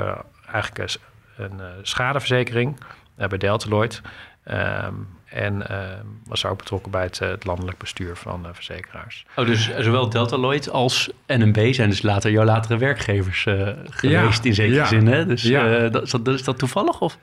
eigenlijk 0.52 0.98
een 1.37 1.61
schadeverzekering 1.83 2.76
bij 3.16 3.38
Deltaloid. 3.38 4.02
Um, 4.50 5.09
en 5.24 5.66
was 6.26 6.44
ook 6.44 6.58
betrokken 6.58 6.90
bij 6.90 7.02
het, 7.02 7.18
het 7.18 7.44
landelijk 7.44 7.78
bestuur 7.78 8.16
van 8.16 8.46
verzekeraars. 8.52 9.26
Oh, 9.37 9.46
dus 9.46 9.70
zowel 9.78 10.08
Deltaloid 10.08 10.70
als 10.70 11.10
NMB 11.26 11.72
zijn 11.72 11.88
dus 11.88 12.02
later 12.02 12.30
jouw 12.30 12.44
latere 12.44 12.78
werkgevers 12.78 13.42
geweest 13.90 14.42
ja, 14.42 14.48
in 14.48 14.54
zekere 14.54 14.74
ja, 14.74 14.87
zin. 14.87 15.06
Hè? 15.06 15.26
Dus 15.26 15.42
ja. 15.42 15.88
dat, 15.88 16.02
is, 16.02 16.10
dat, 16.10 16.28
is 16.28 16.44
dat 16.44 16.58
toevallig 16.58 17.00
of? 17.00 17.18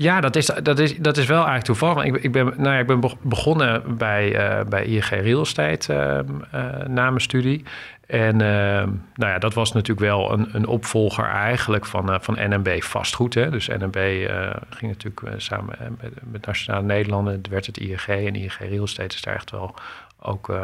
Ja, 0.00 0.20
dat 0.20 0.36
is, 0.36 0.46
dat, 0.46 0.78
is, 0.78 0.96
dat 0.96 1.16
is 1.16 1.26
wel 1.26 1.36
eigenlijk 1.36 1.64
toevallig. 1.64 2.04
Ik, 2.04 2.16
ik, 2.16 2.32
ben, 2.32 2.44
nou 2.44 2.74
ja, 2.74 2.78
ik 2.78 2.86
ben 2.86 3.00
begonnen 3.22 3.96
bij, 3.96 4.58
uh, 4.58 4.64
bij 4.64 4.84
ING 4.84 5.04
Real 5.04 5.40
Estate 5.40 6.24
uh, 6.54 6.86
na 6.86 7.08
mijn 7.08 7.20
studie. 7.20 7.64
En 8.06 8.36
nou 8.36 8.98
ja, 9.32 9.38
dat 9.38 9.54
was 9.54 9.72
natuurlijk 9.72 10.06
wel 10.06 10.32
een, 10.32 10.48
een 10.52 10.66
opvolger 10.66 11.24
eigenlijk 11.24 11.86
van, 11.86 12.18
van 12.20 12.34
NMB 12.34 12.82
vastgoed. 12.82 13.34
Hè. 13.34 13.50
Dus 13.50 13.68
NMB 13.68 14.28
ging 14.70 14.92
natuurlijk 14.92 15.40
samen 15.40 15.96
met, 16.00 16.12
met 16.30 16.46
Nationale 16.46 16.86
Nederlanden. 16.86 17.32
Het 17.34 17.48
werd 17.48 17.66
het 17.66 17.78
ING 17.78 18.06
en 18.06 18.34
ING 18.34 18.56
Real 18.58 18.84
Estate 18.84 19.14
is 19.14 19.22
daar 19.22 19.34
echt 19.34 19.50
wel 19.50 19.74
ook 20.20 20.54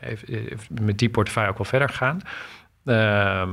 heeft 0.00 0.24
met 0.80 0.98
die 0.98 1.10
portefeuille 1.10 1.50
ook 1.50 1.58
wel 1.58 1.66
verder 1.66 1.88
gegaan. 1.88 2.20
Ehm, 2.84 3.50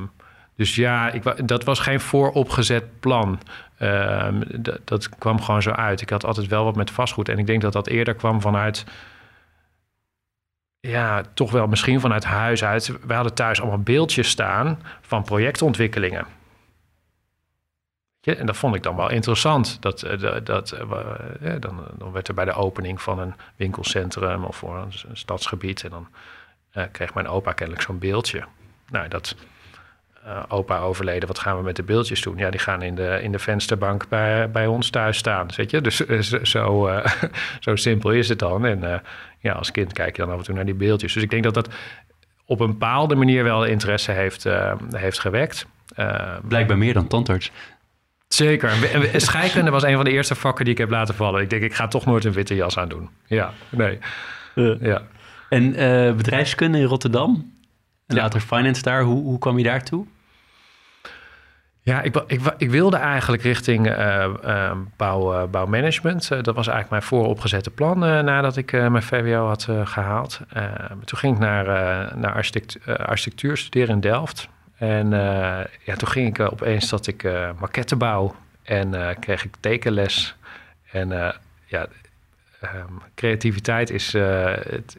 dus 0.57 0.75
ja, 0.75 1.11
ik, 1.11 1.47
dat 1.47 1.63
was 1.63 1.79
geen 1.79 1.99
vooropgezet 1.99 2.99
plan. 2.99 3.39
Um, 3.79 4.43
dat, 4.83 5.09
kwam 5.09 5.41
gewoon 5.41 5.61
zo 5.61 5.71
uit. 5.71 6.01
Ik 6.01 6.09
had 6.09 6.25
altijd 6.25 6.47
wel 6.47 6.63
wat 6.63 6.75
met 6.75 6.91
vastgoed. 6.91 7.29
En 7.29 7.37
ik 7.37 7.47
denk 7.47 7.61
dat 7.61 7.73
dat 7.73 7.87
eerder 7.87 8.15
kwam 8.15 8.41
vanuit... 8.41 8.85
Ja, 10.79 11.23
toch 11.33 11.51
wel 11.51 11.67
misschien 11.67 11.99
vanuit 11.99 12.23
huis 12.23 12.63
uit. 12.63 12.91
We 13.07 13.13
hadden 13.13 13.33
thuis 13.33 13.59
allemaal 13.61 13.79
beeldjes 13.79 14.29
staan 14.29 14.81
van 15.01 15.23
projectontwikkelingen. 15.23 16.25
En 18.21 18.45
dat 18.45 18.57
vond 18.57 18.75
ik 18.75 18.83
dan 18.83 18.95
wel 18.95 19.09
interessant. 19.09 19.81
Dat, 19.81 19.99
dat, 19.99 20.45
dat, 20.45 20.77
ja, 21.39 21.59
dan, 21.59 21.85
dan 21.97 22.11
werd 22.11 22.27
er 22.27 22.33
bij 22.33 22.45
de 22.45 22.53
opening 22.53 23.01
van 23.01 23.19
een 23.19 23.33
winkelcentrum... 23.55 24.43
of 24.43 24.55
voor 24.55 24.77
een, 24.77 25.17
stadsgebied... 25.17 25.83
en 25.83 25.89
dan 25.89 26.07
uh, 26.73 26.83
kreeg 26.91 27.13
mijn 27.13 27.27
opa 27.27 27.51
kennelijk 27.51 27.85
zo'n 27.85 27.99
beeldje. 27.99 28.43
Nou, 28.89 29.07
dat 29.07 29.35
uh, 30.27 30.43
opa 30.47 30.79
overleden, 30.79 31.27
wat 31.27 31.39
gaan 31.39 31.57
we 31.57 31.63
met 31.63 31.75
de 31.75 31.83
beeldjes 31.83 32.21
doen? 32.21 32.37
Ja, 32.37 32.49
die 32.49 32.59
gaan 32.59 32.81
in 32.81 32.95
de, 32.95 33.19
in 33.21 33.31
de 33.31 33.39
vensterbank 33.39 34.07
bij, 34.09 34.51
bij 34.51 34.67
ons 34.67 34.89
thuis 34.89 35.17
staan, 35.17 35.47
weet 35.55 35.71
je? 35.71 35.81
Dus 35.81 36.05
uh, 36.05 36.21
zo, 36.21 36.87
uh, 36.87 37.05
zo 37.59 37.75
simpel 37.75 38.11
is 38.11 38.29
het 38.29 38.39
dan. 38.39 38.65
En 38.65 39.01
ja, 39.39 39.53
als 39.53 39.71
kind 39.71 39.93
kijk 39.93 40.15
je 40.15 40.21
dan 40.21 40.31
af 40.31 40.37
en 40.37 40.43
toe 40.43 40.55
naar 40.55 40.65
die 40.65 40.73
beeldjes. 40.73 41.13
Dus 41.13 41.23
ik 41.23 41.29
denk 41.29 41.43
dat 41.43 41.53
dat 41.53 41.69
op 42.45 42.59
een 42.59 42.71
bepaalde 42.71 43.15
manier 43.15 43.43
wel 43.43 43.65
interesse 43.65 44.11
heeft, 44.11 44.47
heeft 44.91 45.19
gewekt. 45.19 45.67
Blijkbaar 46.47 46.77
meer 46.77 46.93
dan 46.93 47.07
tandarts. 47.07 47.51
Zeker. 48.27 48.71
Scheikunde 49.15 49.71
was 49.71 49.83
een 49.83 49.95
van 49.95 50.05
de 50.05 50.11
eerste 50.11 50.35
vakken 50.35 50.65
die 50.65 50.73
ik 50.73 50.79
heb 50.79 50.89
laten 50.89 51.15
vallen. 51.15 51.41
Ik 51.41 51.49
denk, 51.49 51.63
ik 51.63 51.73
ga 51.73 51.87
toch 51.87 52.05
nooit 52.05 52.25
een 52.25 52.31
witte 52.31 52.55
jas 52.55 52.77
aan 52.77 52.89
doen. 52.89 53.09
Ja, 53.25 53.53
nee. 53.69 53.99
ja. 54.79 55.01
En 55.49 55.71
bedrijfskunde 56.17 56.77
in 56.77 56.85
Rotterdam? 56.85 57.51
En 58.07 58.15
ja. 58.15 58.21
later 58.21 58.39
finance 58.39 58.81
daar. 58.81 59.03
Hoe, 59.03 59.23
hoe 59.23 59.39
kwam 59.39 59.57
je 59.57 59.63
daartoe? 59.63 60.05
Ja, 61.87 62.01
ik, 62.01 62.15
ik, 62.27 62.41
ik, 62.57 62.69
wilde 62.69 62.97
eigenlijk 62.97 63.43
richting 63.43 63.87
uh, 63.87 64.27
uh, 64.45 64.71
bouw, 64.95 65.33
uh, 65.33 65.43
bouwmanagement. 65.49 66.27
dat 66.27 66.55
was 66.55 66.67
eigenlijk 66.67 66.89
mijn 66.89 67.01
vooropgezette 67.01 67.69
plan 67.69 67.99
nadat 67.99 68.57
ik 68.57 68.71
mijn 68.71 69.03
VWO 69.03 69.47
had 69.47 69.67
gehaald. 69.83 70.39
toen 71.05 71.17
ging 71.19 71.33
ik 71.33 71.39
naar, 71.39 71.65
naar 72.17 72.33
architect, 72.33 72.77
architectuur 72.85 73.57
studeren 73.57 73.93
in 73.93 73.99
Delft. 73.99 74.49
En 74.77 75.09
ja, 75.83 75.95
toen 75.97 76.07
ging 76.07 76.27
ik 76.27 76.51
opeens 76.51 76.89
dat 76.89 77.07
ik 77.07 77.23
maquetten 77.59 77.97
bouw 77.97 78.35
en 78.63 79.17
kreeg 79.19 79.45
ik 79.45 79.55
tekenles. 79.59 80.35
En 80.91 81.33
ja, 81.65 81.87
um, 82.63 83.01
creativiteit 83.15 83.89
is, 83.89 84.13
het, 84.13 84.97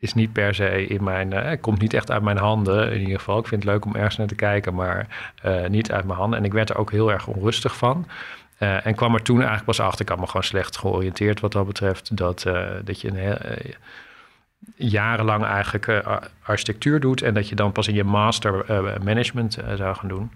is 0.00 0.14
niet 0.14 0.32
per 0.32 0.54
se 0.54 0.86
in 0.86 1.04
mijn. 1.04 1.32
Uh, 1.32 1.50
komt 1.60 1.80
niet 1.80 1.94
echt 1.94 2.10
uit 2.10 2.22
mijn 2.22 2.36
handen. 2.36 2.92
In 2.92 3.00
ieder 3.00 3.18
geval. 3.18 3.38
Ik 3.38 3.46
vind 3.46 3.62
het 3.62 3.72
leuk 3.72 3.84
om 3.84 3.94
ergens 3.94 4.16
naar 4.16 4.26
te 4.26 4.34
kijken, 4.34 4.74
maar 4.74 5.06
uh, 5.44 5.66
niet 5.66 5.92
uit 5.92 6.04
mijn 6.04 6.18
handen. 6.18 6.38
En 6.38 6.44
ik 6.44 6.52
werd 6.52 6.70
er 6.70 6.76
ook 6.76 6.90
heel 6.90 7.12
erg 7.12 7.26
onrustig 7.26 7.76
van. 7.76 8.06
Uh, 8.58 8.86
en 8.86 8.94
kwam 8.94 9.14
er 9.14 9.22
toen 9.22 9.36
eigenlijk 9.36 9.66
pas 9.66 9.80
achter. 9.80 10.00
Ik 10.00 10.08
had 10.08 10.18
me 10.18 10.26
gewoon 10.26 10.42
slecht 10.42 10.76
georiënteerd 10.76 11.40
wat 11.40 11.52
dat 11.52 11.66
betreft. 11.66 12.16
Dat, 12.16 12.46
dat 12.84 13.00
je 13.00 13.08
een 13.08 13.16
heel, 13.16 13.36
jarenlang 14.74 15.44
eigenlijk 15.44 16.02
architectuur 16.42 17.00
doet. 17.00 17.22
En 17.22 17.34
dat 17.34 17.48
je 17.48 17.54
dan 17.54 17.72
pas 17.72 17.88
in 17.88 17.94
je 17.94 18.04
master 18.04 18.64
management 19.04 19.58
zou 19.74 19.96
gaan 19.96 20.08
doen. 20.08 20.30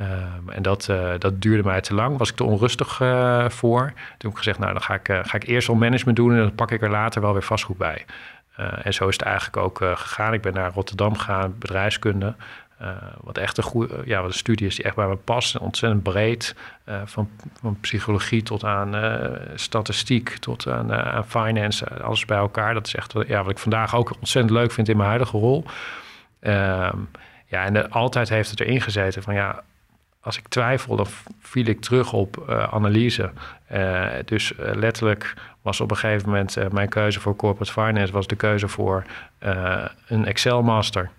Um, 0.00 0.50
en 0.50 0.62
dat, 0.62 0.92
dat 1.18 1.42
duurde 1.42 1.62
mij 1.62 1.80
te 1.80 1.94
lang. 1.94 2.18
Was 2.18 2.30
ik 2.30 2.36
te 2.36 2.44
onrustig 2.44 2.96
voor. 3.48 3.82
Toen 3.86 3.94
heb 4.18 4.30
ik 4.30 4.36
gezegd, 4.36 4.58
nou 4.58 4.72
dan 4.72 4.82
ga 4.82 4.94
ik, 4.94 5.08
ga 5.22 5.36
ik 5.36 5.46
eerst 5.46 5.68
al 5.68 5.74
management 5.74 6.16
doen. 6.16 6.30
En 6.30 6.38
dan 6.38 6.54
pak 6.54 6.70
ik 6.70 6.82
er 6.82 6.90
later 6.90 7.20
wel 7.20 7.32
weer 7.32 7.42
vastgoed 7.42 7.78
bij. 7.78 8.04
Uh, 8.60 8.86
en 8.86 8.94
zo 8.94 9.08
is 9.08 9.16
het 9.16 9.26
eigenlijk 9.26 9.56
ook 9.56 9.80
uh, 9.80 9.96
gegaan. 9.96 10.32
Ik 10.32 10.40
ben 10.40 10.52
naar 10.54 10.72
Rotterdam 10.72 11.16
gegaan, 11.16 11.54
bedrijfskunde. 11.58 12.34
Uh, 12.82 12.88
wat 13.20 13.38
echt 13.38 13.58
een 13.58 13.64
goede, 13.64 14.02
ja, 14.04 14.22
wat 14.22 14.34
studie 14.34 14.66
is 14.66 14.76
die 14.76 14.84
echt 14.84 14.96
bij 14.96 15.06
me 15.06 15.16
past. 15.16 15.58
Ontzettend 15.58 16.02
breed. 16.02 16.54
van, 17.04 17.30
van 17.60 17.80
psychologie 17.80 18.42
tot 18.42 18.64
aan 18.64 18.94
statistiek, 19.54 20.28
tot 20.28 20.66
aan, 20.66 20.92
aan 20.92 21.26
finance, 21.26 21.88
alles 21.88 22.24
bij 22.24 22.38
elkaar. 22.38 22.74
Dat 22.74 22.86
is 22.86 22.94
echt 22.94 23.14
ja, 23.26 23.42
wat 23.42 23.50
ik 23.50 23.58
vandaag 23.58 23.94
ook 23.94 24.14
ontzettend 24.18 24.54
leuk 24.54 24.72
vind 24.72 24.88
in 24.88 24.96
mijn 24.96 25.08
huidige 25.08 25.38
rol. 25.38 25.64
Ehm, 26.40 26.98
ja, 27.46 27.64
en 27.64 27.90
altijd 27.90 28.28
heeft 28.28 28.50
het 28.50 28.60
erin 28.60 28.80
gezeten 28.80 29.22
van 29.22 29.34
ja, 29.34 29.62
als 30.26 30.38
ik 30.38 30.48
twijfel, 30.48 30.96
dan 30.96 31.06
viel 31.40 31.66
ik 31.66 31.80
terug 31.80 32.12
op 32.12 32.50
analyse. 32.70 33.30
dus 34.24 34.52
letterlijk 34.56 35.34
was 35.62 35.80
op 35.80 35.90
een 35.90 35.96
gegeven 35.96 36.28
moment 36.28 36.72
mijn 36.72 36.88
keuze 36.88 37.20
voor 37.20 37.36
corporate 37.36 37.72
finance 37.72 38.12
was 38.12 38.26
de 38.26 38.36
keuze 38.36 38.68
voor 38.68 39.04
een 40.08 40.26
Excel 40.26 40.62
master. 40.62 41.10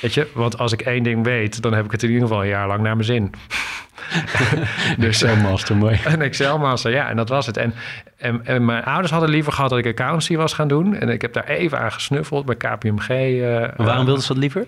Weet 0.00 0.14
je, 0.14 0.30
want 0.34 0.58
als 0.58 0.72
ik 0.72 0.80
één 0.80 1.02
ding 1.02 1.24
weet, 1.24 1.62
dan 1.62 1.72
heb 1.72 1.84
ik 1.84 1.90
het 1.90 2.02
in 2.02 2.10
ieder 2.10 2.26
geval 2.26 2.42
een 2.42 2.48
jaar 2.48 2.66
lang 2.66 2.82
naar 2.82 2.94
mijn 2.94 3.06
zin. 3.06 3.32
dus 4.98 5.22
Excel 5.22 5.36
master, 5.36 5.76
mooi. 5.76 6.00
Een 6.04 6.22
Excel 6.22 6.58
master, 6.58 6.90
ja, 6.90 7.08
en 7.08 7.16
dat 7.16 7.28
was 7.28 7.46
het. 7.46 7.56
En, 7.56 7.74
en, 8.16 8.40
en, 8.44 8.64
mijn 8.64 8.84
ouders 8.84 9.10
hadden 9.10 9.30
liever 9.30 9.52
gehad 9.52 9.70
dat 9.70 9.78
ik 9.78 9.86
accountancy 9.86 10.36
was 10.36 10.52
gaan 10.52 10.68
doen. 10.68 10.94
En 10.94 11.08
ik 11.08 11.22
heb 11.22 11.32
daar 11.32 11.44
even 11.44 11.78
aan 11.78 11.92
gesnuffeld 11.92 12.44
bij 12.44 12.56
KPMG. 12.56 13.08
Waarom 13.76 14.04
wilden 14.04 14.22
ze 14.22 14.32
dat 14.32 14.42
liever? 14.42 14.66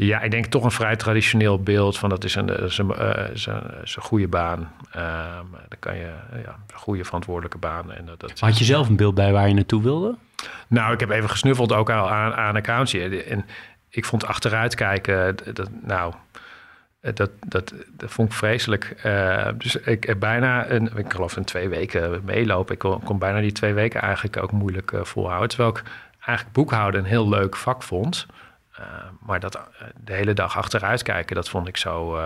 Ja, 0.00 0.20
ik 0.20 0.30
denk 0.30 0.46
toch 0.46 0.64
een 0.64 0.70
vrij 0.70 0.96
traditioneel 0.96 1.62
beeld 1.62 1.98
van 1.98 2.08
dat 2.08 2.24
is 2.24 2.34
een, 2.34 2.46
dat 2.46 2.60
is 2.60 2.78
een, 2.78 2.92
uh, 2.98 3.30
is 3.32 3.46
een, 3.46 3.62
is 3.82 3.96
een 3.96 4.02
goede 4.02 4.28
baan. 4.28 4.58
Um, 4.96 5.50
dan 5.68 5.78
kan 5.78 5.96
je 5.96 6.12
ja, 6.44 6.58
een 6.72 6.78
goede 6.78 7.04
verantwoordelijke 7.04 7.58
baan. 7.58 7.92
En 7.92 8.06
dat, 8.06 8.20
dat 8.20 8.40
Had 8.40 8.58
je 8.58 8.64
zelf 8.64 8.88
een 8.88 8.96
beeld 8.96 9.14
bij 9.14 9.32
waar 9.32 9.48
je 9.48 9.54
naartoe 9.54 9.82
wilde? 9.82 10.16
Nou, 10.68 10.92
ik 10.92 11.00
heb 11.00 11.10
even 11.10 11.30
gesnuffeld 11.30 11.72
ook 11.72 11.90
al 11.90 12.10
aan, 12.10 12.34
aan 12.34 12.56
accountie. 12.56 13.24
En 13.24 13.44
ik 13.88 14.04
vond 14.04 14.26
achteruit 14.26 14.74
kijken, 14.74 15.36
dat, 15.54 15.70
nou, 15.82 16.14
dat, 17.00 17.30
dat, 17.46 17.74
dat 17.90 18.10
vond 18.10 18.28
ik 18.28 18.34
vreselijk. 18.36 18.96
dus 19.54 19.76
ik 19.76 20.04
heb 20.04 20.18
bijna, 20.18 20.70
een, 20.70 20.90
ik 20.96 21.12
geloof 21.12 21.36
een 21.36 21.44
twee 21.44 21.68
weken 21.68 22.20
meelopen. 22.24 22.72
Ik 22.72 22.78
kon, 22.78 23.02
kon 23.02 23.18
bijna 23.18 23.40
die 23.40 23.52
twee 23.52 23.74
weken 23.74 24.00
eigenlijk 24.00 24.36
ook 24.36 24.52
moeilijk 24.52 24.92
volhouden. 25.02 25.48
Terwijl 25.48 25.70
ik 25.70 25.82
eigenlijk 26.20 26.56
boekhouden 26.56 27.00
een 27.00 27.06
heel 27.06 27.28
leuk 27.28 27.56
vak 27.56 27.82
vond. 27.82 28.26
Maar 29.20 29.40
dat 29.40 29.60
de 30.04 30.12
hele 30.12 30.32
dag 30.32 30.56
achteruit 30.56 31.02
kijken, 31.02 31.36
dat 31.36 31.48
vond 31.48 31.68
ik 31.68 31.76
zo 31.76 32.16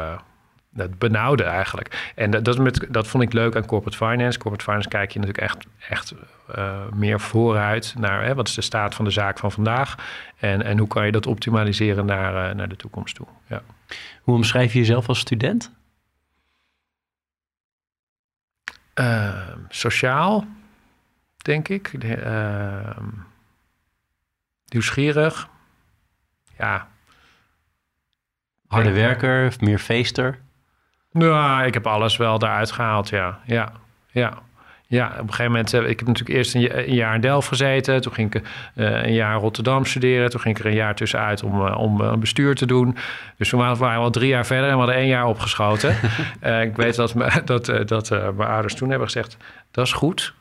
dat 0.74 0.98
benauwde 0.98 1.42
eigenlijk. 1.42 2.12
En 2.14 2.30
dat, 2.30 2.44
dat, 2.44 2.58
met, 2.58 2.86
dat 2.88 3.06
vond 3.06 3.22
ik 3.22 3.32
leuk 3.32 3.56
aan 3.56 3.66
corporate 3.66 3.96
finance. 3.96 4.38
Corporate 4.38 4.64
finance 4.64 4.88
kijk 4.88 5.10
je 5.10 5.18
natuurlijk 5.18 5.44
echt, 5.44 5.66
echt 5.88 6.14
uh, 6.56 6.88
meer 6.94 7.20
vooruit 7.20 7.94
naar 7.98 8.24
hè, 8.24 8.34
wat 8.34 8.48
is 8.48 8.54
de 8.54 8.60
staat 8.60 8.94
van 8.94 9.04
de 9.04 9.10
zaak 9.10 9.38
van 9.38 9.52
vandaag. 9.52 9.94
En, 10.36 10.62
en 10.62 10.78
hoe 10.78 10.88
kan 10.88 11.06
je 11.06 11.12
dat 11.12 11.26
optimaliseren 11.26 12.06
naar, 12.06 12.50
uh, 12.50 12.54
naar 12.54 12.68
de 12.68 12.76
toekomst 12.76 13.14
toe. 13.14 13.26
Ja. 13.46 13.62
Hoe 14.22 14.34
omschrijf 14.34 14.72
je 14.72 14.78
jezelf 14.78 15.08
als 15.08 15.18
student? 15.18 15.70
Uh, 18.94 19.48
sociaal, 19.68 20.46
denk 21.36 21.68
ik. 21.68 21.92
Ehm, 21.92 23.06
nieuwsgierig. 24.68 25.48
Ja. 26.58 26.88
Harde 28.68 28.92
werker, 28.92 29.54
meer 29.60 29.78
feester? 29.78 30.38
Ja, 31.12 31.62
ik 31.62 31.74
heb 31.74 31.86
alles 31.86 32.16
wel 32.16 32.42
eruit 32.42 32.70
gehaald, 32.70 33.08
ja. 33.08 33.38
Ja, 33.44 33.72
ja. 34.10 34.42
Ja, 34.86 35.06
op 35.06 35.18
een 35.18 35.28
gegeven 35.28 35.52
moment, 35.52 35.74
uh, 35.74 35.88
ik 35.88 35.98
heb 35.98 36.08
natuurlijk 36.08 36.36
eerst 36.36 36.54
een, 36.54 36.94
jaar 36.94 37.14
in 37.14 37.20
Delft 37.20 37.48
gezeten. 37.48 38.00
Toen 38.00 38.12
ging 38.12 38.34
ik 38.34 38.42
uh, 38.74 39.02
een 39.02 39.12
jaar 39.12 39.34
in 39.34 39.40
Rotterdam 39.40 39.84
studeren. 39.84 40.30
Toen 40.30 40.40
ging 40.40 40.56
ik 40.56 40.64
er 40.64 40.70
een 40.70 40.76
jaar 40.76 40.94
tussenuit 40.94 41.42
om, 41.42 41.66
uh, 41.66 41.78
om 41.78 42.00
een 42.00 42.20
bestuur 42.20 42.54
te 42.54 42.66
doen. 42.66 42.96
Dus 43.36 43.48
toen 43.48 43.60
waren 43.60 43.78
we 43.78 43.86
al 43.86 44.10
drie 44.10 44.28
jaar 44.28 44.46
verder 44.46 44.66
en 44.66 44.72
we 44.72 44.78
hadden 44.78 44.96
één 44.96 45.06
jaar 45.06 45.26
opgeschoten. 45.26 45.96
ik 46.68 46.76
weet 46.76 46.94
dat, 46.94 47.14
me, 47.14 47.40
dat, 47.44 47.64
dat 47.86 48.10
mijn 48.10 48.48
ouders 48.48 48.74
toen 48.74 48.88
hebben 48.90 49.06
gezegd, 49.06 49.36
dat 49.70 49.86
is 49.86 49.92
goed. 49.92 50.34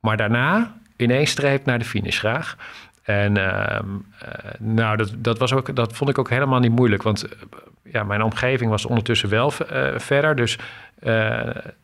Maar 0.00 0.16
daarna 0.16 0.74
in 0.96 1.10
één 1.10 1.26
streep 1.26 1.64
naar 1.64 1.78
de 1.78 1.84
finish 1.84 2.18
graag. 2.18 2.56
En 3.06 3.36
ehm, 3.36 3.86
nou, 4.58 4.96
dat, 4.96 5.12
dat, 5.18 5.38
was 5.38 5.52
ook, 5.52 5.76
dat 5.76 5.96
vond 5.96 6.10
ik 6.10 6.18
ook 6.18 6.30
helemaal 6.30 6.60
niet 6.60 6.70
moeilijk. 6.70 7.02
Want 7.02 7.26
ja, 7.84 8.02
mijn 8.04 8.22
omgeving 8.22 8.70
was 8.70 8.86
ondertussen 8.86 9.28
wel 9.28 9.52
uh, 9.72 9.88
verder. 9.96 10.36
Dus 10.36 10.58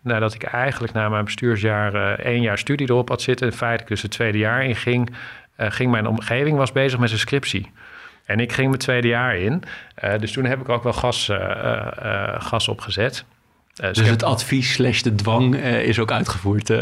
nadat 0.03 0.35
ik 0.35 0.43
eigenlijk 0.43 0.93
na 0.93 1.09
mijn 1.09 1.25
bestuursjaar 1.25 2.18
één 2.18 2.41
jaar 2.41 2.59
studie 2.59 2.91
erop 2.91 3.09
had 3.09 3.23
zitten, 3.23 3.47
in 3.47 3.53
feite 3.53 3.85
dus 3.85 4.03
het 4.03 4.11
tweede 4.11 4.39
jaar 4.39 4.64
in 4.64 4.77
ging, 4.77 5.14
ging 5.57 5.91
mijn 5.91 6.07
omgeving 6.07 6.57
was 6.57 6.73
bezig 6.73 6.99
met 6.99 7.09
zijn 7.09 7.20
scriptie. 7.20 7.70
En 8.25 8.41
ik 8.41 8.53
ging 8.53 8.68
mijn 8.68 8.81
tweede 8.81 9.09
jaar 9.09 9.37
in. 9.37 9.62
dus 10.18 10.33
toen 10.33 10.45
heb 10.45 10.61
ik 10.61 10.68
ook 10.68 10.83
wel 10.83 10.93
gas, 10.93 11.31
gas 12.39 12.68
opgezet. 12.68 13.25
dus, 13.75 13.97
dus 13.97 14.09
het 14.09 14.23
advies 14.23 14.73
slash 14.73 15.01
de 15.01 15.14
dwang 15.14 15.57
is 15.64 15.99
ook 15.99 16.12
uitgevoerd. 16.12 16.73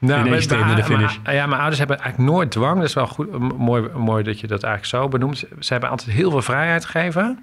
Nou, 0.00 0.28
met, 0.28 0.48
de 0.48 0.82
finish. 0.84 1.18
Maar, 1.24 1.34
ja, 1.34 1.46
mijn 1.46 1.60
ouders 1.60 1.78
hebben 1.78 1.98
eigenlijk 1.98 2.30
nooit 2.30 2.50
dwang. 2.50 2.76
Dat 2.76 2.88
is 2.88 2.94
wel 2.94 3.06
goed, 3.06 3.58
mooi, 3.58 3.88
mooi 3.94 4.22
dat 4.22 4.40
je 4.40 4.46
dat 4.46 4.62
eigenlijk 4.62 5.02
zo 5.02 5.08
benoemt. 5.08 5.38
Ze 5.38 5.72
hebben 5.72 5.90
altijd 5.90 6.10
heel 6.10 6.30
veel 6.30 6.42
vrijheid 6.42 6.84
gegeven 6.84 7.38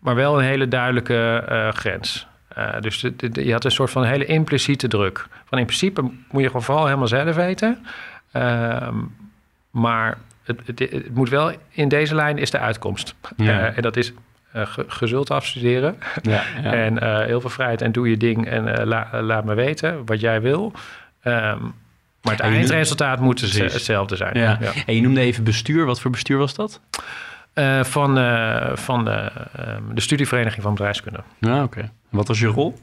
maar 0.00 0.14
wel 0.14 0.38
een 0.38 0.44
hele 0.44 0.68
duidelijke 0.68 1.44
uh, 1.50 1.68
grens. 1.68 2.26
Uh, 2.58 2.80
dus 2.80 3.00
de, 3.00 3.30
de, 3.30 3.44
je 3.44 3.52
had 3.52 3.64
een 3.64 3.70
soort 3.70 3.90
van 3.90 4.04
hele 4.04 4.24
impliciete 4.24 4.88
druk. 4.88 5.26
Van 5.44 5.58
in 5.58 5.64
principe 5.64 6.02
moet 6.30 6.42
je 6.42 6.46
gewoon 6.46 6.62
vooral 6.62 6.84
helemaal 6.84 7.08
zelf 7.08 7.36
weten. 7.36 7.86
Uh, 8.36 8.88
maar 9.70 10.18
het, 10.42 10.60
het, 10.64 10.78
het, 10.78 11.14
moet 11.14 11.28
wel 11.28 11.52
in 11.68 11.88
deze 11.88 12.14
lijn 12.14 12.38
is 12.38 12.50
de 12.50 12.58
uitkomst. 12.58 13.14
Ja. 13.36 13.60
Uh, 13.60 13.76
en 13.76 13.82
dat 13.82 13.96
is 13.96 14.12
gezult 14.86 15.30
afstuderen. 15.30 15.96
Ja, 16.22 16.42
ja. 16.62 16.72
en 16.72 17.24
heel 17.24 17.40
veel 17.40 17.50
vrijheid 17.50 17.82
en 17.82 17.92
doe 17.92 18.10
je 18.10 18.16
ding 18.16 18.46
en 18.46 18.86
la, 18.86 19.22
laat 19.22 19.44
me 19.44 19.54
weten 19.54 20.06
wat 20.06 20.20
jij 20.20 20.40
wil. 20.40 20.72
Um, 21.24 21.74
maar 22.22 22.32
het 22.32 22.42
eindresultaat 22.42 23.20
moet 23.20 23.40
hetzelfde 23.40 24.16
zijn. 24.16 24.38
Ja. 24.38 24.58
En 24.86 24.94
je 24.94 25.00
noemde 25.00 25.20
even 25.20 25.44
bestuur. 25.44 25.86
Wat 25.86 26.00
voor 26.00 26.10
bestuur 26.10 26.38
was 26.38 26.54
dat? 26.54 26.80
Uh, 27.54 27.84
van 27.84 28.18
uh, 28.18 28.76
van 28.76 29.04
de, 29.04 29.30
ehm, 29.56 29.82
de 29.94 30.00
studievereniging 30.00 30.62
van 30.62 30.74
bedrijfskunde. 30.74 31.20
Ja, 31.38 31.62
oké. 31.62 31.90
Wat 32.10 32.28
was 32.28 32.40
je 32.40 32.46
rol? 32.46 32.78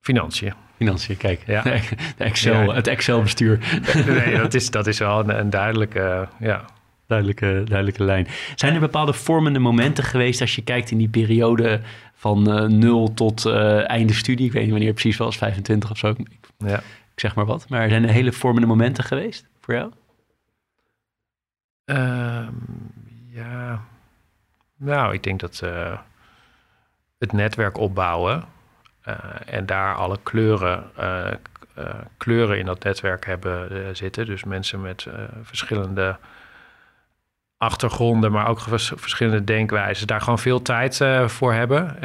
Financiën. 0.00 0.54
Financiën, 0.76 1.16
kijk. 1.16 1.42
Ja. 1.46 1.62
De 2.16 2.24
Excel, 2.24 2.74
Het 2.74 2.86
Excel-bestuur. 2.86 3.58
nee, 4.06 4.36
dat 4.36 4.54
is, 4.54 4.70
dat 4.70 4.86
is 4.86 4.98
wel 4.98 5.20
een, 5.20 5.38
een 5.38 5.50
duidelijke, 5.50 6.28
ja. 6.38 6.64
duidelijke, 7.06 7.62
duidelijke 7.64 8.04
lijn. 8.04 8.26
Zijn 8.54 8.74
er 8.74 8.80
bepaalde 8.80 9.12
vormende 9.12 9.58
momenten 9.58 10.04
geweest 10.04 10.40
als 10.40 10.54
je 10.54 10.62
kijkt 10.62 10.90
in 10.90 10.98
die 10.98 11.08
periode 11.08 11.80
van 12.14 12.42
nul 12.78 13.14
tot 13.14 13.46
einde 13.86 14.14
studie? 14.14 14.46
Ik 14.46 14.52
weet 14.52 14.62
niet 14.62 14.70
wanneer 14.70 14.88
het 14.88 15.00
precies 15.00 15.16
was, 15.18 15.36
25 15.36 15.90
of 15.90 15.98
zo. 15.98 16.14
Ja. 16.58 16.82
Zeg 17.20 17.34
maar 17.34 17.46
wat. 17.46 17.68
Maar 17.68 17.88
zijn 17.88 18.04
er 18.04 18.10
hele 18.10 18.32
vormende 18.32 18.66
momenten 18.66 19.04
geweest 19.04 19.48
voor 19.60 19.74
jou? 19.74 19.92
Ehm, 21.84 22.54
ja, 23.26 23.84
nou, 24.76 25.14
ik 25.14 25.22
denk 25.22 25.40
dat 25.40 25.60
uh, 25.64 25.98
het 27.18 27.32
netwerk 27.32 27.78
opbouwen 27.78 28.44
uh, 29.08 29.14
en 29.46 29.66
daar 29.66 29.94
alle 29.94 30.18
kleuren, 30.22 30.90
uh, 30.98 31.32
kleuren 32.16 32.58
in 32.58 32.66
dat 32.66 32.84
netwerk 32.84 33.26
hebben 33.26 33.96
zitten. 33.96 34.26
Dus 34.26 34.44
mensen 34.44 34.80
met 34.80 35.06
verschillende 35.42 36.18
achtergronden, 37.60 38.32
maar 38.32 38.48
ook 38.48 38.60
verschillende 38.60 39.44
denkwijzen, 39.44 40.06
daar 40.06 40.20
gewoon 40.20 40.38
veel 40.38 40.62
tijd 40.62 41.00
voor 41.26 41.52
hebben 41.52 42.02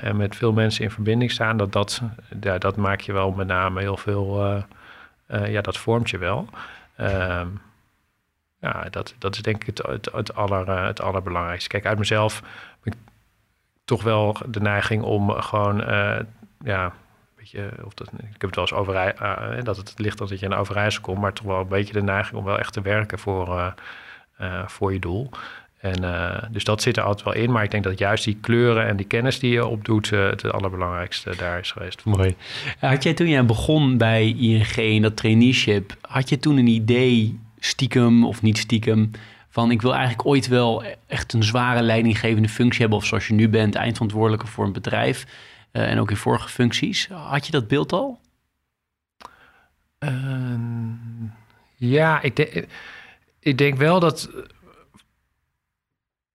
en 0.00 0.16
met 0.16 0.36
veel 0.36 0.52
mensen 0.52 0.84
in 0.84 0.90
verbinding 0.90 1.30
staan. 1.30 1.56
Dat, 1.56 1.72
dat, 1.72 2.02
ja, 2.40 2.58
dat 2.58 2.76
maak 2.76 3.00
je 3.00 3.12
wel 3.12 3.30
met 3.30 3.46
name 3.46 3.80
heel 3.80 3.96
veel, 3.96 4.64
ja, 5.26 5.60
dat 5.60 5.76
vormt 5.76 6.10
je 6.10 6.18
wel. 6.18 6.48
Ehm, 6.96 7.46
ja, 8.60 8.86
dat, 8.90 9.14
dat 9.18 9.34
is 9.34 9.42
denk 9.42 9.64
ik 9.64 9.76
het, 9.76 10.06
het, 10.12 10.34
aller, 10.34 10.68
eh, 10.68 10.86
het 10.86 11.00
allerbelangrijkste. 11.00 11.68
Kijk, 11.68 11.86
uit 11.86 11.98
mezelf 11.98 12.42
heb 12.82 12.94
ik 12.94 13.00
toch 13.84 14.02
wel 14.02 14.36
de 14.46 14.60
neiging 14.60 15.02
om 15.02 15.30
gewoon, 15.30 15.76
ja, 16.64 16.92
beetje, 17.36 17.70
of 17.84 17.94
dat, 17.94 18.08
ik 18.12 18.40
heb 18.40 18.40
het 18.40 18.54
wel 18.54 18.64
eens 18.64 18.72
over, 18.74 19.14
dat 19.64 19.76
het 19.76 19.94
ligt 19.96 20.18
dat 20.18 20.28
je 20.28 20.46
in 20.46 20.54
Overijssel 20.54 21.02
komt, 21.02 21.20
maar 21.20 21.32
toch 21.32 21.46
wel 21.46 21.60
een 21.60 21.68
beetje 21.68 21.92
de 21.92 22.02
neiging 22.02 22.38
om 22.38 22.44
wel 22.44 22.58
echt 22.58 22.72
te 22.72 22.80
werken 22.80 23.18
voor, 23.18 23.74
voor 24.66 24.92
je 24.92 24.98
doel. 24.98 25.30
En 25.80 26.00
dus 26.50 26.64
dat 26.64 26.82
zit 26.82 26.96
er 26.96 27.02
altijd 27.02 27.24
wel 27.24 27.34
in. 27.44 27.52
Maar 27.52 27.64
ik 27.64 27.70
denk 27.70 27.84
dat 27.84 27.98
juist 27.98 28.24
die 28.24 28.38
kleuren 28.40 28.86
en 28.86 28.96
die 28.96 29.06
kennis 29.06 29.38
die 29.38 29.52
je 29.52 29.66
opdoet, 29.66 30.10
het 30.10 30.52
allerbelangrijkste 30.52 31.36
daar 31.36 31.58
is 31.58 31.72
geweest. 31.72 32.04
Mooi. 32.04 32.36
Had 32.78 33.02
jij 33.02 33.14
toen 33.14 33.28
jij 33.28 33.44
begon 33.44 33.96
bij 33.96 34.28
ING 34.28 34.76
in 34.76 35.02
dat 35.02 35.16
traineeship, 35.16 35.96
had 36.00 36.28
je 36.28 36.38
toen 36.38 36.56
een 36.56 36.66
idee 36.66 37.40
stiekem 37.58 38.24
of 38.24 38.42
niet 38.42 38.58
stiekem. 38.58 39.10
Van 39.50 39.70
ik 39.70 39.82
wil 39.82 39.94
eigenlijk 39.94 40.26
ooit 40.26 40.48
wel 40.48 40.84
echt 41.06 41.32
een 41.32 41.42
zware 41.42 41.82
leidinggevende 41.82 42.48
functie 42.48 42.80
hebben. 42.80 42.98
Of 42.98 43.06
zoals 43.06 43.26
je 43.26 43.34
nu 43.34 43.48
bent, 43.48 43.74
eindverantwoordelijke 43.74 44.46
voor 44.46 44.64
een 44.64 44.72
bedrijf. 44.72 45.26
Uh, 45.72 45.90
en 45.90 45.98
ook 45.98 46.10
in 46.10 46.16
vorige 46.16 46.48
functies. 46.48 47.08
Had 47.08 47.46
je 47.46 47.52
dat 47.52 47.68
beeld 47.68 47.92
al? 47.92 48.20
Uh, 50.04 50.10
ja, 51.76 52.22
ik, 52.22 52.36
de, 52.36 52.66
ik 53.40 53.58
denk 53.58 53.78
wel 53.78 54.00
dat 54.00 54.30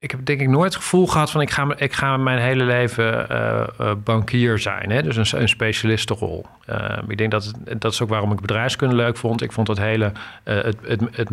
ik 0.03 0.11
heb 0.11 0.25
denk 0.25 0.41
ik 0.41 0.47
nooit 0.47 0.73
het 0.73 0.83
gevoel 0.83 1.07
gehad 1.07 1.31
van 1.31 1.41
ik 1.41 1.49
ga, 1.49 1.73
ik 1.75 1.93
ga 1.93 2.17
mijn 2.17 2.39
hele 2.39 2.63
leven 2.63 3.27
uh, 3.31 3.93
bankier 4.03 4.59
zijn. 4.59 4.91
Hè? 4.91 5.03
Dus 5.03 5.31
een, 5.31 5.41
een 5.41 5.49
specialistenrol. 5.49 6.45
Uh, 6.69 6.97
ik 7.07 7.17
denk 7.17 7.31
dat 7.31 7.53
dat 7.77 7.91
is 7.91 8.01
ook 8.01 8.09
waarom 8.09 8.31
ik 8.31 8.41
bedrijfskunde 8.41 8.95
leuk 8.95 9.17
vond. 9.17 9.41
Ik 9.41 9.51
vond 9.51 9.67
het 9.67 9.77
hele 9.77 10.11
het, 10.43 10.77
het, 10.81 11.01
het 11.11 11.29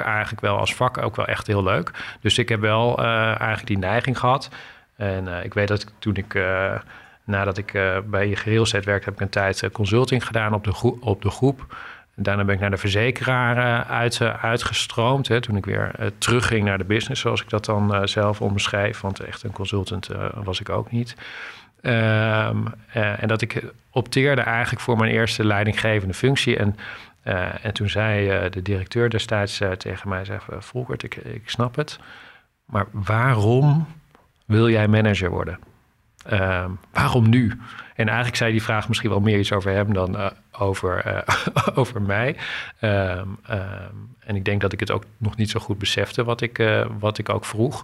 eigenlijk 0.00 0.40
wel 0.40 0.58
als 0.58 0.74
vak 0.74 0.98
ook 0.98 1.16
wel 1.16 1.26
echt 1.26 1.46
heel 1.46 1.62
leuk. 1.62 1.90
Dus 2.20 2.38
ik 2.38 2.48
heb 2.48 2.60
wel 2.60 2.98
eigenlijk 2.98 3.66
die 3.66 3.78
neiging 3.78 4.18
gehad. 4.18 4.48
En 4.96 5.28
ik 5.44 5.54
weet 5.54 5.68
dat 5.68 5.92
toen 5.98 6.16
ik 6.16 6.38
nadat 7.24 7.58
ik 7.58 7.72
bij 8.06 8.28
je 8.28 8.36
geheel 8.36 8.66
werkte, 8.84 9.04
heb 9.04 9.14
ik 9.14 9.20
een 9.20 9.28
tijd 9.28 9.68
consulting 9.72 10.26
gedaan 10.26 10.54
op 10.54 10.64
de, 10.64 10.96
op 11.00 11.22
de 11.22 11.30
groep. 11.30 11.76
Daarna 12.16 12.44
ben 12.44 12.54
ik 12.54 12.60
naar 12.60 12.70
de 12.70 12.76
verzekeraar 12.76 13.56
uh, 13.56 13.90
uit, 13.90 14.18
uh, 14.20 14.44
uitgestroomd. 14.44 15.28
Hè, 15.28 15.40
toen 15.40 15.56
ik 15.56 15.64
weer 15.64 15.90
uh, 16.00 16.06
terugging 16.18 16.64
naar 16.64 16.78
de 16.78 16.84
business, 16.84 17.20
zoals 17.20 17.42
ik 17.42 17.48
dat 17.48 17.64
dan 17.64 18.08
zelf 18.08 18.40
omschrijf. 18.40 19.00
Want 19.00 19.20
echt 19.20 19.42
een 19.42 19.52
consultant 19.52 20.08
was 20.34 20.60
ik 20.60 20.68
ook 20.68 20.90
niet. 20.90 21.16
Um, 21.82 22.66
en 22.92 23.28
dat 23.28 23.42
ik 23.42 23.64
opteerde 23.90 24.40
eigenlijk 24.40 24.82
voor 24.82 24.96
mijn 24.96 25.10
eerste 25.10 25.44
leidinggevende 25.44 26.14
functie. 26.14 26.56
En, 26.56 26.76
en 27.62 27.72
toen 27.72 27.88
zei 27.88 28.48
de 28.50 28.62
directeur 28.62 29.10
destijds 29.10 29.60
tegen 29.78 30.08
mij: 30.08 30.24
zei, 30.24 30.38
Volkert, 30.58 31.02
ik, 31.02 31.14
ik 31.16 31.50
snap 31.50 31.76
het. 31.76 31.98
Maar 32.64 32.86
waarom 32.90 33.86
wil 34.46 34.68
jij 34.68 34.88
manager 34.88 35.30
worden? 35.30 35.58
Ehm, 36.24 36.70
waarom 36.92 37.28
nu? 37.28 37.60
En 37.94 38.06
eigenlijk 38.06 38.36
zei 38.36 38.52
die 38.52 38.62
vraag 38.62 38.88
misschien 38.88 39.10
wel 39.10 39.20
meer 39.20 39.38
iets 39.38 39.52
over 39.52 39.72
hem 39.72 39.92
dan 39.92 40.16
uh, 40.16 40.26
over, 40.52 41.06
uh, 41.06 41.18
over 41.80 42.02
mij. 42.02 42.36
Um, 42.80 43.38
um, 43.50 44.16
en 44.18 44.36
ik 44.36 44.44
denk 44.44 44.60
dat 44.60 44.72
ik 44.72 44.80
het 44.80 44.90
ook 44.90 45.04
nog 45.16 45.36
niet 45.36 45.50
zo 45.50 45.60
goed 45.60 45.78
besefte 45.78 46.24
wat 46.24 46.40
ik, 46.40 46.58
uh, 46.58 46.86
wat 46.98 47.18
ik 47.18 47.28
ook 47.28 47.44
vroeg. 47.44 47.82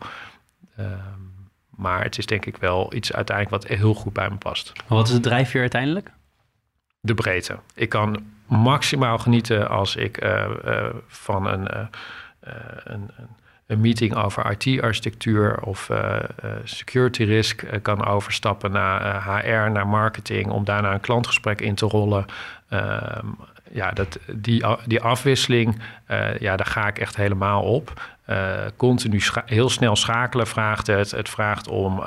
maar 1.70 2.02
het 2.02 2.18
is 2.18 2.26
denk 2.26 2.46
ik 2.46 2.56
wel 2.56 2.94
iets 2.94 3.12
uiteindelijk 3.12 3.62
wat 3.62 3.78
heel 3.78 3.94
goed 3.94 4.12
bij 4.12 4.30
me 4.30 4.36
past. 4.36 4.72
Maar 4.76 4.98
wat 4.98 5.06
is 5.06 5.12
het 5.12 5.22
drijfveer 5.22 5.60
uiteindelijk? 5.60 6.10
De 7.00 7.14
breedte. 7.14 7.58
Ik 7.74 7.88
kan 7.88 8.24
maximaal 8.50 9.18
genieten 9.18 9.68
als 9.68 9.96
ik 9.96 10.16
eh, 10.16 10.44
eh, 10.64 10.94
van 11.06 11.46
een, 11.46 11.68
uh, 11.74 11.86
een, 12.84 13.10
een, 13.70 13.80
meeting 13.80 14.14
over 14.14 14.56
IT-architectuur 14.58 15.60
of 15.62 15.90
security 16.64 17.24
risk 17.24 17.64
kan 17.82 18.06
overstappen 18.06 18.70
naar 18.70 19.24
HR, 19.24 19.70
naar 19.70 19.86
marketing, 19.86 20.50
om 20.50 20.64
daarna 20.64 20.92
een 20.92 21.00
klantgesprek 21.00 21.60
in 21.60 21.74
te 21.74 21.86
rollen. 21.86 22.26
Ehm, 22.68 23.26
ja, 23.72 23.90
dat, 23.90 24.18
die, 24.32 24.64
die 24.86 25.00
afwisseling, 25.00 25.80
ja, 26.38 26.56
daar 26.56 26.66
ga 26.66 26.88
ik 26.88 26.98
echt 26.98 27.16
helemaal 27.16 27.62
op. 27.62 28.02
continu 28.76 29.20
heel 29.46 29.68
snel 29.68 29.96
schakelen 29.96 30.46
vraagt 30.46 30.86
het. 30.86 31.10
Het 31.10 31.28
vraagt 31.28 31.68
om 31.68 32.02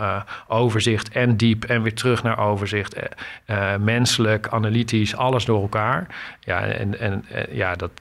overzicht 0.47 1.09
en 1.09 1.37
diep 1.37 1.63
en 1.63 1.81
weer 1.81 1.95
terug 1.95 2.23
naar 2.23 2.39
overzicht. 2.39 2.95
menselijk, 3.79 4.47
analytisch, 4.47 5.15
alles 5.15 5.45
door 5.45 5.61
elkaar. 5.61 6.07
Ja, 6.39 6.61
en, 6.61 6.99
en 6.99 7.25
ja, 7.49 7.75
dat 7.75 7.91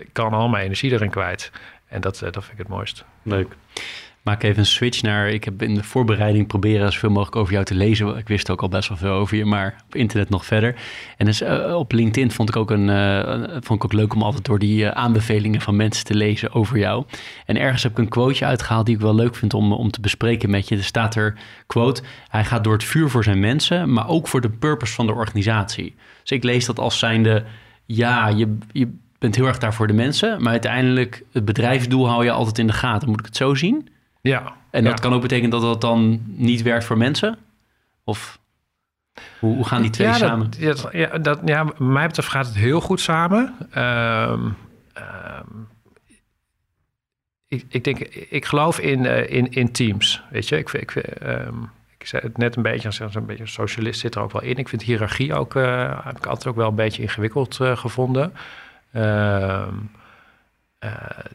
ik 0.00 0.08
kan 0.12 0.32
al 0.32 0.48
mijn 0.48 0.64
energie 0.64 0.92
erin 0.92 1.10
kwijt. 1.10 1.50
En 1.90 2.00
dat, 2.00 2.18
dat 2.18 2.32
vind 2.32 2.52
ik 2.52 2.58
het 2.58 2.68
mooist. 2.68 3.04
Leuk 3.22 3.56
maak 4.22 4.42
even 4.42 4.58
een 4.58 4.66
switch 4.66 5.02
naar. 5.02 5.28
Ik 5.28 5.44
heb 5.44 5.62
in 5.62 5.74
de 5.74 5.82
voorbereiding 5.82 6.46
proberen 6.46 6.92
zoveel 6.92 7.10
mogelijk 7.10 7.36
over 7.36 7.52
jou 7.52 7.64
te 7.64 7.74
lezen. 7.74 8.16
Ik 8.16 8.28
wist 8.28 8.50
ook 8.50 8.62
al 8.62 8.68
best 8.68 8.88
wel 8.88 8.98
veel 8.98 9.12
over 9.12 9.36
je, 9.36 9.44
maar 9.44 9.82
op 9.86 9.94
internet 9.94 10.28
nog 10.28 10.44
verder. 10.46 10.74
En 11.16 11.26
dus 11.26 11.42
uh, 11.42 11.74
op 11.76 11.92
LinkedIn 11.92 12.30
vond 12.30 12.48
ik 12.48 12.56
ook 12.56 12.70
een, 12.70 12.88
uh, 12.88 13.42
vond 13.52 13.70
ik 13.70 13.84
ook 13.84 13.92
leuk 13.92 14.14
om 14.14 14.22
altijd 14.22 14.44
door 14.44 14.58
die 14.58 14.82
uh, 14.82 14.88
aanbevelingen 14.88 15.60
van 15.60 15.76
mensen 15.76 16.04
te 16.04 16.14
lezen 16.14 16.52
over 16.52 16.78
jou. 16.78 17.04
En 17.46 17.56
ergens 17.56 17.82
heb 17.82 17.92
ik 17.92 17.98
een 17.98 18.08
quoteje 18.08 18.44
uitgehaald 18.44 18.86
die 18.86 18.94
ik 18.94 19.00
wel 19.00 19.14
leuk 19.14 19.34
vind 19.34 19.54
om, 19.54 19.72
om 19.72 19.90
te 19.90 20.00
bespreken 20.00 20.50
met 20.50 20.68
je. 20.68 20.76
Er 20.76 20.84
staat 20.84 21.14
er 21.14 21.38
quote: 21.66 22.02
Hij 22.28 22.44
gaat 22.44 22.64
door 22.64 22.72
het 22.72 22.84
vuur 22.84 23.08
voor 23.08 23.24
zijn 23.24 23.40
mensen, 23.40 23.92
maar 23.92 24.08
ook 24.08 24.28
voor 24.28 24.40
de 24.40 24.50
purpose 24.50 24.94
van 24.94 25.06
de 25.06 25.14
organisatie. 25.14 25.94
Dus 26.20 26.30
ik 26.30 26.44
lees 26.44 26.66
dat 26.66 26.78
als 26.78 26.98
zijnde: 26.98 27.44
ja, 27.86 28.28
je, 28.28 28.58
je 28.72 28.88
bent 29.20 29.36
heel 29.36 29.46
erg 29.46 29.58
daar 29.58 29.74
voor 29.74 29.86
de 29.86 29.92
mensen, 29.92 30.42
maar 30.42 30.52
uiteindelijk 30.52 31.22
het 31.32 31.44
bedrijfsdoel 31.44 32.08
hou 32.08 32.24
je 32.24 32.30
altijd 32.30 32.58
in 32.58 32.66
de 32.66 32.72
gaten. 32.72 33.08
Moet 33.08 33.20
ik 33.20 33.26
het 33.26 33.36
zo 33.36 33.54
zien? 33.54 33.88
Ja. 34.20 34.56
En 34.70 34.84
dat 34.84 35.00
kan 35.00 35.12
ook 35.12 35.22
betekenen 35.22 35.50
dat 35.50 35.62
dat 35.62 35.80
dan 35.80 36.22
niet 36.26 36.62
werkt 36.62 36.84
voor 36.84 36.98
mensen? 36.98 37.38
Of 38.04 38.38
hoe, 39.38 39.54
hoe 39.54 39.64
gaan 39.64 39.82
die 39.82 39.90
twee 39.90 40.12
samen? 40.12 40.50
Dat, 40.60 40.88
ja, 40.92 41.18
dat, 41.18 41.40
ja, 41.44 41.66
mij 41.78 42.06
betreft 42.06 42.28
gaat 42.28 42.46
het 42.46 42.54
heel 42.54 42.80
goed 42.80 43.00
samen. 43.00 43.54
Ehm, 43.70 44.48
ehm, 44.92 45.46
ik, 47.48 47.64
ik, 47.68 47.84
denk, 47.84 47.98
ik 48.30 48.44
geloof 48.44 48.78
in, 48.78 49.04
uh, 49.04 49.30
in, 49.30 49.50
in 49.50 49.72
teams. 49.72 50.22
Weet 50.30 50.48
je, 50.48 50.58
ik, 50.58 50.72
ik, 50.72 50.94
um, 51.22 51.70
ik 51.98 52.06
zei 52.06 52.22
het 52.22 52.36
net 52.36 52.56
een 52.56 52.62
beetje, 52.62 52.88
als 52.88 53.14
een 53.14 53.26
beetje 53.26 53.46
socialist 53.46 54.00
zit 54.00 54.14
er 54.14 54.22
ook 54.22 54.32
wel 54.32 54.42
in. 54.42 54.56
Ik 54.56 54.68
vind 54.68 54.82
hiërarchie 54.82 55.34
ook, 55.34 55.54
uh, 55.54 56.04
heb 56.04 56.16
ik 56.16 56.26
altijd 56.26 56.46
ook 56.46 56.56
wel 56.56 56.68
een 56.68 56.74
beetje 56.74 57.02
ingewikkeld 57.02 57.58
uh, 57.62 57.76
gevonden. 57.76 58.32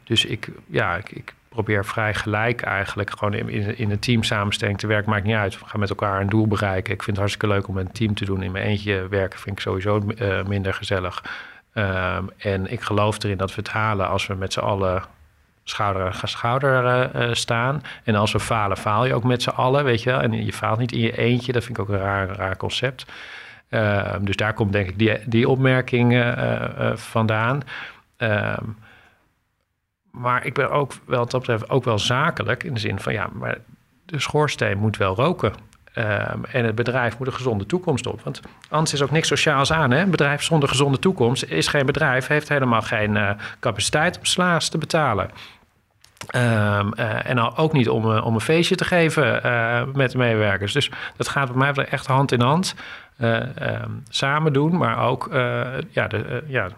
Dus 0.03 0.25
ik, 0.25 0.49
ja, 0.67 0.95
ik, 0.95 1.11
ik 1.11 1.33
probeer 1.49 1.85
vrij 1.85 2.13
gelijk 2.13 2.61
eigenlijk 2.61 3.09
gewoon 3.09 3.33
in, 3.33 3.77
in 3.77 3.91
een 3.91 3.99
team 3.99 4.23
samenstelling 4.23 4.77
te 4.77 4.87
werken. 4.87 5.09
Maakt 5.09 5.23
niet 5.23 5.35
uit. 5.35 5.59
We 5.59 5.65
gaan 5.65 5.79
met 5.79 5.89
elkaar 5.89 6.21
een 6.21 6.29
doel 6.29 6.47
bereiken. 6.47 6.93
Ik 6.93 7.03
vind 7.03 7.17
het 7.17 7.25
hartstikke 7.25 7.47
leuk 7.47 7.67
om 7.67 7.77
een 7.77 7.91
team 7.91 8.13
te 8.13 8.25
doen. 8.25 8.43
In 8.43 8.51
mijn 8.51 8.65
eentje 8.65 9.07
werken 9.07 9.39
vind 9.39 9.55
ik 9.55 9.61
sowieso 9.61 10.03
uh, 10.17 10.43
minder 10.43 10.73
gezellig. 10.73 11.23
Um, 11.73 12.29
en 12.37 12.71
ik 12.71 12.81
geloof 12.81 13.23
erin 13.23 13.37
dat 13.37 13.55
we 13.55 13.61
het 13.61 13.69
halen 13.69 14.07
als 14.07 14.27
we 14.27 14.33
met 14.33 14.53
z'n 14.53 14.59
allen 14.59 15.03
schouder 15.63 16.03
aan 16.21 16.27
schouder 16.27 17.15
uh, 17.15 17.33
staan. 17.33 17.81
En 18.03 18.15
als 18.15 18.31
we 18.31 18.39
falen, 18.39 18.77
faal 18.77 19.05
je 19.05 19.13
ook 19.13 19.23
met 19.23 19.41
z'n 19.41 19.49
allen, 19.49 19.83
weet 19.83 20.03
je 20.03 20.09
wel. 20.09 20.21
En 20.21 20.45
je 20.45 20.53
faalt 20.53 20.79
niet 20.79 20.91
in 20.91 20.99
je 20.99 21.17
eentje. 21.17 21.51
Dat 21.51 21.63
vind 21.63 21.77
ik 21.77 21.83
ook 21.83 21.89
een 21.89 21.99
raar, 21.99 22.27
raar 22.27 22.57
concept. 22.57 23.05
Uh, 23.75 24.15
dus 24.21 24.35
daar 24.35 24.53
komt 24.53 24.71
denk 24.71 24.89
ik 24.89 24.99
die, 24.99 25.19
die 25.25 25.49
opmerking 25.49 26.13
uh, 26.13 26.91
vandaan. 26.95 27.61
Ehm, 28.17 28.63
maar 30.11 30.45
ik 30.45 30.53
ben 30.53 30.71
ook 30.71 30.93
wel 31.05 31.25
dat 31.25 31.39
betreft 31.39 31.69
ook 31.69 31.83
wel 31.83 31.99
zakelijk 31.99 32.63
in 32.63 32.73
de 32.73 32.79
zin 32.79 32.99
van 32.99 33.13
ja, 33.13 33.29
maar 33.33 33.57
de 34.05 34.19
schoorsteen 34.19 34.77
moet 34.77 34.97
wel 34.97 35.15
roken. 35.15 35.53
Um, 35.97 36.45
en 36.51 36.65
het 36.65 36.75
bedrijf 36.75 37.17
moet 37.17 37.27
een 37.27 37.33
gezonde 37.33 37.65
toekomst 37.65 38.07
op. 38.07 38.21
Want 38.21 38.41
anders 38.69 38.93
is 38.93 39.01
ook 39.01 39.11
niks 39.11 39.27
sociaals 39.27 39.71
aan. 39.71 39.91
Hè? 39.91 40.01
Een 40.01 40.09
bedrijf 40.09 40.43
zonder 40.43 40.69
gezonde 40.69 40.99
toekomst 40.99 41.43
is 41.43 41.67
geen 41.67 41.85
bedrijf, 41.85 42.27
heeft 42.27 42.49
helemaal 42.49 42.81
geen 42.81 43.15
uh, 43.15 43.29
capaciteit 43.59 44.17
om 44.17 44.25
slaas 44.25 44.69
te 44.69 44.77
betalen. 44.77 45.29
Um, 46.35 46.41
uh, 46.95 47.29
en 47.29 47.39
ook 47.57 47.73
niet 47.73 47.89
om, 47.89 48.11
uh, 48.11 48.25
om 48.25 48.33
een 48.33 48.41
feestje 48.41 48.75
te 48.75 48.85
geven 48.85 49.31
met 49.93 50.11
de 50.11 50.17
medewerkers. 50.17 50.73
Dus 50.73 50.91
dat 51.17 51.27
gaat 51.27 51.53
bij 51.53 51.73
mij 51.73 51.85
echt 51.85 52.07
hand 52.07 52.31
in 52.31 52.41
hand 52.41 52.75
um, 53.21 54.03
samen 54.09 54.53
doen, 54.53 54.77
maar 54.77 55.07
ook 55.07 55.29
ja, 55.89 56.07
de, 56.07 56.43
ja, 56.47 56.69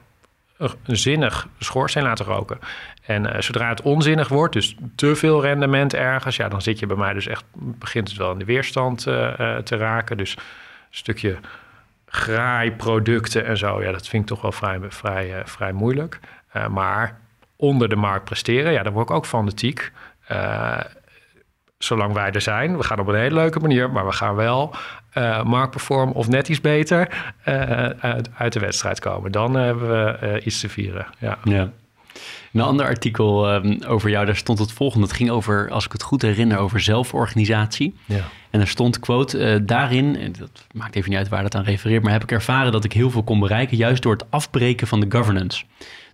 een 0.58 0.98
zinnig 0.98 1.48
schoorsteen 1.60 2.04
laten 2.04 2.26
roken. 2.26 2.60
En 3.06 3.44
zodra 3.44 3.70
het 3.70 3.82
onzinnig 3.82 4.28
wordt, 4.28 4.54
dus 4.54 4.76
te 4.96 5.16
veel 5.16 5.42
rendement 5.42 5.94
ergens, 5.94 6.36
ja, 6.36 6.48
dan 6.50 6.62
zit 6.62 6.80
je 6.80 6.86
bij 6.86 6.98
mij 6.98 7.14
dus 7.14 7.28
echt, 7.28 7.44
begint 7.54 8.10
het 8.10 8.18
wel 8.18 8.32
in 8.32 8.40
de 8.40 8.46
weerstand 8.46 9.02
te 9.64 9.76
raken. 9.78 10.18
Dus 10.18 10.36
een 10.36 10.44
stukje 10.90 11.38
graaiproducten 12.08 13.46
en 13.46 13.58
zo, 13.58 13.84
ja, 13.84 13.92
dat 13.92 14.08
vind 14.08 14.22
ik 14.24 14.30
toch 14.30 14.42
wel 14.42 14.52
vrij, 14.52 14.80
vrij, 14.90 15.42
vrij 15.46 15.72
moeilijk. 15.72 16.20
maar 16.70 17.20
onder 17.58 17.90
de 17.90 17.96
markt 17.96 18.26
presteren, 18.26 18.72
ja, 18.72 18.84
daar 18.84 18.94
word 18.94 19.10
ik 19.10 19.16
ook 19.16 19.26
fanatiek. 19.26 19.92
zolang 21.78 22.14
wij 22.14 22.32
er 22.32 22.42
zijn, 22.42 22.78
we 22.78 22.84
gaan 22.84 23.00
op 23.00 23.08
een 23.08 23.16
hele 23.16 23.36
leuke 23.36 23.60
manier, 23.60 23.92
maar 23.92 24.06
we 24.06 24.12
gaan 24.12 24.36
wel 24.36 24.76
uh, 25.18 25.44
marktperform 25.44 26.12
of 26.12 26.28
net 26.28 26.50
iets 26.50 26.62
beter 26.62 27.34
uit, 28.00 28.30
uit, 28.38 28.54
de 28.54 28.60
wedstrijd 28.60 29.00
komen. 29.00 29.32
Dan 29.32 29.54
hebben 29.56 29.90
we 29.90 30.42
iets 30.44 30.60
te 30.60 30.70
vieren. 30.70 31.08
Ja. 31.20 31.38
ja. 31.44 31.72
Een 32.54 32.62
ander 32.62 32.86
artikel 32.86 33.54
um, 33.54 33.84
over 33.88 34.10
jou, 34.10 34.26
daar 34.26 34.36
stond 34.36 34.60
het 34.60 34.72
volgende. 34.72 35.08
Het 35.08 35.16
ging 35.16 35.30
over, 35.30 35.70
als 35.70 35.86
ik 35.86 35.92
het 35.92 36.04
goed 36.04 36.22
herinner, 36.22 36.58
over 36.58 36.80
zelforganisatie. 36.80 37.96
Ja. 38.06 38.24
En 38.50 38.60
er 38.60 38.68
stond, 38.68 39.00
quote, 39.00 39.40
uh, 39.40 39.60
daarin, 39.62 40.36
dat 40.40 40.66
maakt 40.72 40.96
even 40.96 41.10
niet 41.10 41.20
uit 41.20 41.30
waar 41.30 41.42
dat 41.42 41.56
aan 41.56 41.64
refereert, 41.64 42.04
maar 42.04 42.12
heb 42.12 42.24
ik 42.24 42.32
ervaren 42.32 42.72
dat 42.72 42.84
ik 42.84 42.94
heel 42.94 43.10
veel 43.10 43.24
kon 43.24 43.40
bereiken, 43.40 43.78
juist 43.78 44.02
door 44.02 44.14
het 44.14 44.26
afbreken 44.30 44.88
van 44.88 45.00
de 45.00 45.06
governance. 45.10 45.64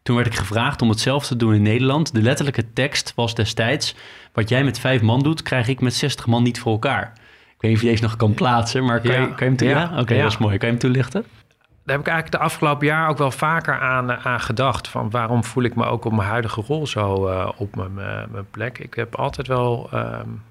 Toen 0.03 0.15
werd 0.15 0.27
ik 0.27 0.35
gevraagd 0.35 0.81
om 0.81 0.89
hetzelfde 0.89 1.27
te 1.27 1.35
doen 1.35 1.53
in 1.53 1.61
Nederland. 1.61 2.13
De 2.13 2.21
letterlijke 2.21 2.73
tekst 2.73 3.13
was 3.15 3.35
destijds, 3.35 3.95
wat 4.33 4.49
jij 4.49 4.63
met 4.63 4.79
vijf 4.79 5.01
man 5.01 5.23
doet, 5.23 5.41
krijg 5.41 5.67
ik 5.67 5.81
met 5.81 5.93
60 5.93 6.27
man 6.27 6.43
niet 6.43 6.59
voor 6.59 6.71
elkaar. 6.71 7.11
Ik 7.55 7.61
weet 7.61 7.71
niet 7.71 7.75
of 7.75 7.81
je 7.81 7.89
deze 7.89 8.03
nog 8.03 8.15
kan 8.15 8.33
plaatsen, 8.33 8.85
maar 8.85 9.01
kan, 9.01 9.11
je, 9.11 9.17
kan 9.17 9.35
je 9.37 9.43
hem 9.43 9.55
toelichten? 9.55 9.95
Ja, 9.95 10.01
oké, 10.01 10.17
dat 10.17 10.31
is 10.31 10.37
mooi. 10.37 10.57
Kan 10.57 10.67
je 10.67 10.73
hem 10.73 10.83
toelichten? 10.83 11.25
daar 11.85 11.95
heb 11.95 12.05
ik 12.05 12.11
eigenlijk 12.11 12.41
de 12.41 12.49
afgelopen 12.49 12.87
jaar 12.87 13.09
ook 13.09 13.17
wel 13.17 13.31
vaker 13.31 13.79
aan, 13.79 14.11
eh, 14.11 14.25
aan 14.25 14.39
gedacht. 14.39 14.87
Van 14.87 15.09
waarom 15.09 15.43
voel 15.43 15.63
ik 15.63 15.75
me 15.75 15.85
ook 15.85 16.05
op 16.05 16.11
mijn 16.11 16.27
huidige 16.27 16.61
rol 16.61 16.87
zo 16.87 17.29
uh, 17.29 17.49
op 17.57 17.75
mijn, 17.75 17.93
mijn, 18.31 18.49
plek? 18.51 18.79
Ik 18.79 18.93
heb 18.93 19.15
altijd 19.15 19.47
wel 19.47 19.89
um, 19.93 20.43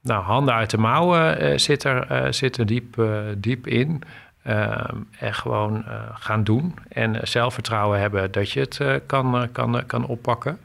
nou, 0.00 0.22
handen 0.22 0.54
uit 0.54 0.70
de 0.70 0.78
mouwen 0.78 1.42
uh, 1.42 1.58
zit, 1.58 1.84
er, 1.84 2.34
zit 2.34 2.56
er 2.56 2.66
diep, 2.66 3.02
diep 3.36 3.66
in. 3.66 4.02
Um, 4.48 5.08
en 5.18 5.34
gewoon 5.34 5.84
gaan 6.14 6.44
doen. 6.44 6.74
En 6.88 7.18
zelfvertrouwen 7.22 8.00
hebben 8.00 8.32
dat 8.32 8.50
je 8.50 8.60
het 8.60 8.80
kan, 9.06 9.48
kan, 9.52 9.82
kan 9.86 10.06
oppakken. 10.06 10.58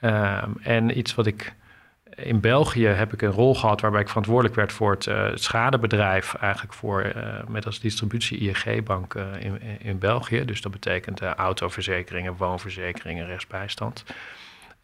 Um, 0.00 0.56
en 0.62 0.98
iets 0.98 1.14
wat 1.14 1.26
ik 1.26 1.54
in 2.14 2.40
België 2.40 2.86
heb 2.86 3.12
ik 3.12 3.22
een 3.22 3.30
rol 3.30 3.54
gehad 3.54 3.80
waarbij 3.80 4.00
ik 4.00 4.08
verantwoordelijk 4.08 4.54
werd 4.54 4.72
voor 4.72 4.90
het, 4.90 5.40
schadebedrijf, 5.40 6.34
eigenlijk 6.34 6.74
voor 6.74 7.12
met 7.48 7.66
als 7.66 7.80
distributie 7.80 8.38
ING-bank 8.38 9.14
in, 9.38 9.60
in 9.80 9.98
België. 9.98 10.44
Dus 10.44 10.60
dat 10.60 10.72
betekent 10.72 11.22
autoverzekeringen, 11.22 12.36
woonverzekeringen, 12.36 13.26
rechtsbijstand. 13.26 14.04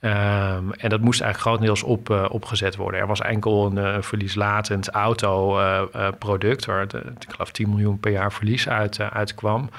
Um, 0.01 0.72
en 0.72 0.88
dat 0.88 1.01
moest 1.01 1.20
eigenlijk 1.20 1.40
grotendeels 1.40 1.82
op, 1.82 2.11
opgezet 2.30 2.76
worden. 2.76 3.01
Er 3.01 3.07
was 3.07 3.20
enkel 3.20 3.76
een 3.76 4.03
verlieslatend 4.03 4.88
autoproduct, 4.88 6.64
waar 6.64 6.82
ik 6.82 7.28
geloof 7.28 7.51
10 7.51 7.68
miljoen 7.68 8.01
per 8.01 8.12
jaar 8.12 8.32
verlies 8.32 8.68
uit, 8.68 9.01
uitkwam. 9.01 9.70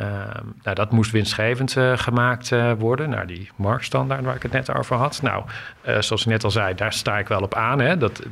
Ehm, 0.00 0.46
nou, 0.62 0.74
dat 0.74 0.90
moest 0.90 1.10
winstgevend 1.10 1.76
uh, 1.76 1.98
gemaakt 1.98 2.50
uh, 2.50 2.72
worden. 2.78 3.10
Nou, 3.10 3.26
die 3.26 3.50
marktstandaard 3.56 4.24
waar 4.24 4.34
ik 4.34 4.42
het 4.42 4.52
net 4.52 4.74
over 4.74 4.96
had. 4.96 5.22
Nou, 5.22 5.44
uh, 5.44 6.00
zoals 6.00 6.22
ik 6.22 6.26
net 6.26 6.44
al 6.44 6.50
zei, 6.50 6.74
daar 6.74 6.92
sta 6.92 7.18
ik 7.18 7.28
wel 7.28 7.40
op 7.40 7.54
aan. 7.54 7.80
Hè. 7.80 7.96
Dat, 7.96 8.22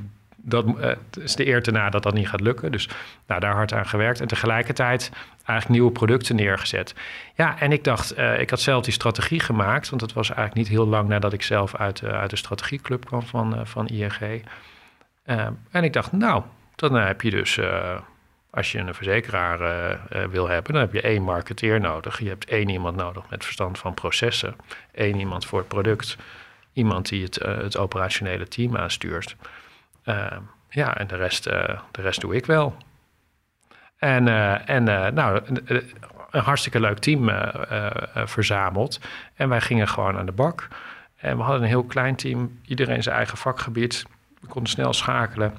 dat 0.48 0.66
is 1.20 1.36
de 1.36 1.46
eer 1.46 1.62
te 1.62 1.70
na 1.70 1.90
dat 1.90 2.02
dat 2.02 2.14
niet 2.14 2.28
gaat 2.28 2.40
lukken. 2.40 2.72
Dus 2.72 2.88
nou, 3.26 3.40
daar 3.40 3.54
hard 3.54 3.72
aan 3.72 3.86
gewerkt. 3.86 4.20
En 4.20 4.26
tegelijkertijd 4.26 5.10
eigenlijk 5.36 5.68
nieuwe 5.68 5.90
producten 5.92 6.36
neergezet. 6.36 6.94
Ja, 7.34 7.60
en 7.60 7.72
ik 7.72 7.84
dacht, 7.84 8.18
ik 8.18 8.50
had 8.50 8.60
zelf 8.60 8.84
die 8.84 8.92
strategie 8.92 9.40
gemaakt. 9.40 9.88
Want 9.88 10.02
het 10.02 10.12
was 10.12 10.26
eigenlijk 10.28 10.56
niet 10.58 10.68
heel 10.68 10.86
lang 10.86 11.08
nadat 11.08 11.32
ik 11.32 11.42
zelf 11.42 11.74
uit, 11.74 12.04
uit 12.04 12.30
de 12.30 12.36
strategieclub 12.36 13.04
kwam 13.04 13.22
van, 13.22 13.66
van 13.66 13.86
ING. 13.86 14.42
En 15.70 15.84
ik 15.84 15.92
dacht, 15.92 16.12
nou, 16.12 16.42
dan 16.74 16.94
heb 16.94 17.22
je 17.22 17.30
dus 17.30 17.58
als 18.50 18.72
je 18.72 18.78
een 18.78 18.94
verzekeraar 18.94 19.60
uh, 19.60 20.24
wil 20.24 20.48
hebben, 20.48 20.72
dan 20.72 20.82
heb 20.82 20.92
je 20.92 21.00
één 21.00 21.22
marketeer 21.22 21.80
nodig. 21.80 22.18
Je 22.18 22.28
hebt 22.28 22.44
één 22.44 22.68
iemand 22.68 22.96
nodig 22.96 23.30
met 23.30 23.44
verstand 23.44 23.78
van 23.78 23.94
processen. 23.94 24.56
één 24.92 25.18
iemand 25.18 25.46
voor 25.46 25.58
het 25.58 25.68
product. 25.68 26.16
Iemand 26.72 27.08
die 27.08 27.22
het, 27.22 27.42
uh, 27.42 27.56
het 27.56 27.76
operationele 27.76 28.48
team 28.48 28.76
aanstuurt. 28.76 29.36
Ja, 30.68 30.96
en 30.96 31.06
de 31.06 31.16
rest, 31.16 31.44
de 31.44 31.78
rest 31.92 32.20
doe 32.20 32.36
ik 32.36 32.46
wel. 32.46 32.76
En, 33.96 34.28
en 34.66 34.84
nou, 35.14 35.40
een 36.30 36.40
hartstikke 36.40 36.80
leuk 36.80 36.98
team 36.98 37.30
verzameld. 38.24 39.00
En 39.34 39.48
wij 39.48 39.60
gingen 39.60 39.88
gewoon 39.88 40.18
aan 40.18 40.26
de 40.26 40.32
bak. 40.32 40.68
En 41.16 41.36
we 41.36 41.42
hadden 41.42 41.62
een 41.62 41.68
heel 41.68 41.84
klein 41.84 42.16
team, 42.16 42.60
iedereen 42.66 43.02
zijn 43.02 43.16
eigen 43.16 43.38
vakgebied. 43.38 44.04
We 44.40 44.46
konden 44.46 44.70
snel 44.70 44.92
schakelen. 44.92 45.54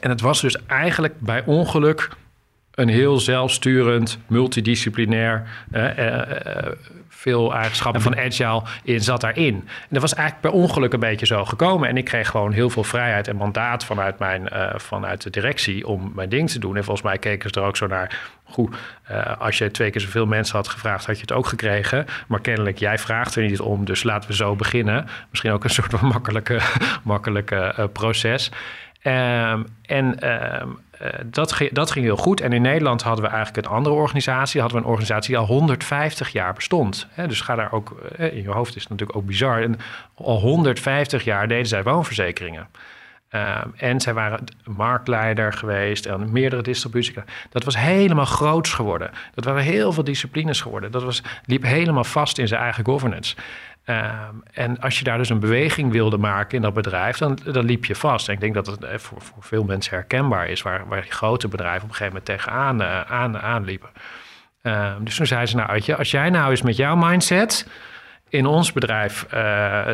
En 0.00 0.10
het 0.10 0.20
was 0.20 0.40
dus 0.40 0.66
eigenlijk 0.66 1.20
bij 1.20 1.44
ongeluk 1.44 2.08
een 2.80 2.88
heel 2.88 3.18
zelfsturend, 3.18 4.18
multidisciplinair, 4.26 5.46
eh, 5.70 6.06
eh, 6.06 6.72
veel 7.08 7.54
eigenschappen 7.54 8.02
van 8.02 8.16
agile 8.16 8.62
in 8.84 9.00
zat 9.00 9.20
daarin. 9.20 9.54
En 9.54 9.88
dat 9.88 10.00
was 10.00 10.14
eigenlijk 10.14 10.50
per 10.50 10.60
ongeluk 10.60 10.92
een 10.92 11.00
beetje 11.00 11.26
zo 11.26 11.44
gekomen. 11.44 11.88
En 11.88 11.96
ik 11.96 12.04
kreeg 12.04 12.28
gewoon 12.28 12.52
heel 12.52 12.70
veel 12.70 12.84
vrijheid 12.84 13.28
en 13.28 13.36
mandaat 13.36 13.84
vanuit, 13.84 14.18
mijn, 14.18 14.48
uh, 14.52 14.74
vanuit 14.76 15.22
de 15.22 15.30
directie 15.30 15.86
om 15.86 16.12
mijn 16.14 16.28
ding 16.28 16.50
te 16.50 16.58
doen. 16.58 16.76
En 16.76 16.84
volgens 16.84 17.06
mij 17.06 17.18
keken 17.18 17.50
ze 17.50 17.60
er 17.60 17.66
ook 17.66 17.76
zo 17.76 17.86
naar. 17.86 18.18
Goed, 18.44 18.76
als 19.38 19.58
je 19.58 19.70
twee 19.70 19.90
keer 19.90 20.00
zoveel 20.00 20.26
mensen 20.26 20.56
had 20.56 20.68
gevraagd, 20.68 21.06
had 21.06 21.14
je 21.14 21.20
het 21.20 21.32
ook 21.32 21.46
gekregen. 21.46 22.06
Maar 22.26 22.40
kennelijk, 22.40 22.78
jij 22.78 22.98
vraagt 22.98 23.36
er 23.36 23.42
niet 23.42 23.60
om, 23.60 23.84
dus 23.84 24.02
laten 24.02 24.30
we 24.30 24.36
zo 24.36 24.56
beginnen. 24.56 25.06
Misschien 25.30 25.52
ook 25.52 25.64
een 25.64 25.70
soort 25.70 25.90
van 25.90 26.08
makkelijke, 26.14 26.60
makkelijke 27.02 27.90
proces. 27.92 28.50
Um, 29.02 29.66
en 29.82 30.32
um, 30.62 30.78
uh, 31.02 31.08
dat, 31.24 31.58
dat 31.70 31.90
ging 31.90 32.04
heel 32.04 32.16
goed. 32.16 32.40
En 32.40 32.52
in 32.52 32.62
Nederland 32.62 33.02
hadden 33.02 33.24
we 33.24 33.30
eigenlijk 33.30 33.66
een 33.66 33.72
andere 33.72 33.94
organisatie. 33.94 34.60
Hadden 34.60 34.78
we 34.78 34.84
een 34.84 34.90
organisatie 34.90 35.28
die 35.28 35.38
al 35.38 35.46
150 35.46 36.28
jaar 36.32 36.54
bestond. 36.54 37.06
Dus 37.26 37.40
ga 37.40 37.54
daar 37.54 37.72
ook, 37.72 38.00
uh, 38.18 38.32
in 38.32 38.42
je 38.42 38.50
hoofd 38.50 38.76
is 38.76 38.82
het 38.82 38.90
natuurlijk 38.90 39.18
ook 39.18 39.26
bizar. 39.26 39.62
En 39.62 39.78
al 40.14 40.40
150 40.40 41.24
jaar 41.24 41.48
deden 41.48 41.66
zij 41.66 41.82
woonverzekeringen. 41.82 42.68
Um, 43.34 43.72
en 43.76 44.00
zij 44.00 44.14
waren 44.14 44.44
marktleider 44.64 45.52
geweest 45.52 46.06
en 46.06 46.32
meerdere 46.32 46.62
distributie. 46.62 47.14
Dat 47.50 47.64
was 47.64 47.76
helemaal 47.76 48.24
groots 48.24 48.72
geworden. 48.72 49.10
Dat 49.34 49.44
waren 49.44 49.62
heel 49.62 49.92
veel 49.92 50.04
disciplines 50.04 50.60
geworden. 50.60 50.90
Dat 50.90 51.02
was, 51.02 51.22
liep 51.44 51.62
helemaal 51.62 52.04
vast 52.04 52.38
in 52.38 52.48
zijn 52.48 52.60
eigen 52.60 52.84
governance. 52.84 53.36
Ehm, 53.84 54.34
en 54.52 54.80
als 54.80 54.98
je 54.98 55.04
daar 55.04 55.18
dus 55.18 55.28
een 55.28 55.40
beweging 55.40 55.92
wilde 55.92 56.18
maken 56.18 56.56
in 56.56 56.62
dat 56.62 56.74
bedrijf, 56.74 57.18
dan, 57.18 57.38
dan 57.44 57.64
liep 57.64 57.84
je 57.84 57.94
vast. 57.94 58.28
En 58.28 58.34
ik 58.34 58.40
denk 58.40 58.54
dat 58.54 58.66
het 58.66 58.84
eh, 58.84 58.98
voor, 58.98 59.20
voor 59.20 59.42
veel 59.42 59.64
mensen 59.64 59.94
herkenbaar 59.94 60.48
is, 60.48 60.62
waar, 60.62 60.88
waar 60.88 61.04
grote 61.08 61.48
bedrijven 61.48 61.82
op 61.82 61.88
een 61.88 61.94
gegeven 61.94 62.18
moment 62.18 62.24
tegenaan 62.24 62.82
uh, 62.82 63.00
aan, 63.00 63.38
aanliepen. 63.38 63.88
Um, 64.62 65.04
dus 65.04 65.16
toen 65.16 65.26
zei 65.26 65.46
ze, 65.46 65.56
nou, 65.56 65.94
als 65.96 66.10
jij 66.10 66.30
nou 66.30 66.50
eens 66.50 66.62
met 66.62 66.76
jouw 66.76 66.96
mindset 66.96 67.66
in 68.28 68.46
ons 68.46 68.72
bedrijf 68.72 69.26
uh, 69.34 69.86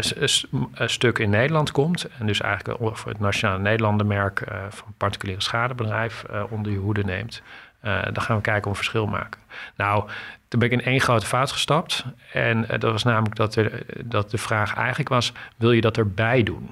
een 0.75 0.89
stuk 0.89 1.19
in 1.19 1.31
Nederland 1.31 1.71
komt, 1.71 2.09
en 2.19 2.27
dus 2.27 2.41
eigenlijk 2.41 2.79
voor 2.99 3.11
het 3.11 3.21
Nationale 3.21 3.63
Nederlandenmerk 3.63 4.41
uh, 4.41 4.57
van 4.69 4.95
particuliere 4.97 5.43
schadebedrijf 5.43 6.25
onder 6.49 6.73
je 6.73 6.79
hoede 6.79 7.05
neemt, 7.05 7.43
dan 7.81 8.21
gaan 8.21 8.37
we 8.37 8.43
kijken 8.43 8.71
of 8.71 8.77
we 8.77 8.83
verschil 8.83 9.07
maken. 9.07 9.41
Nou, 9.77 10.09
toen 10.49 10.61
ben 10.61 10.71
ik 10.71 10.79
in 10.79 10.85
één 10.85 11.01
grote 11.01 11.27
fout 11.27 11.53
gestapt. 11.53 12.05
En 12.33 12.69
eh, 12.69 12.79
dat 12.79 12.93
was 12.93 13.03
namelijk 13.03 13.37
dat, 13.37 13.57
er, 13.57 13.83
dat 14.05 14.31
de 14.31 14.39
vraag 14.39 14.75
eigenlijk 14.75 15.09
was: 15.09 15.33
wil 15.57 15.73
je 15.73 15.81
dat 15.81 15.97
erbij 15.97 16.43
doen? 16.43 16.71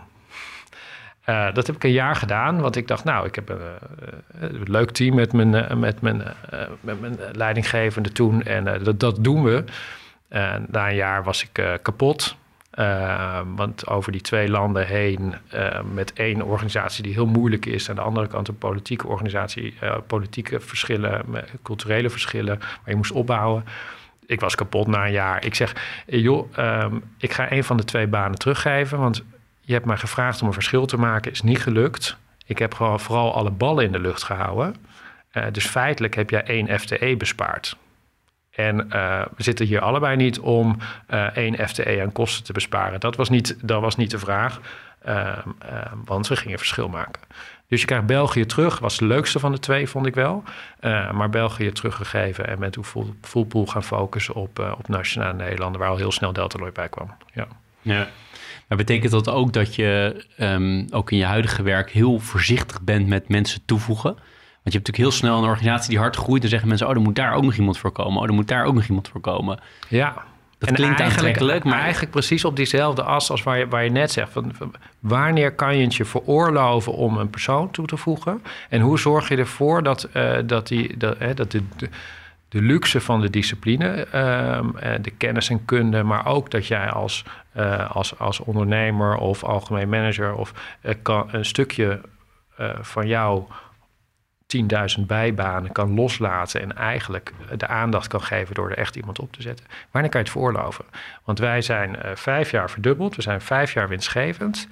Uh, 1.28 1.54
dat 1.54 1.66
heb 1.66 1.76
ik 1.76 1.84
een 1.84 1.92
jaar 1.92 2.16
gedaan, 2.16 2.60
want 2.60 2.76
ik 2.76 2.88
dacht, 2.88 3.04
nou, 3.04 3.26
ik 3.26 3.34
heb 3.34 3.48
een, 3.48 4.62
leuk 4.64 4.90
team 4.90 5.14
met 5.14 5.32
mijn, 5.32 5.78
met 5.78 6.00
mijn, 6.00 6.22
met 6.80 7.00
mijn 7.00 7.18
leidinggevende 7.32 8.12
toen 8.12 8.42
en 8.42 8.64
dat, 8.84 9.00
dat 9.00 9.24
doen 9.24 9.42
we. 9.42 9.64
na 10.68 10.88
een 10.88 10.94
jaar 10.94 11.24
was 11.24 11.42
ik 11.42 11.78
kapot. 11.82 12.36
Uh, 12.78 13.40
want 13.54 13.86
over 13.86 14.12
die 14.12 14.20
twee 14.20 14.48
landen 14.48 14.86
heen, 14.86 15.34
uh, 15.54 15.80
met 15.92 16.12
één 16.12 16.42
organisatie 16.42 17.02
die 17.02 17.12
heel 17.12 17.26
moeilijk 17.26 17.66
is, 17.66 17.88
aan 17.88 17.94
de 17.94 18.02
andere 18.02 18.26
kant 18.26 18.48
een 18.48 18.58
politieke 18.58 19.06
organisatie, 19.06 19.74
uh, 19.82 19.96
politieke 20.06 20.60
verschillen, 20.60 21.24
culturele 21.62 22.10
verschillen, 22.10 22.58
waar 22.58 22.80
je 22.84 22.96
moest 22.96 23.12
opbouwen. 23.12 23.64
Ik 24.26 24.40
was 24.40 24.54
kapot 24.54 24.86
na 24.86 25.06
een 25.06 25.12
jaar. 25.12 25.44
Ik 25.44 25.54
zeg, 25.54 26.02
joh, 26.06 26.58
um, 26.58 27.02
ik 27.18 27.32
ga 27.32 27.52
een 27.52 27.64
van 27.64 27.76
de 27.76 27.84
twee 27.84 28.06
banen 28.06 28.38
teruggeven, 28.38 28.98
want 28.98 29.24
je 29.60 29.72
hebt 29.72 29.86
mij 29.86 29.96
gevraagd 29.96 30.40
om 30.40 30.46
een 30.46 30.52
verschil 30.52 30.86
te 30.86 30.96
maken, 30.96 31.32
is 31.32 31.42
niet 31.42 31.62
gelukt. 31.62 32.16
Ik 32.46 32.58
heb 32.58 32.74
gewoon 32.74 33.00
vooral 33.00 33.34
alle 33.34 33.50
ballen 33.50 33.84
in 33.84 33.92
de 33.92 34.00
lucht 34.00 34.22
gehouden. 34.22 34.76
dus 35.52 35.66
feitelijk 35.66 36.14
heb 36.14 36.30
jij 36.30 36.42
één 36.42 36.80
FTE 36.80 37.14
bespaard. 37.18 37.76
En 38.54 38.86
uh, 38.92 39.22
we 39.36 39.42
zitten 39.42 39.66
hier 39.66 39.80
allebei 39.80 40.16
niet 40.16 40.38
om 40.38 40.76
uh, 41.10 41.36
één 41.36 41.68
FTE 41.68 42.00
aan 42.02 42.12
kosten 42.12 42.44
te 42.44 42.52
besparen. 42.52 43.00
Dat 43.00 43.16
was 43.16 43.28
niet, 43.28 43.56
dat 43.62 43.80
was 43.80 43.96
niet 43.96 44.10
de 44.10 44.18
vraag, 44.18 44.60
uh, 45.08 45.38
want 46.04 46.28
we 46.28 46.36
gingen 46.36 46.58
verschil 46.58 46.88
maken. 46.88 47.22
Dus 47.68 47.80
je 47.80 47.86
krijgt 47.86 48.06
België 48.06 48.46
terug, 48.46 48.78
was 48.78 48.98
de 48.98 49.04
leukste 49.04 49.38
van 49.38 49.52
de 49.52 49.58
twee, 49.58 49.88
vond 49.88 50.06
ik 50.06 50.14
wel. 50.14 50.42
maar 51.12 51.30
België 51.30 51.72
teruggegeven 51.72 52.46
en 52.48 52.58
met 52.58 52.74
hoe 52.74 52.84
full, 52.84 53.12
full 53.20 53.44
pool 53.44 53.66
gaan 53.66 53.84
focussen 53.84 54.34
op, 54.34 54.74
op 54.78 54.88
nationale 54.88 55.34
Nederlanden, 55.34 55.80
waar 55.80 55.90
al 55.90 55.96
heel 55.96 56.12
snel 56.12 56.32
Deltaloid 56.32 56.74
bij 56.74 56.88
kwam. 56.88 57.10
Ja. 57.32 57.46
ja. 57.82 58.08
Maar 58.68 58.78
betekent 58.78 59.12
dat 59.12 59.28
ook 59.28 59.52
dat 59.52 59.74
je 59.74 60.24
um, 60.38 60.86
ook 60.90 61.10
in 61.10 61.18
je 61.18 61.24
huidige 61.24 61.62
werk 61.62 61.90
heel 61.90 62.18
voorzichtig 62.18 62.82
bent 62.82 63.06
met 63.06 63.28
mensen 63.28 63.64
toevoegen? 63.64 64.16
Want 64.64 64.76
je 64.76 64.80
hebt 64.80 64.86
natuurlijk 64.86 65.16
heel 65.20 65.28
snel 65.28 65.38
een 65.38 65.50
organisatie 65.50 65.90
die 65.90 65.98
hard 65.98 66.16
groeit. 66.16 66.40
Dan 66.40 66.50
zeggen 66.50 66.68
mensen, 66.68 66.88
oh, 66.88 66.94
er 66.94 67.00
moet 67.00 67.16
daar 67.16 67.34
ook 67.34 67.42
nog 67.42 67.54
iemand 67.54 67.78
voor 67.78 67.92
komen. 67.92 68.22
Oh, 68.22 68.28
er 68.28 68.34
moet 68.34 68.48
daar 68.48 68.64
ook 68.64 68.74
nog 68.74 68.86
iemand 68.86 69.08
voor 69.08 69.20
komen. 69.20 69.60
Ja, 69.88 70.24
dat 70.58 70.68
en 70.68 70.74
klinkt 70.74 71.00
aantrekkelijk, 71.00 71.64
maar 71.64 71.80
eigenlijk 71.80 72.12
precies 72.12 72.44
op 72.44 72.56
diezelfde 72.56 73.02
as 73.02 73.30
als 73.30 73.42
waar 73.42 73.58
je, 73.58 73.68
waar 73.68 73.84
je 73.84 73.90
net 73.90 74.12
zegt. 74.12 74.32
Van, 74.32 74.52
wanneer 74.98 75.52
kan 75.54 75.76
je 75.76 75.84
het 75.84 75.94
je 75.94 76.04
veroorloven 76.04 76.92
om 76.92 77.16
een 77.18 77.30
persoon 77.30 77.70
toe 77.70 77.86
te 77.86 77.96
voegen? 77.96 78.42
En 78.68 78.80
hoe 78.80 78.98
zorg 78.98 79.28
je 79.28 79.36
ervoor 79.36 79.82
dat, 79.82 80.08
uh, 80.16 80.36
dat, 80.46 80.68
die, 80.68 80.96
dat, 80.96 81.36
dat 81.36 81.50
de, 81.50 81.62
de, 81.76 81.88
de, 82.48 82.62
luxe 82.62 83.00
van 83.00 83.20
de 83.20 83.30
discipline, 83.30 84.06
uh, 84.14 84.94
de 85.00 85.10
kennis 85.10 85.48
en 85.48 85.64
kunde, 85.64 86.02
maar 86.02 86.26
ook 86.26 86.50
dat 86.50 86.66
jij 86.66 86.90
als, 86.90 87.24
als, 87.88 88.18
als 88.18 88.40
ondernemer 88.40 89.16
of 89.16 89.44
algemeen 89.44 89.88
manager 89.88 90.34
of 90.34 90.52
kan, 91.02 91.28
een 91.32 91.44
stukje 91.44 92.00
van 92.80 93.06
jou 93.06 93.42
10.000 94.98 95.06
bijbanen 95.06 95.72
kan 95.72 95.94
loslaten 95.94 96.60
en 96.60 96.76
eigenlijk 96.76 97.32
de 97.56 97.66
aandacht 97.66 98.06
kan 98.06 98.22
geven 98.22 98.54
door 98.54 98.70
er 98.70 98.78
echt 98.78 98.96
iemand 98.96 99.18
op 99.18 99.32
te 99.32 99.42
zetten. 99.42 99.66
Wanneer 99.90 100.10
kan 100.10 100.20
je 100.20 100.26
het 100.26 100.36
veroorloven? 100.36 100.84
Want 101.24 101.38
wij 101.38 101.62
zijn 101.62 101.90
uh, 101.90 102.10
vijf 102.14 102.50
jaar 102.50 102.70
verdubbeld, 102.70 103.16
we 103.16 103.22
zijn 103.22 103.40
vijf 103.40 103.72
jaar 103.72 103.88
winstgevend. 103.88 104.68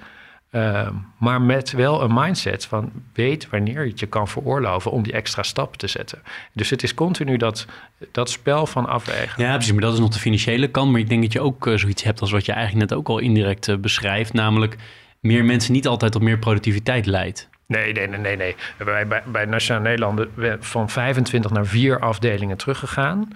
Uh, 0.51 0.89
maar 1.17 1.41
met 1.41 1.71
wel 1.71 2.01
een 2.01 2.13
mindset 2.13 2.65
van 2.65 2.91
weet 3.13 3.49
wanneer 3.49 3.83
je 3.83 3.89
het 3.89 3.99
je 3.99 4.05
kan 4.05 4.27
veroorloven 4.27 4.91
om 4.91 5.03
die 5.03 5.13
extra 5.13 5.43
stap 5.43 5.75
te 5.75 5.87
zetten. 5.87 6.21
Dus 6.51 6.69
het 6.69 6.83
is 6.83 6.93
continu 6.93 7.37
dat, 7.37 7.65
dat 8.11 8.29
spel 8.29 8.65
van 8.65 8.85
afwegen. 8.85 9.43
Ja, 9.43 9.53
precies. 9.53 9.71
Maar 9.71 9.81
dat 9.81 9.93
is 9.93 9.99
nog 9.99 10.09
de 10.09 10.19
financiële 10.19 10.67
kant. 10.67 10.91
Maar 10.91 10.99
ik 10.99 11.09
denk 11.09 11.21
dat 11.21 11.33
je 11.33 11.39
ook 11.39 11.67
uh, 11.67 11.77
zoiets 11.77 12.03
hebt 12.03 12.21
als 12.21 12.31
wat 12.31 12.45
je 12.45 12.51
eigenlijk 12.51 12.89
net 12.89 12.99
ook 12.99 13.07
al 13.07 13.19
indirect 13.19 13.67
uh, 13.67 13.75
beschrijft. 13.77 14.33
Namelijk 14.33 14.75
meer 15.19 15.45
mensen 15.45 15.73
niet 15.73 15.87
altijd 15.87 16.11
tot 16.11 16.21
meer 16.21 16.39
productiviteit 16.39 17.05
leidt. 17.05 17.49
Nee, 17.65 17.93
nee, 17.93 18.07
nee, 18.07 18.19
nee. 18.19 18.35
nee. 18.35 18.55
Bij, 18.77 19.07
bij, 19.07 19.23
bij 19.25 19.45
Nationaal 19.45 19.81
Nederland 19.81 20.27
van 20.59 20.89
25 20.89 21.51
naar 21.51 21.65
4 21.65 21.99
afdelingen 21.99 22.57
teruggegaan. 22.57 23.27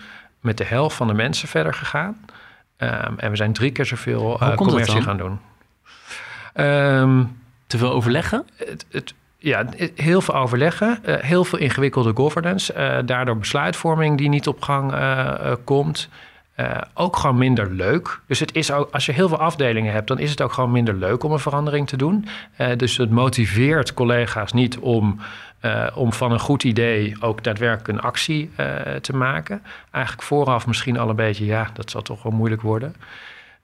Met 0.42 0.58
de 0.58 0.64
helft 0.64 0.96
van 0.96 1.08
de 1.08 1.14
mensen 1.14 1.48
verder 1.48 1.74
gegaan. 1.74 2.26
Um, 2.78 3.20
en 3.20 3.30
we 3.30 3.36
zijn 3.36 3.54
drie 3.54 3.72
keer 3.72 3.86
zoveel 3.86 4.42
uh, 4.42 4.56
commercie 4.56 5.02
gaan 5.02 5.18
doen. 5.18 5.40
Um, 6.66 7.42
Te 7.68 7.78
veel 7.78 7.92
overleggen? 7.92 8.46
Het, 8.56 8.86
het, 8.92 9.14
ja, 9.38 9.66
heel 9.96 10.22
veel 10.22 10.36
overleggen. 10.36 11.00
Uh, 11.06 11.16
heel 11.16 11.44
veel 11.44 11.60
ingewikkelde 11.60 12.12
governance. 12.16 12.74
Uh, 12.74 12.98
daardoor 13.06 13.38
besluitvorming 13.38 14.18
die 14.18 14.30
niet 14.30 14.48
op 14.48 14.62
gang 14.62 14.94
komt. 15.64 16.10
Uh, 16.60 16.82
ook 16.94 17.16
gewoon 17.16 17.38
minder 17.38 17.72
leuk. 17.72 18.20
Dus 18.28 18.40
het 18.40 18.56
is 18.56 18.72
ook, 18.72 18.92
als 18.92 19.06
je 19.06 19.12
heel 19.12 19.28
veel 19.28 19.40
afdelingen 19.40 19.94
hebt, 19.94 20.08
dan 20.08 20.20
is 20.20 20.30
het 20.30 20.42
ook 20.42 20.54
gewoon 20.54 20.72
minder 20.72 20.94
leuk 20.94 21.24
om 21.24 21.32
een 21.32 21.40
verandering 21.40 21.88
te 21.88 21.98
doen. 21.98 22.28
Uh, 22.58 22.68
dus 22.78 22.98
het 22.98 23.10
motiveert 23.10 23.94
collega's 23.94 24.54
niet 24.54 24.78
om, 24.78 25.20
uh, 25.62 25.88
om 25.96 26.14
van 26.14 26.32
een 26.32 26.40
goed 26.40 26.64
idee 26.64 27.16
ook 27.20 27.44
daadwerkelijk 27.44 27.88
een 27.88 28.06
actie 28.06 28.50
te 29.02 29.16
maken. 29.16 29.62
Eigenlijk 29.92 30.28
vooraf 30.28 30.68
misschien 30.68 30.98
al 30.98 31.10
een 31.10 31.16
beetje, 31.16 31.46
ja, 31.46 31.70
dat 31.74 31.90
zal 31.90 32.02
toch 32.02 32.24
wel 32.24 32.32
moeilijk 32.32 32.62
worden. 32.62 32.96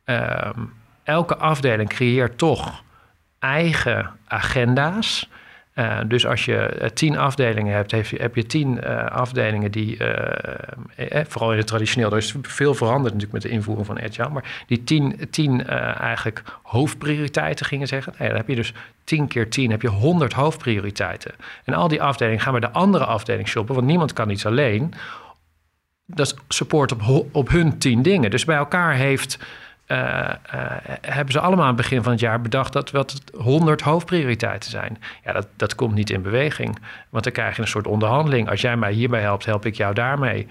Ehm, 0.04 0.60
elke 1.04 1.38
afdeling 1.38 1.90
creëert 1.90 2.38
toch 2.38 2.84
eigen 3.40 4.10
agenda's. 4.28 5.30
Uh, 5.76 6.00
dus 6.08 6.26
als 6.26 6.46
je 6.46 6.78
uh, 6.82 6.88
tien 6.88 7.18
afdelingen 7.18 7.76
hebt, 7.76 7.92
heb 7.92 8.36
je, 8.36 8.46
tien 8.46 8.80
uh, 8.84 9.06
afdelingen 9.06 9.72
die, 9.72 9.98
vooral 11.28 11.52
in 11.52 11.58
het 11.58 11.68
traditioneel, 11.68 12.12
er 12.12 12.18
is 12.18 12.36
veel 12.42 12.74
veranderd 12.74 13.14
natuurlijk 13.14 13.32
met 13.34 13.42
de 13.42 13.50
invoering 13.50 13.86
van 13.86 14.02
Agile, 14.02 14.30
maar 14.30 14.64
die 14.68 14.84
tien, 14.84 15.28
tien 15.30 15.68
eigenlijk 15.68 16.44
hoofdprioriteiten 16.62 17.66
gingen 17.66 17.88
zeggen. 17.88 18.14
Nee, 18.18 18.28
dan 18.28 18.38
heb 18.38 18.48
je 18.48 18.56
dus 18.56 18.74
tien 19.04 19.28
keer 19.28 19.50
tien, 19.50 19.72
heb 19.72 19.82
je 19.82 19.88
honderd 19.88 20.34
hoofdprioriteiten. 20.34 21.32
En 21.64 21.74
al 21.74 21.88
die 21.88 22.02
afdelingen 22.02 22.40
gaan 22.40 22.52
bij 22.52 22.62
de 22.62 22.72
andere 22.72 23.06
afdeling 23.06 23.48
shoppen, 23.48 23.76
want 23.76 23.88
niemand 23.88 24.14
kan 24.14 24.30
iets 24.30 24.46
alleen. 24.46 24.94
Dat 26.06 26.36
support 26.48 26.92
op, 26.92 27.26
op 27.32 27.50
hun 27.50 27.78
tien 27.78 28.02
dingen. 28.02 28.32
Dus 28.32 28.46
bij 28.46 28.58
elkaar 28.58 28.94
heeft 28.96 29.38
eh, 29.38 29.40
eh, 29.40 29.48
hebben 31.02 31.34
ze 31.34 31.40
allemaal 31.40 31.66
aan 31.66 31.74
het 31.74 31.82
begin 31.82 32.04
van 32.04 32.12
het 32.12 32.22
jaar 32.22 32.42
bedacht 32.42 32.74
dat 32.74 32.92
wat 32.92 33.22
100 33.38 33.82
hoofdprioriteiten 33.82 34.70
zijn. 34.70 34.98
Ja, 35.24 35.32
dat, 35.32 35.48
dat 35.56 35.76
komt 35.76 35.94
niet 35.94 36.10
in 36.10 36.22
beweging. 36.22 36.80
Want 37.10 37.24
dan 37.24 37.34
krijg 37.34 37.56
je 37.56 37.62
een 37.62 37.68
soort 37.68 37.88
onderhandeling. 37.88 38.50
Als 38.50 38.62
jij 38.62 38.78
mij 38.78 38.92
hierbij 38.92 39.22
helpt, 39.22 39.46
help 39.46 39.66
ik 39.66 39.76
jou 39.76 39.94
daarmee. 39.94 40.48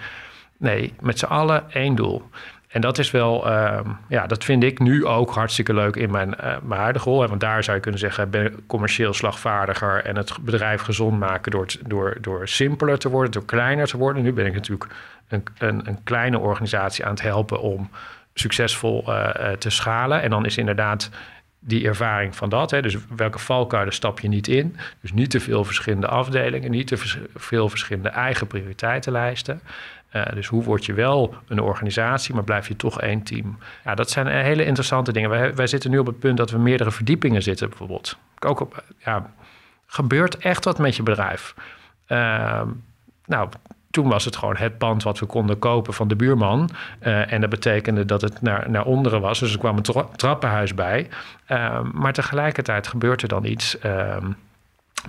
Nee, 0.56 0.94
met 1.00 1.18
z'n 1.18 1.24
allen 1.24 1.70
één 1.70 1.94
doel. 1.94 2.30
En 2.72 2.80
dat 2.80 2.98
is 2.98 3.10
wel, 3.10 3.50
ehm, 3.50 3.88
ja, 4.08 4.26
dat 4.26 4.44
vind 4.44 4.62
ik 4.62 4.78
nu 4.78 5.06
ook 5.06 5.34
hartstikke 5.34 5.74
leuk 5.74 5.96
in 5.96 6.10
mijn, 6.10 6.28
uh, 6.28 6.56
mijn 6.62 6.80
huidige 6.80 7.08
rol. 7.08 7.28
Want 7.28 7.40
daar 7.40 7.64
zou 7.64 7.76
je 7.76 7.82
kunnen 7.82 8.00
zeggen, 8.00 8.30
ben 8.30 8.66
commercieel 8.66 9.12
slagvaardiger 9.12 10.04
en 10.04 10.16
het 10.16 10.32
bedrijf 10.40 10.82
gezond 10.82 11.18
maken 11.18 11.52
door, 11.52 11.66
door, 11.86 12.16
door 12.20 12.48
simpeler 12.48 12.98
te 12.98 13.08
worden, 13.08 13.32
door 13.32 13.44
kleiner 13.44 13.86
te 13.86 13.96
worden. 13.96 14.22
Nu 14.22 14.32
ben 14.32 14.46
ik 14.46 14.54
natuurlijk 14.54 14.90
een, 15.28 15.44
een, 15.58 15.88
een 15.88 15.98
kleine 16.04 16.38
organisatie 16.38 17.04
aan 17.04 17.10
het 17.10 17.22
helpen 17.22 17.60
om 17.60 17.90
succesvol 18.34 19.04
uh, 19.08 19.50
te 19.50 19.70
schalen. 19.70 20.22
En 20.22 20.30
dan 20.30 20.46
is 20.46 20.56
inderdaad 20.56 21.10
die 21.58 21.86
ervaring 21.86 22.36
van 22.36 22.48
dat. 22.48 22.70
Hè, 22.70 22.82
dus 22.82 22.96
welke 23.16 23.38
valkuilen 23.38 23.94
stap 23.94 24.20
je 24.20 24.28
niet 24.28 24.48
in? 24.48 24.76
Dus 25.00 25.12
niet 25.12 25.30
te 25.30 25.40
veel 25.40 25.64
verschillende 25.64 26.06
afdelingen, 26.06 26.70
niet 26.70 26.86
te 26.86 26.96
veel 27.34 27.68
verschillende 27.68 28.08
eigen 28.08 28.46
prioriteitenlijsten. 28.46 29.60
Uh, 30.12 30.22
dus 30.34 30.46
hoe 30.46 30.64
word 30.64 30.84
je 30.84 30.92
wel 30.92 31.34
een 31.48 31.60
organisatie, 31.60 32.34
maar 32.34 32.44
blijf 32.44 32.68
je 32.68 32.76
toch 32.76 33.00
één 33.00 33.22
team? 33.22 33.58
Ja, 33.84 33.94
dat 33.94 34.10
zijn 34.10 34.26
hele 34.26 34.64
interessante 34.64 35.12
dingen. 35.12 35.30
Wij, 35.30 35.54
wij 35.54 35.66
zitten 35.66 35.90
nu 35.90 35.98
op 35.98 36.06
het 36.06 36.18
punt 36.18 36.36
dat 36.36 36.50
we 36.50 36.58
meerdere 36.58 36.90
verdiepingen 36.90 37.42
zitten, 37.42 37.68
bijvoorbeeld. 37.68 38.16
Ook 38.38 38.60
op, 38.60 38.84
ja, 38.98 39.30
gebeurt 39.86 40.36
echt 40.36 40.64
wat 40.64 40.78
met 40.78 40.96
je 40.96 41.02
bedrijf. 41.02 41.54
Uh, 42.08 42.62
nou, 43.26 43.48
toen 43.92 44.08
was 44.08 44.24
het 44.24 44.36
gewoon 44.36 44.56
het 44.56 44.78
pand 44.78 45.02
wat 45.02 45.18
we 45.18 45.26
konden 45.26 45.58
kopen 45.58 45.94
van 45.94 46.08
de 46.08 46.16
buurman. 46.16 46.70
Uh, 47.02 47.32
en 47.32 47.40
dat 47.40 47.50
betekende 47.50 48.04
dat 48.04 48.20
het 48.20 48.42
naar, 48.42 48.70
naar 48.70 48.84
onderen 48.84 49.20
was. 49.20 49.38
Dus 49.38 49.52
er 49.52 49.58
kwam 49.58 49.76
een 49.76 49.82
tra 49.82 50.06
trappenhuis 50.16 50.74
bij. 50.74 51.08
Uh, 51.48 51.80
maar 51.92 52.12
tegelijkertijd 52.12 52.86
gebeurt 52.86 53.22
er 53.22 53.28
dan 53.28 53.44
iets. 53.44 53.76
Uh, 53.84 54.16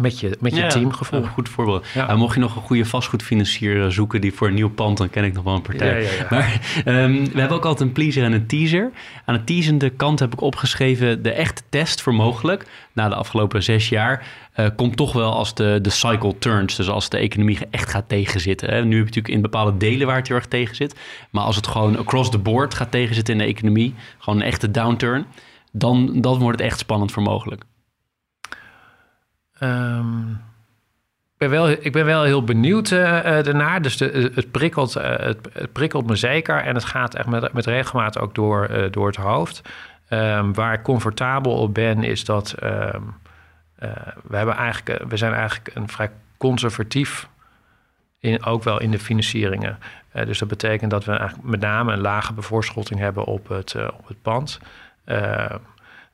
met 0.01 0.19
je, 0.19 0.37
met 0.39 0.55
je 0.55 0.61
ja, 0.61 0.67
teamgevoel. 0.67 1.23
Een 1.23 1.27
goed 1.27 1.49
voorbeeld. 1.49 1.85
Ja. 1.93 2.09
Uh, 2.09 2.15
mocht 2.15 2.33
je 2.33 2.39
nog 2.39 2.55
een 2.55 2.61
goede 2.61 2.85
vastgoedfinancier 2.85 3.91
zoeken 3.91 4.21
die 4.21 4.33
voor 4.33 4.47
een 4.47 4.53
nieuw 4.53 4.69
pand, 4.69 4.97
dan 4.97 5.09
ken 5.09 5.23
ik 5.23 5.33
nog 5.33 5.43
wel 5.43 5.55
een 5.55 5.61
partij. 5.61 6.01
Ja, 6.01 6.27
maar 6.29 6.61
um, 6.85 7.31
we 7.31 7.39
hebben 7.39 7.57
ook 7.57 7.65
altijd 7.65 7.87
een 7.87 7.93
pleaser 7.93 8.23
en 8.23 8.31
een 8.31 8.47
teaser. 8.47 8.91
Aan 9.25 9.35
de 9.35 9.43
teasende 9.43 9.89
kant 9.89 10.19
heb 10.19 10.33
ik 10.33 10.41
opgeschreven 10.41 11.23
de 11.23 11.31
echte 11.31 11.61
test 11.69 12.01
voor 12.01 12.13
mogelijk. 12.13 12.65
Na 12.93 13.09
de 13.09 13.15
afgelopen 13.15 13.63
zes 13.63 13.89
jaar 13.89 14.27
uh, 14.55 14.67
komt 14.75 14.97
toch 14.97 15.13
wel 15.13 15.33
als 15.33 15.55
de, 15.55 15.79
de 15.81 15.89
cycle 15.89 16.37
turns. 16.37 16.75
Dus 16.75 16.89
als 16.89 17.09
de 17.09 17.17
economie 17.17 17.57
echt 17.69 17.89
gaat 17.89 18.09
tegenzitten. 18.09 18.69
Hè. 18.69 18.75
Nu 18.75 18.81
heb 18.81 18.91
je 18.91 18.97
natuurlijk 18.97 19.33
in 19.33 19.41
bepaalde 19.41 19.77
delen 19.77 20.07
waar 20.07 20.15
het 20.15 20.27
heel 20.27 20.37
erg 20.37 20.47
tegen 20.47 20.75
zit. 20.75 20.99
Maar 21.29 21.43
als 21.43 21.55
het 21.55 21.67
gewoon 21.67 21.97
across 21.97 22.29
the 22.29 22.37
board 22.37 22.73
gaat 22.73 22.91
tegenzitten 22.91 23.33
in 23.33 23.39
de 23.39 23.45
economie, 23.45 23.93
gewoon 24.17 24.39
een 24.39 24.45
echte 24.45 24.71
downturn, 24.71 25.25
dan, 25.71 26.21
dan 26.21 26.39
wordt 26.39 26.59
het 26.59 26.67
echt 26.67 26.79
spannend 26.79 27.11
voor 27.11 27.23
mogelijk. 27.23 27.63
Um, 29.63 30.29
ik, 31.33 31.37
ben 31.37 31.49
wel, 31.49 31.69
ik 31.69 31.91
ben 31.91 32.05
wel 32.05 32.23
heel 32.23 32.43
benieuwd 32.43 32.89
daarnaar. 32.89 33.81
Dus 33.81 33.97
de, 33.97 34.31
het, 34.35 34.51
prikkelt, 34.51 34.93
het, 34.93 35.71
prikkelt 35.71 36.05
me 36.07 36.15
zeker. 36.15 36.57
En 36.63 36.75
het 36.75 36.85
gaat 36.85 37.15
echt 37.15 37.27
met, 37.27 37.53
met 37.53 37.65
regelmaat 37.65 38.19
ook 38.19 38.35
door, 38.35 38.87
door 38.91 39.07
het 39.07 39.15
hoofd. 39.15 39.61
Um, 40.09 40.53
waar 40.53 40.73
ik 40.73 40.81
comfortabel 40.81 41.53
op 41.53 41.73
ben, 41.73 42.03
is 42.03 42.25
dat 42.25 42.55
um, 42.63 43.15
we, 44.23 44.35
hebben 44.35 44.55
eigenlijk, 44.55 45.09
we 45.09 45.17
zijn 45.17 45.33
eigenlijk 45.33 45.75
een 45.75 45.89
vrij 45.89 46.11
conservatief 46.37 47.27
in, 48.19 48.43
ook 48.43 48.63
wel 48.63 48.79
in 48.79 48.91
de 48.91 48.99
financieringen. 48.99 49.77
Dus 50.11 50.39
dat 50.39 50.47
betekent 50.47 50.91
dat 50.91 51.05
we 51.05 51.11
eigenlijk 51.11 51.49
met 51.49 51.59
name 51.59 51.93
een 51.93 52.01
lage 52.01 52.33
bevoorschotting 52.33 52.99
hebben 52.99 53.23
op 53.25 53.47
het, 53.47 53.75
op 53.75 54.07
het 54.07 54.21
pand. 54.21 54.59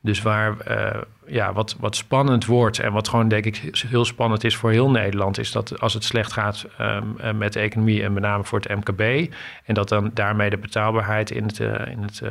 Dus 0.02 0.22
waar 0.22 0.56
uh, 0.68 1.00
ja, 1.26 1.52
wat, 1.52 1.76
wat 1.78 1.96
spannend 1.96 2.46
wordt 2.46 2.78
en 2.78 2.92
wat 2.92 3.08
gewoon 3.08 3.28
denk 3.28 3.44
ik 3.44 3.56
heel 3.88 4.04
spannend 4.04 4.44
is 4.44 4.56
voor 4.56 4.70
heel 4.70 4.90
Nederland, 4.90 5.38
is 5.38 5.52
dat 5.52 5.80
als 5.80 5.94
het 5.94 6.04
slecht 6.04 6.32
gaat 6.32 6.66
um, 6.80 7.38
met 7.38 7.52
de 7.52 7.60
economie 7.60 8.02
en 8.02 8.12
met 8.12 8.22
name 8.22 8.44
voor 8.44 8.60
het 8.60 8.76
MKB, 8.76 9.32
en 9.64 9.74
dat 9.74 9.88
dan 9.88 10.10
daarmee 10.14 10.50
de 10.50 10.58
betaalbaarheid 10.58 11.30
in 11.30 11.44
het, 11.44 11.58
uh, 11.58 11.86
in 11.86 12.02
het 12.02 12.22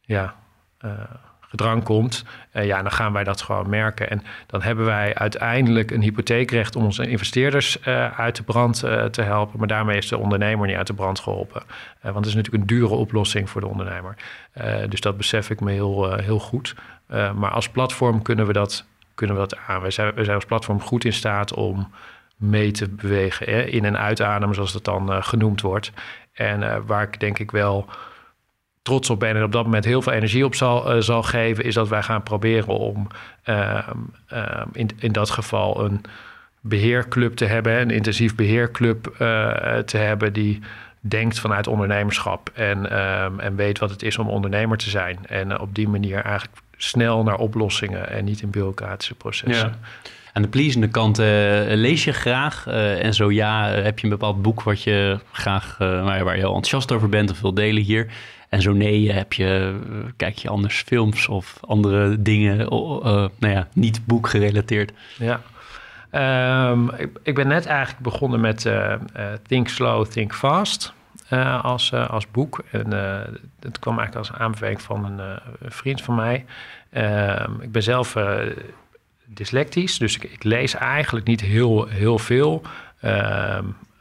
ja, 0.00 0.34
gedrang 1.54 1.82
komt, 1.82 2.24
ja, 2.52 2.82
dan 2.82 2.92
gaan 2.92 3.12
wij 3.12 3.24
dat 3.24 3.42
gewoon 3.42 3.68
merken. 3.68 4.10
En 4.10 4.22
dan 4.46 4.62
hebben 4.62 4.84
wij 4.84 5.14
uiteindelijk 5.14 5.90
een 5.90 6.02
hypotheekrecht 6.02 6.76
om 6.76 6.84
onze 6.84 7.08
investeerders 7.08 7.84
uit 8.16 8.36
de 8.36 8.42
brand 8.42 8.78
te 9.10 9.22
helpen, 9.22 9.58
maar 9.58 9.68
daarmee 9.68 9.96
is 9.96 10.08
de 10.08 10.18
ondernemer 10.18 10.66
niet 10.66 10.76
uit 10.76 10.86
de 10.86 10.94
brand 10.94 11.20
geholpen. 11.20 11.62
want 12.00 12.16
het 12.16 12.26
is 12.26 12.34
natuurlijk 12.34 12.62
een 12.62 12.76
dure 12.76 12.94
oplossing 12.94 13.50
voor 13.50 13.60
de 13.60 13.66
ondernemer. 13.66 14.16
dus 14.88 15.00
dat 15.00 15.16
besef 15.16 15.50
ik 15.50 15.60
me 15.60 15.72
heel, 15.72 16.14
heel 16.14 16.38
goed. 16.38 16.74
Maar 17.08 17.50
als 17.50 17.68
platform 17.68 18.22
kunnen 18.22 18.46
we 18.46 18.52
dat, 18.52 18.84
kunnen 19.14 19.36
we 19.36 19.42
dat 19.42 19.58
aan. 19.66 19.82
We 19.82 19.90
zijn, 19.90 20.12
zijn 20.16 20.34
als 20.34 20.44
platform 20.44 20.80
goed 20.80 21.04
in 21.04 21.12
staat 21.12 21.54
om 21.54 21.90
mee 22.36 22.70
te 22.70 22.88
bewegen. 22.88 23.50
Hè? 23.50 23.62
In- 23.62 23.84
en 23.84 23.98
uitademen, 23.98 24.54
zoals 24.54 24.72
dat 24.72 24.84
dan 24.84 25.24
genoemd 25.24 25.60
wordt. 25.60 25.92
En 26.32 26.86
waar 26.86 27.02
ik 27.02 27.20
denk 27.20 27.38
ik 27.38 27.50
wel 27.50 27.88
trots 28.84 29.10
op 29.10 29.20
ben 29.20 29.36
en 29.36 29.42
op 29.42 29.52
dat 29.52 29.64
moment 29.64 29.84
heel 29.84 30.02
veel 30.02 30.12
energie 30.12 30.44
op 30.44 30.54
zal, 30.54 31.02
zal 31.02 31.22
geven, 31.22 31.64
is 31.64 31.74
dat 31.74 31.88
wij 31.88 32.02
gaan 32.02 32.22
proberen 32.22 32.78
om 32.78 33.06
ehm, 33.42 33.98
in, 34.72 34.90
in 34.98 35.12
dat 35.12 35.30
geval 35.30 35.84
een 35.84 36.00
beheerclub 36.60 37.34
te 37.36 37.44
hebben, 37.44 37.80
een 37.80 37.90
intensief 37.90 38.34
beheerclub 38.34 39.14
te 39.86 39.96
hebben 39.96 40.32
die 40.32 40.60
denkt 41.00 41.38
vanuit 41.38 41.66
ondernemerschap 41.66 42.50
en, 42.54 42.98
um, 43.24 43.40
en 43.40 43.56
weet 43.56 43.78
wat 43.78 43.90
het 43.90 44.02
is 44.02 44.18
om 44.18 44.28
ondernemer 44.28 44.76
te 44.76 44.90
zijn. 44.90 45.18
En 45.26 45.60
op 45.60 45.74
die 45.74 45.88
manier 45.88 46.22
eigenlijk 46.22 46.56
snel 46.76 47.22
naar 47.22 47.38
oplossingen 47.38 48.10
en 48.10 48.24
niet 48.24 48.42
in 48.42 48.50
bureaucratische 48.50 49.14
processen. 49.14 49.68
Ja. 49.68 49.78
Aan 50.32 50.42
de 50.42 50.48
pleasende 50.48 50.88
kant 50.88 51.18
lees 51.68 52.04
je 52.04 52.12
graag. 52.12 52.66
En 52.66 53.14
zo 53.14 53.30
ja, 53.30 53.68
heb 53.68 53.98
je 53.98 54.04
een 54.04 54.10
bepaald 54.10 54.42
boek 54.42 54.62
wat 54.62 54.82
je 54.82 55.18
graag, 55.32 55.76
waar 55.78 56.34
je 56.34 56.40
heel 56.40 56.54
enthousiast 56.54 56.92
over 56.92 57.08
bent 57.08 57.30
of 57.30 57.40
wil 57.40 57.54
delen 57.54 57.82
hier. 57.82 58.06
En 58.54 58.62
zo 58.62 58.72
nee, 58.72 59.12
heb 59.12 59.32
je, 59.32 59.78
kijk 60.16 60.38
je 60.38 60.48
anders 60.48 60.82
films 60.82 61.28
of 61.28 61.56
andere 61.60 62.22
dingen, 62.22 62.56
nou 62.56 63.30
ja, 63.38 63.68
niet 63.72 64.06
boek 64.06 64.28
gerelateerd. 64.28 64.92
Ja. 65.18 65.40
Um, 66.70 66.90
ik, 67.22 67.34
ben 67.34 67.48
net 67.48 67.66
eigenlijk 67.66 68.02
begonnen 68.02 68.40
met 68.40 68.70
Think 69.46 69.68
Slow, 69.68 70.06
Think 70.06 70.34
Fast. 70.34 70.92
Uh, 71.30 71.64
als, 71.64 71.90
uh, 71.90 72.10
als 72.10 72.30
boek. 72.30 72.64
En 72.70 72.92
uh, 72.92 73.20
het 73.60 73.78
kwam 73.78 73.98
eigenlijk 73.98 74.28
als 74.28 74.38
aanbeveling 74.38 74.82
van 74.82 75.04
een, 75.04 75.38
vriend 75.60 76.02
van 76.02 76.14
mij. 76.14 76.44
Ehm, 76.90 77.60
ik 77.60 77.72
ben 77.72 77.82
zelf 77.82 78.16
dyslectisch, 79.24 79.98
dus 79.98 80.16
ik, 80.16 80.22
ik, 80.22 80.44
lees 80.44 80.74
eigenlijk 80.74 81.26
niet 81.26 81.40
heel, 81.40 81.86
heel 81.86 82.18
veel. 82.18 82.62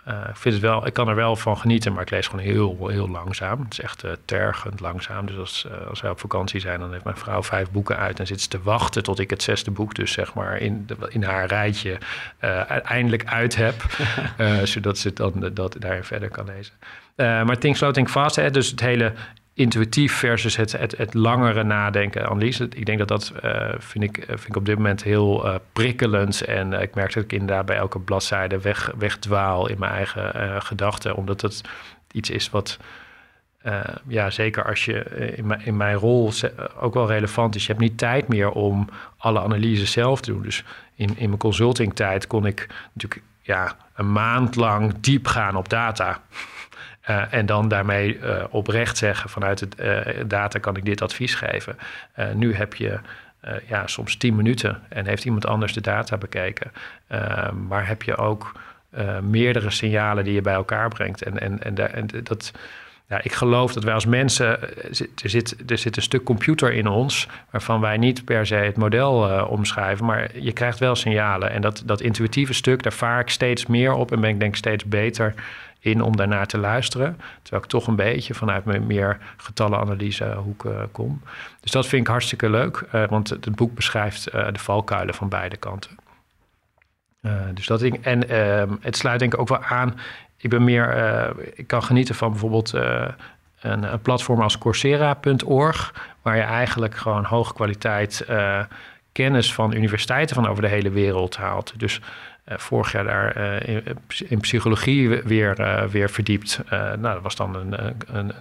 Ehm, 0.05 0.29
ik, 0.29 0.35
vind 0.35 0.53
het 0.53 0.63
wel, 0.63 0.87
ik 0.87 0.93
kan 0.93 1.07
er 1.07 1.15
wel 1.15 1.35
van 1.35 1.57
genieten, 1.57 1.93
maar 1.93 2.01
ik 2.01 2.09
lees 2.09 2.27
gewoon 2.27 2.45
heel, 2.45 2.87
heel 2.87 3.09
langzaam. 3.09 3.61
Het 3.61 3.71
is 3.71 3.79
echt 3.79 4.03
tergend 4.25 4.79
langzaam. 4.79 5.25
Dus 5.25 5.37
als, 5.37 5.67
als 5.89 6.01
wij 6.01 6.11
op 6.11 6.19
vakantie 6.19 6.59
zijn, 6.59 6.79
dan 6.79 6.91
heeft 6.91 7.03
mijn 7.03 7.17
vrouw 7.17 7.43
vijf 7.43 7.71
boeken 7.71 7.97
uit... 7.97 8.19
en 8.19 8.27
zit 8.27 8.41
ze 8.41 8.47
te 8.47 8.61
wachten 8.61 9.03
tot 9.03 9.19
ik 9.19 9.29
het 9.29 9.43
zesde 9.43 9.71
boek 9.71 9.95
dus 9.95 10.11
zeg 10.11 10.33
maar 10.33 10.57
in, 10.57 10.85
de, 10.85 10.95
in 11.09 11.23
haar 11.23 11.45
rijtje 11.45 11.97
uiteindelijk 12.67 13.25
uit 13.25 13.55
heb. 13.55 13.75
zodat 14.63 14.97
ze 14.97 15.13
dan 15.13 15.49
dat 15.53 15.75
daarin 15.79 16.03
verder 16.03 16.29
kan 16.29 16.45
lezen. 16.45 16.73
Uh, 17.15 17.43
maar 17.43 17.57
think 17.57 17.75
slow, 17.75 17.93
think 17.93 18.09
fast. 18.09 18.35
Hè, 18.35 18.51
dus 18.51 18.69
het 18.69 18.79
hele 18.79 19.13
intuïtief 19.53 20.13
versus 20.13 20.55
het, 20.55 20.71
het, 20.71 21.13
langere 21.13 21.63
nadenken, 21.63 22.29
analyse. 22.29 22.67
Ik 22.69 22.85
denk 22.85 22.99
dat 22.99 23.07
dat 23.07 23.33
uh, 23.43 23.69
vind, 23.77 24.03
ik, 24.03 24.23
vind 24.27 24.47
ik 24.47 24.55
op 24.55 24.65
dit 24.65 24.75
moment 24.75 25.03
heel 25.03 25.45
uh, 25.45 25.55
prikkelend. 25.73 26.41
En 26.41 26.73
ik 26.73 26.95
merk 26.95 27.13
dat 27.13 27.23
ik 27.23 27.31
inderdaad 27.31 27.65
bij 27.65 27.75
elke 27.75 27.99
bladzijde 27.99 28.59
weg, 28.59 28.91
wegdwaal 28.97 29.67
in 29.69 29.79
mijn 29.79 29.91
eigen 29.91 30.61
gedachten. 30.61 31.15
Omdat 31.15 31.41
het 31.41 31.61
iets 32.11 32.29
is 32.29 32.49
wat... 32.49 32.77
ja, 34.07 34.29
zeker 34.29 34.65
als 34.65 34.85
je 34.85 35.03
in, 35.35 35.47
mijn, 35.47 35.65
in 35.65 35.77
mijn 35.77 35.95
rol 35.95 36.31
ook 36.79 36.93
wel 36.93 37.07
relevant 37.07 37.55
is. 37.55 37.61
Je 37.61 37.71
hebt 37.71 37.83
niet 37.83 37.97
tijd 37.97 38.27
meer 38.27 38.49
om 38.49 38.89
alle 39.17 39.41
analyses 39.41 39.91
zelf 39.91 40.21
te 40.21 40.31
doen. 40.31 40.41
Dus 40.41 40.63
in, 40.95 41.17
in 41.17 41.27
mijn 41.27 41.39
consultingtijd 41.39 42.27
kon 42.27 42.45
ik 42.45 42.67
natuurlijk 42.93 43.21
ja, 43.41 43.75
een 43.95 44.11
maand 44.11 44.55
lang 44.55 44.93
diep 44.99 45.27
gaan 45.27 45.55
op 45.55 45.69
data. 45.69 46.21
Uh, 47.09 47.33
en 47.33 47.45
dan 47.45 47.67
daarmee 47.67 48.17
uh, 48.17 48.43
oprecht 48.49 48.97
zeggen 48.97 49.29
vanuit 49.29 49.59
het 49.59 49.75
uh, 49.79 49.99
data 50.25 50.59
kan 50.59 50.77
ik 50.77 50.85
dit 50.85 51.01
advies 51.01 51.35
geven. 51.35 51.77
nu 52.33 52.55
heb 52.55 52.73
je 52.73 52.99
ja, 53.67 53.87
soms 53.87 54.15
tien 54.15 54.35
minuten 54.35 54.81
en 54.89 55.05
heeft 55.05 55.25
iemand 55.25 55.45
anders 55.45 55.73
de 55.73 55.81
data 55.81 56.17
bekeken. 56.17 56.71
maar 57.67 57.87
heb 57.87 58.03
je 58.03 58.15
ook 58.15 58.51
meerdere 59.21 59.69
signalen 59.69 60.23
die 60.23 60.33
je 60.33 60.41
bij 60.41 60.53
elkaar 60.53 60.89
brengt. 60.89 61.23
En, 61.23 61.39
en, 61.39 61.63
en, 61.63 61.93
en 61.93 62.07
dat, 62.23 62.51
ja, 63.07 63.19
ik 63.23 63.33
geloof 63.33 63.73
dat 63.73 63.83
wij 63.83 63.93
als 63.93 64.05
mensen, 64.05 64.61
er 65.23 65.29
zit, 65.29 65.71
er 65.71 65.77
zit 65.77 65.95
een 65.95 66.01
stuk 66.01 66.23
computer 66.23 66.73
in 66.73 66.87
ons, 66.87 67.27
waarvan 67.49 67.81
wij 67.81 67.97
niet 67.97 68.25
per 68.25 68.45
se 68.45 68.55
het 68.55 68.77
model 68.77 69.45
omschrijven, 69.45 70.05
maar 70.05 70.39
je 70.39 70.53
krijgt 70.53 70.79
wel 70.79 70.95
signalen. 70.95 71.51
En 71.51 71.61
dat, 71.61 71.83
dat 71.85 72.01
intuïtieve 72.01 72.53
stuk, 72.53 72.83
daar 72.83 72.93
vaar 72.93 73.19
ik 73.19 73.29
steeds 73.29 73.65
meer 73.65 73.93
op 73.93 74.11
en 74.11 74.21
ben 74.21 74.29
ik 74.29 74.39
denk 74.39 74.55
steeds 74.55 74.85
beter 74.85 75.33
in 75.83 76.01
om 76.01 76.15
daarnaar 76.15 76.45
te 76.45 76.57
luisteren. 76.57 77.19
Terwijl 77.41 77.63
ik 77.63 77.69
toch 77.69 77.87
een 77.87 77.95
beetje 77.95 78.33
vanuit 78.33 78.65
mijn 78.65 78.87
meer 78.87 79.17
getallenanalysehoek 79.37 80.65
uh, 80.65 80.81
kom. 80.91 81.21
Dus 81.59 81.71
dat 81.71 81.87
vind 81.87 82.01
ik 82.01 82.07
hartstikke 82.07 82.49
leuk, 82.49 82.85
uh, 82.95 83.07
want 83.07 83.29
het 83.29 83.55
boek 83.55 83.75
beschrijft 83.75 84.33
uh, 84.33 84.47
de 84.51 84.59
valkuilen 84.59 85.13
van 85.13 85.29
beide 85.29 85.57
kanten. 85.57 85.91
dus 87.53 87.65
dat 87.65 87.79
ding. 87.79 88.03
En 88.03 88.29
ehm, 88.29 88.75
het 88.81 88.97
sluit 88.97 89.19
denk 89.19 89.33
ik 89.33 89.39
ook 89.39 89.47
wel 89.47 89.63
aan. 89.63 89.99
Ik 90.37 90.49
ben 90.49 90.63
meer, 90.63 90.95
ik 91.53 91.67
kan 91.67 91.83
genieten 91.83 92.15
van 92.15 92.29
bijvoorbeeld 92.29 92.73
een, 93.61 94.01
platform 94.01 94.41
als 94.41 94.57
Coursera.org, 94.57 95.93
waar 96.21 96.35
je 96.35 96.41
eigenlijk 96.41 96.95
gewoon 96.95 97.23
hoge 97.23 97.53
kwaliteit 97.53 98.25
kennis 99.11 99.53
van 99.53 99.73
universiteiten 99.73 100.35
van 100.35 100.47
over 100.47 100.61
de 100.61 100.69
hele 100.69 100.89
wereld 100.89 101.37
haalt. 101.37 101.73
Dus 101.77 102.01
vorig 102.45 102.91
jaar 102.91 103.03
daar 103.03 103.37
uh, 103.37 103.75
in, 103.75 103.83
in, 104.27 104.39
psychologie 104.39 105.09
weer, 105.09 105.59
uh, 105.59 105.83
weer 105.83 106.09
verdiept. 106.09 106.59
nou, 106.69 107.01
dat 107.01 107.21
was 107.21 107.35
dan 107.35 107.55
een, 107.55 107.83
een, 107.83 107.95
een, 108.07 108.33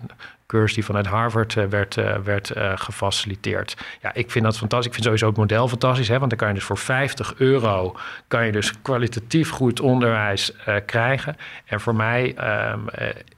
cursus 0.46 0.74
die 0.74 0.84
vanuit 0.84 1.06
Harvard 1.06 1.54
werd, 1.54 1.94
werd 2.24 2.52
gefaciliteerd. 2.74 3.76
Ja, 4.02 4.14
ik 4.14 4.30
vind 4.30 4.44
dat 4.44 4.58
fantastisch. 4.58 4.86
Ik 4.86 4.92
vind 4.92 5.04
sowieso 5.04 5.26
het 5.26 5.36
model 5.36 5.68
fantastisch, 5.68 6.08
hè, 6.08 6.18
want 6.18 6.30
dan 6.30 6.38
kan 6.38 6.48
je 6.48 6.54
dus 6.54 6.64
voor 6.64 6.78
50 6.78 7.34
euro 7.36 7.96
kan 8.28 8.46
je 8.46 8.52
dus 8.52 8.82
kwalitatief 8.82 9.50
goed 9.50 9.80
onderwijs 9.80 10.52
krijgen. 10.86 11.36
En 11.64 11.80
voor 11.80 11.94
mij 11.94 12.36
um, 12.70 12.84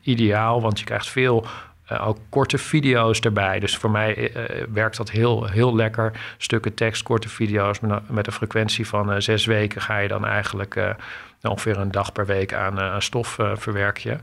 ideaal, 0.00 0.60
want 0.60 0.78
je 0.78 0.84
krijgt 0.84 1.08
veel 1.08 1.46
uh, 1.92 2.08
ook 2.08 2.18
korte 2.28 2.58
video's 2.58 3.20
erbij. 3.20 3.60
Dus 3.60 3.76
voor 3.76 3.90
mij 3.90 4.16
uh, 4.16 4.64
werkt 4.72 4.96
dat 4.96 5.10
heel, 5.10 5.46
heel 5.46 5.74
lekker. 5.74 6.12
Stukken 6.38 6.74
tekst, 6.74 7.02
korte 7.02 7.28
video's 7.28 7.80
met, 7.80 8.10
met 8.10 8.26
een 8.26 8.32
frequentie 8.32 8.86
van 8.86 9.22
zes 9.22 9.46
weken 9.46 9.80
ga 9.80 9.98
je 9.98 10.08
dan 10.08 10.26
eigenlijk 10.26 10.94
ongeveer 11.42 11.78
een 11.78 11.90
dag 11.90 12.12
per 12.12 12.26
week 12.26 12.54
aan, 12.54 13.02
stof 13.02 13.38
verwerk 13.54 13.98
je. 13.98 14.16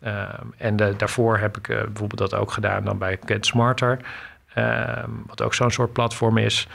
Ehm, 0.00 0.46
en 0.56 0.76
daarvoor 0.76 1.38
heb 1.38 1.56
ik 1.56 1.66
bijvoorbeeld 1.66 2.30
dat 2.30 2.34
ook 2.34 2.52
gedaan 2.52 2.84
dan 2.84 2.98
bij 2.98 3.18
Get 3.24 3.46
Smarter. 3.46 3.98
Ehm, 4.54 5.10
wat 5.26 5.42
ook 5.42 5.54
zo'n 5.54 5.70
soort 5.70 5.92
platform 5.92 6.38
is 6.38 6.68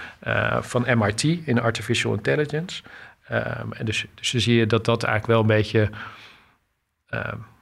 van 0.60 0.86
MIT 0.98 1.24
in 1.24 1.62
Artificial 1.62 2.14
Intelligence. 2.14 2.84
Ehm, 3.28 3.72
en 3.72 3.86
dus, 3.86 4.06
dus 4.14 4.32
dan 4.32 4.42
zie 4.42 4.56
je 4.56 4.66
dat 4.66 4.86
dat 4.86 5.04
eigenlijk 5.04 5.34
wel 5.34 5.42
een 5.42 5.62
beetje 5.62 5.90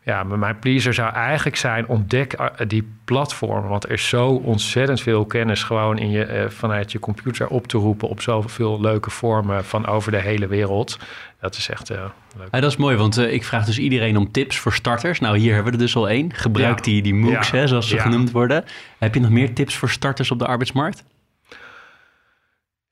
ja, 0.07 0.23
maar 0.23 0.39
mijn 0.39 0.59
pleaser 0.59 0.93
zou 0.93 1.13
eigenlijk 1.13 1.55
zijn: 1.55 1.87
ontdek 1.87 2.33
eh, 2.33 2.67
die 2.67 2.87
platform. 3.05 3.67
Want 3.67 3.83
er 3.83 3.91
is 3.91 4.07
zo 4.07 4.27
ontzettend 4.27 5.01
veel 5.01 5.25
kennis 5.25 5.63
gewoon 5.63 5.97
in 5.97 6.09
je, 6.09 6.27
uh, 6.27 6.49
vanuit 6.49 6.91
je 6.91 6.99
computer 6.99 7.47
op 7.47 7.67
te 7.67 7.77
roepen 7.77 8.07
op 8.07 8.21
zoveel 8.21 8.81
leuke 8.81 9.09
vormen 9.09 9.65
van 9.65 9.85
over 9.85 10.11
de 10.11 10.17
hele 10.17 10.47
wereld. 10.47 10.99
Dat 11.39 11.55
is 11.55 11.69
echt 11.69 11.91
uh, 11.91 11.97
leuk. 12.37 12.47
Ja, 12.51 12.59
dat 12.59 12.71
is 12.71 12.77
mooi, 12.77 12.97
want 12.97 13.17
ik 13.17 13.43
vraag 13.43 13.65
dus 13.65 13.79
iedereen 13.79 14.17
om 14.17 14.31
tips 14.31 14.57
voor 14.57 14.73
starters. 14.73 15.19
Nou, 15.19 15.37
hier 15.37 15.53
hebben 15.53 15.71
we 15.71 15.77
er 15.77 15.83
dus 15.85 15.95
al 15.95 16.09
één. 16.09 16.33
Gebruik 16.33 16.83
die, 16.83 17.01
die 17.01 17.13
MOOCs, 17.13 17.51
hè, 17.51 17.67
zoals 17.67 17.89
ze 17.89 17.99
genoemd 17.99 18.31
worden. 18.31 18.63
Heb 18.97 19.13
je 19.13 19.19
nog 19.19 19.29
meer 19.29 19.53
tips 19.53 19.75
voor 19.75 19.89
starters 19.89 20.31
op 20.31 20.39
de 20.39 20.45
arbeidsmarkt? 20.45 21.03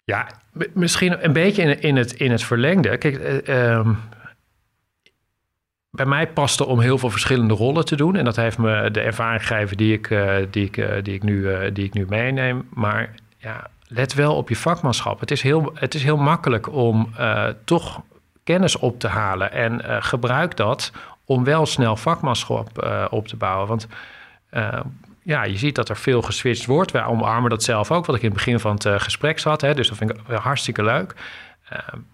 Ja, 0.03 0.27
misschien 0.73 1.25
een 1.25 1.33
beetje 1.33 1.61
in, 1.61 1.81
in, 1.81 1.95
het, 1.95 2.13
in 2.13 2.31
het 2.31 2.43
verlengde. 2.43 2.97
Kijk, 2.97 3.47
uh, 3.47 3.89
bij 5.95 6.05
mij 6.05 6.27
paste 6.27 6.65
om 6.65 6.79
heel 6.79 6.97
veel 6.97 7.09
verschillende 7.09 7.53
rollen 7.53 7.85
te 7.85 7.95
doen. 7.95 8.15
En 8.15 8.25
dat 8.25 8.35
heeft 8.35 8.57
me 8.57 8.91
de 8.91 9.01
ervaring 9.01 9.47
gegeven 9.47 9.77
die 9.77 9.93
ik, 9.93 10.09
uh, 10.09 10.35
die 10.51 10.65
ik, 10.65 10.77
uh, 10.77 11.03
die 11.03 11.13
ik, 11.13 11.23
nu, 11.23 11.39
uh, 11.39 11.59
die 11.73 11.85
ik 11.85 11.93
nu 11.93 12.05
meeneem. 12.09 12.67
Maar 12.73 13.09
ja, 13.37 13.67
let 13.87 14.13
wel 14.13 14.35
op 14.35 14.49
je 14.49 14.55
vakmanschap. 14.55 15.19
Het 15.19 15.31
is 15.31 15.41
heel, 15.41 15.71
het 15.73 15.93
is 15.93 16.03
heel 16.03 16.17
makkelijk 16.17 16.73
om 16.73 17.13
toch 17.63 18.01
kennis 18.43 18.77
op 18.77 18.99
te 18.99 19.07
halen. 19.07 19.51
En 19.51 20.03
gebruik 20.03 20.57
dat 20.57 20.91
om 21.25 21.43
wel 21.43 21.65
snel 21.65 21.95
vakmanschap 21.95 22.87
op 23.09 23.27
te 23.27 23.35
bouwen. 23.35 23.67
Want 23.67 23.87
ja, 25.23 25.43
je 25.43 25.57
ziet 25.57 25.75
dat 25.75 25.89
er 25.89 25.97
veel 25.97 26.21
geswitcht 26.21 26.65
wordt. 26.65 26.91
Wij 26.91 27.05
omarmen 27.05 27.49
dat 27.49 27.63
zelf 27.63 27.91
ook, 27.91 28.05
wat 28.05 28.15
ik 28.15 28.21
in 28.21 28.27
het 28.27 28.37
begin 28.37 28.59
van 28.59 28.73
het 28.73 29.01
gesprek 29.01 29.39
zat. 29.39 29.61
Hè, 29.61 29.73
dus 29.73 29.87
dat 29.87 29.97
vind 29.97 30.11
ik 30.11 30.19
hartstikke 30.27 30.83
leuk. 30.83 31.15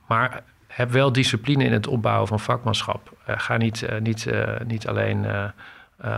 maar 0.08 0.44
heb 0.82 0.92
wel 0.92 1.12
discipline 1.12 1.64
in 1.64 1.72
het 1.72 1.88
opbouwen 1.88 2.28
van 2.28 2.40
vakmanschap. 2.40 3.12
Uh, 3.30 3.36
ga 3.38 3.58
niet, 3.58 3.82
uh, 3.82 4.00
niet, 4.00 4.26
uh, 4.26 4.60
niet 4.66 4.88
alleen 4.88 5.26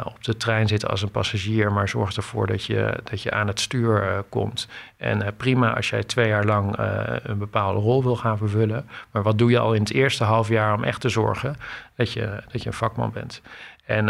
op 0.04 0.24
de 0.24 0.38
trein 0.38 0.68
zitten 0.68 0.90
als 0.90 1.02
een 1.02 1.12
passagier, 1.12 1.72
maar 1.72 1.90
zorg 1.90 2.16
ervoor 2.16 2.48
dat 2.48 2.66
je, 2.66 3.00
dat 3.04 3.22
je 3.22 3.32
aan 3.32 3.48
het 3.48 3.60
stuur 3.60 4.24
komt. 4.30 4.68
En 4.98 5.34
prima 5.38 5.76
als 5.76 5.90
jij 5.90 6.04
twee 6.04 6.28
jaar 6.28 6.46
lang 6.46 6.76
een 7.24 7.38
bepaalde 7.38 7.80
rol 7.80 8.04
wil 8.04 8.16
gaan 8.16 8.38
vervullen. 8.38 8.90
Maar 9.12 9.24
wat 9.24 9.38
doe 9.38 9.52
je 9.52 9.60
al 9.60 9.74
in 9.74 9.82
het 9.82 9.92
eerste 9.92 10.24
half 10.24 10.48
jaar 10.48 10.74
om 10.74 10.84
echt 10.84 11.02
te 11.02 11.10
zorgen 11.10 11.56
dat 11.96 12.12
je, 12.12 12.44
dat 12.52 12.62
je 12.62 12.68
een 12.68 12.76
vakman 12.76 13.12
bent? 13.12 13.42
En 13.86 14.06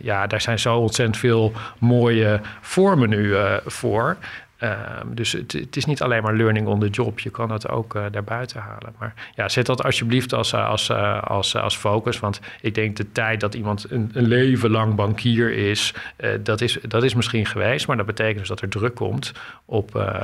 ja, 0.00 0.26
daar 0.26 0.40
zijn 0.40 0.58
zo 0.58 0.78
ontzettend 0.78 1.18
veel 1.18 1.52
mooie 1.78 2.40
vormen 2.60 3.08
nu 3.08 3.34
voor. 3.64 4.16
Ehm, 4.58 5.14
dus 5.14 5.32
het, 5.32 5.52
het, 5.52 5.76
is 5.76 5.84
niet 5.84 6.02
alleen 6.02 6.22
maar 6.22 6.34
learning 6.34 6.66
on 6.66 6.80
the 6.80 6.88
job. 6.88 7.20
Je 7.20 7.30
kan 7.30 7.48
dat 7.48 7.68
ook 7.68 7.94
uh, 7.94 8.04
daarbuiten 8.10 8.60
halen. 8.60 8.94
Maar 8.98 9.14
ja, 9.34 9.48
zet 9.48 9.66
dat 9.66 9.84
alsjeblieft 9.84 10.32
als, 10.32 10.52
eh, 10.52 10.68
als, 10.68 10.88
uh, 10.90 11.22
als, 11.22 11.56
als 11.56 11.76
focus. 11.76 12.20
Want 12.20 12.40
ik 12.60 12.74
denk 12.74 12.96
de 12.96 13.12
tijd 13.12 13.40
dat 13.40 13.54
iemand 13.54 13.90
een, 13.90 14.10
een 14.12 14.26
leven 14.26 14.70
lang 14.70 14.94
bankier 14.94 15.52
is, 15.52 15.94
dat 16.40 16.60
is, 16.60 16.78
dat 16.88 17.02
is 17.02 17.14
misschien 17.14 17.46
geweest. 17.46 17.86
Maar 17.86 17.96
dat 17.96 18.06
betekent 18.06 18.38
dus 18.38 18.48
dat 18.48 18.60
er 18.60 18.68
druk 18.68 18.94
komt 18.94 19.32
op, 19.64 20.14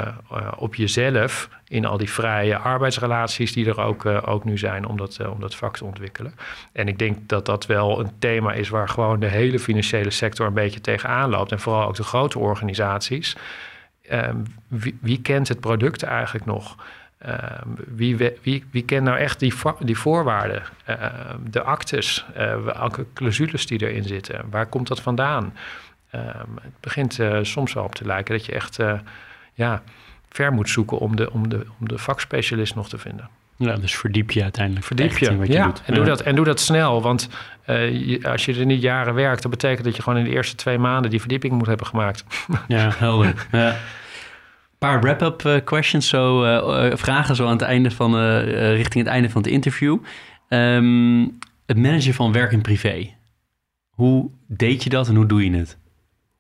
op 0.57 0.75
jezelf 0.75 1.49
in 1.69 1.85
al 1.85 1.97
die 1.97 2.11
vrije 2.11 2.59
arbeidsrelaties 2.59 3.53
die 3.53 3.67
er 3.67 3.81
ook, 3.81 4.07
ook 4.07 4.45
nu 4.45 4.59
zijn 4.59 4.87
om 4.87 4.97
dat, 4.97 5.19
om 5.29 5.41
dat 5.41 5.55
vak 5.55 5.77
te 5.77 5.85
ontwikkelen. 5.85 6.35
En 6.73 6.89
ik 6.89 6.99
denk 6.99 7.17
dat 7.29 7.47
dat 7.47 7.67
wel 7.67 8.01
een 8.01 8.11
thema 8.19 8.53
is 8.53 8.69
waar 8.69 8.89
gewoon 8.89 9.21
de 9.21 9.27
hele 9.27 9.59
financiële 9.59 10.11
sector 10.11 10.47
een 10.47 10.55
beetje 10.55 10.81
tegenaan 10.81 11.31
loopt. 11.31 11.53
En 11.53 11.61
vooral 11.61 11.89
ook 11.89 11.97
de 11.97 12.03
grote 12.03 12.39
organisaties. 12.39 13.37
Ehm, 14.13 14.37
wie, 14.69 14.99
wie, 15.01 15.21
kent 15.21 15.49
het 15.49 15.61
product 15.61 16.03
eigenlijk 16.03 16.47
nog? 16.47 16.77
Ehm, 17.19 17.69
wie, 17.87 18.17
wie, 18.17 18.65
wie, 18.71 18.85
kent 18.85 19.05
nou 19.05 19.19
echt 19.19 19.39
die, 19.39 19.55
die 19.79 19.99
voorwaarden? 19.99 20.63
Ehm, 20.85 21.39
de 21.51 21.63
actes, 21.63 22.27
uh, 22.37 22.65
welke 22.65 23.07
clausules 23.15 23.67
die 23.67 23.83
erin 23.83 24.05
zitten? 24.05 24.41
Waar 24.51 24.67
komt 24.67 24.89
dat 24.89 25.01
vandaan? 25.01 25.55
het 26.11 26.81
begint 26.81 27.19
uh, 27.19 27.39
soms 27.43 27.73
wel 27.73 27.85
op 27.85 27.95
te 27.95 28.05
lijken 28.05 28.35
dat 28.35 28.47
je 28.47 28.53
echt 28.53 28.79
uh, 28.79 28.93
ja, 29.55 29.83
ver 30.29 30.53
moet 30.53 30.69
zoeken 30.69 30.99
om 30.99 31.17
de, 31.17 31.33
om, 31.33 31.49
de, 31.49 31.67
om 31.81 31.89
de 31.89 31.99
vakspecialist 31.99 32.75
nog 32.75 32.89
te 32.89 32.99
vinden. 32.99 33.29
Ja, 33.57 33.77
dus 33.77 33.97
verdiep 33.97 34.31
je 34.31 34.43
uiteindelijk. 34.43 34.87
Verdiep 34.87 35.19
je, 35.19 35.37
wat 35.37 35.47
je 35.47 35.53
ja. 35.53 35.65
doet. 35.65 35.83
En, 35.87 35.95
Doe 35.95 36.05
dat, 36.05 36.21
en 36.21 36.35
doe 36.35 36.45
dat 36.45 36.61
snel, 36.61 37.03
want 37.03 37.29
uh, 37.67 38.25
als 38.25 38.45
je 38.45 38.55
er 38.55 38.67
niet 38.67 38.83
jaren 38.83 39.15
werkt... 39.15 39.43
dat 39.43 39.51
betekent 39.51 39.85
dat 39.85 39.97
je 39.97 40.03
gewoon 40.03 40.19
in 40.19 40.25
de 40.25 40.31
eerste 40.31 40.57
twee 40.57 40.79
maanden 40.79 41.11
die 41.11 41.21
verdieping 41.21 41.53
moet 41.53 41.67
hebben 41.67 41.87
gemaakt. 41.87 42.25
Ja, 42.69 42.91
helder. 42.99 43.47
ja 43.53 43.77
paar 44.89 45.01
wrap-up 45.01 45.43
uh, 45.45 45.65
questions, 45.65 46.09
zo, 46.09 46.45
uh, 46.45 46.97
vragen 46.97 47.37
zo 47.37 47.47
aan 47.47 47.53
het 47.53 47.63
einde 47.63 47.91
van, 47.91 48.39
richting 48.55 49.05
het 49.05 49.13
einde 49.13 49.31
van 49.31 49.43
het 49.43 49.51
interview. 49.51 49.99
Um, 50.49 51.39
het 51.67 51.77
managen 51.77 52.15
van 52.15 52.33
werk 52.33 52.53
en 52.53 52.61
privé. 52.61 53.15
Hoe 53.89 54.31
deed 54.47 54.83
je 54.85 54.91
dat 54.91 55.09
en 55.09 55.15
hoe 55.15 55.27
doe 55.27 55.45
je 55.45 55.57
het? 55.57 55.79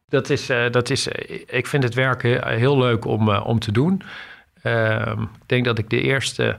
Dat 0.08 0.30
is, 0.30 0.46
dat 0.46 0.90
is 0.90 1.08
ik 1.46 1.66
vind 1.66 1.82
het 1.82 1.94
werk 1.94 2.22
heel 2.44 2.78
leuk 2.78 3.04
om, 3.04 3.28
om 3.28 3.58
te 3.58 3.72
doen. 3.72 4.02
Ehm, 4.62 5.22
ik 5.22 5.46
denk 5.46 5.64
dat 5.64 5.78
ik 5.78 5.90
de 5.90 6.00
eerste 6.00 6.58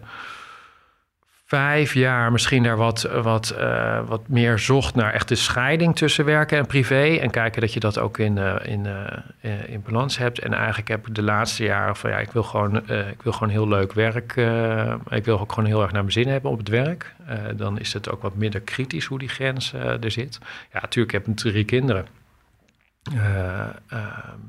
vijf 1.53 1.93
jaar 1.93 2.31
misschien 2.31 2.63
daar 2.63 2.77
wat, 2.77 3.01
wat, 3.01 3.55
uh, 3.57 3.99
wat 4.07 4.27
meer 4.27 4.59
zocht 4.59 4.95
naar 4.95 5.13
echt 5.13 5.27
de 5.27 5.35
scheiding 5.35 5.95
tussen 5.95 6.25
werken 6.25 6.57
en 6.57 6.65
privé. 6.65 7.17
En 7.21 7.29
kijken 7.29 7.61
dat 7.61 7.73
je 7.73 7.79
dat 7.79 7.97
ook 7.97 8.17
in, 8.17 8.37
uh, 8.37 8.55
in, 8.63 8.85
uh, 9.41 9.69
in 9.69 9.81
balans 9.85 10.17
hebt. 10.17 10.39
En 10.39 10.53
eigenlijk 10.53 10.87
heb 10.87 11.07
ik 11.07 11.15
de 11.15 11.21
laatste 11.21 11.63
jaren 11.63 11.95
van 11.95 12.09
ja, 12.09 12.17
ik 12.17 12.31
wil 12.31 12.43
gewoon, 12.43 12.77
ik 12.89 13.21
wil 13.23 13.31
gewoon 13.31 13.49
heel 13.49 13.67
leuk 13.67 13.93
werk. 13.93 14.35
ik 15.09 15.25
wil 15.25 15.39
ook 15.39 15.51
gewoon 15.51 15.69
heel 15.69 15.81
erg 15.81 15.91
naar 15.91 16.01
mijn 16.01 16.13
zin 16.13 16.27
hebben 16.27 16.51
op 16.51 16.57
het 16.57 16.67
werk. 16.67 17.15
dan 17.55 17.79
is 17.79 17.93
het 17.93 18.09
ook 18.11 18.21
wat 18.21 18.35
minder 18.35 18.61
kritisch 18.61 19.05
hoe 19.05 19.19
die 19.19 19.29
grens 19.29 19.73
er 19.73 20.11
zit. 20.11 20.39
Ja, 20.73 20.79
natuurlijk, 20.81 21.15
ik 21.17 21.25
heb 21.25 21.35
drie 21.35 21.65
kinderen. 21.65 22.05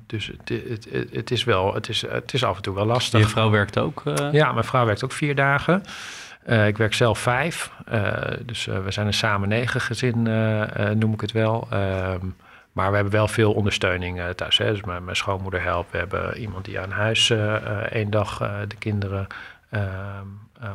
dus 0.07 0.27
het, 0.27 0.49
het, 0.69 0.89
het, 1.13 1.31
is 1.31 1.45
wel, 1.45 1.75
het 1.75 1.89
is, 1.89 2.05
het 2.09 2.35
is 2.35 2.45
af 2.45 2.57
en 2.57 2.63
toe 2.63 2.75
wel 2.75 2.87
lastig. 2.87 3.21
Je 3.21 3.27
vrouw 3.27 3.51
werkt 3.51 3.79
ook? 3.79 4.03
Ja, 4.33 4.53
mijn 4.53 4.65
vrouw 4.65 4.85
werkt 4.85 5.05
ook 5.05 5.13
vier 5.13 5.35
dagen. 5.35 5.83
Uh, 6.47 6.67
ik 6.67 6.77
werk 6.77 6.95
zelf 6.95 7.19
vijf, 7.19 7.71
uh, 7.93 8.13
dus 8.43 8.67
uh, 8.67 8.85
we 8.85 8.91
zijn 8.91 9.07
een 9.07 9.15
samen 9.15 9.49
negen 9.49 9.81
gezin, 9.81 10.23
noem 10.99 11.13
ik 11.13 11.21
het 11.21 11.33
wel. 11.33 11.69
Um, 11.73 12.37
maar 12.73 12.89
we 12.89 12.95
hebben 12.95 13.13
wel 13.13 13.29
veel 13.29 13.53
ondersteuning 13.53 14.21
thuis. 14.35 14.59
Hè. 14.59 14.71
Dus 14.71 14.83
mijn, 14.83 15.17
schoonmoeder 15.17 15.63
helpt. 15.63 15.91
We 15.91 15.99
hebben 15.99 16.37
iemand 16.39 16.65
die 16.65 16.81
aan 16.81 16.91
huis 16.91 17.31
één 17.91 18.11
dag 18.11 18.39
de 18.69 18.77
kinderen 18.79 19.27
ehm, 19.71 20.27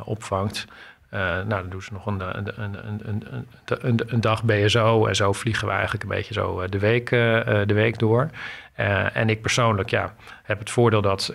opvangt. 0.04 0.66
nou, 1.10 1.46
dan 1.48 1.68
doen 1.68 1.82
ze 1.82 1.92
nog 1.92 2.06
een, 2.06 2.20
een, 2.62 2.76
een, 3.80 4.00
een 4.06 4.20
dag 4.20 4.44
BSO 4.44 5.06
en 5.06 5.16
zo 5.16 5.32
vliegen 5.32 5.66
we 5.66 5.72
eigenlijk 5.72 6.02
een 6.02 6.08
beetje 6.08 6.34
zo 6.34 6.66
de 6.66 6.78
week, 6.78 7.10
de 7.10 7.74
week 7.74 7.98
door. 7.98 8.30
en 9.12 9.28
ik 9.28 9.40
persoonlijk 9.40 9.90
ja, 9.90 10.14
heb 10.42 10.58
het 10.58 10.70
voordeel 10.70 11.02
dat 11.02 11.34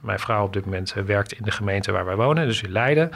mijn 0.00 0.18
vrouw 0.18 0.44
op 0.44 0.52
dit 0.52 0.64
moment 0.64 0.94
werkt 1.06 1.32
in 1.32 1.44
de 1.44 1.50
gemeente 1.50 1.92
waar 1.92 2.04
wij 2.04 2.16
wonen, 2.16 2.46
dus 2.46 2.62
in 2.62 2.72
Leiden. 2.72 3.10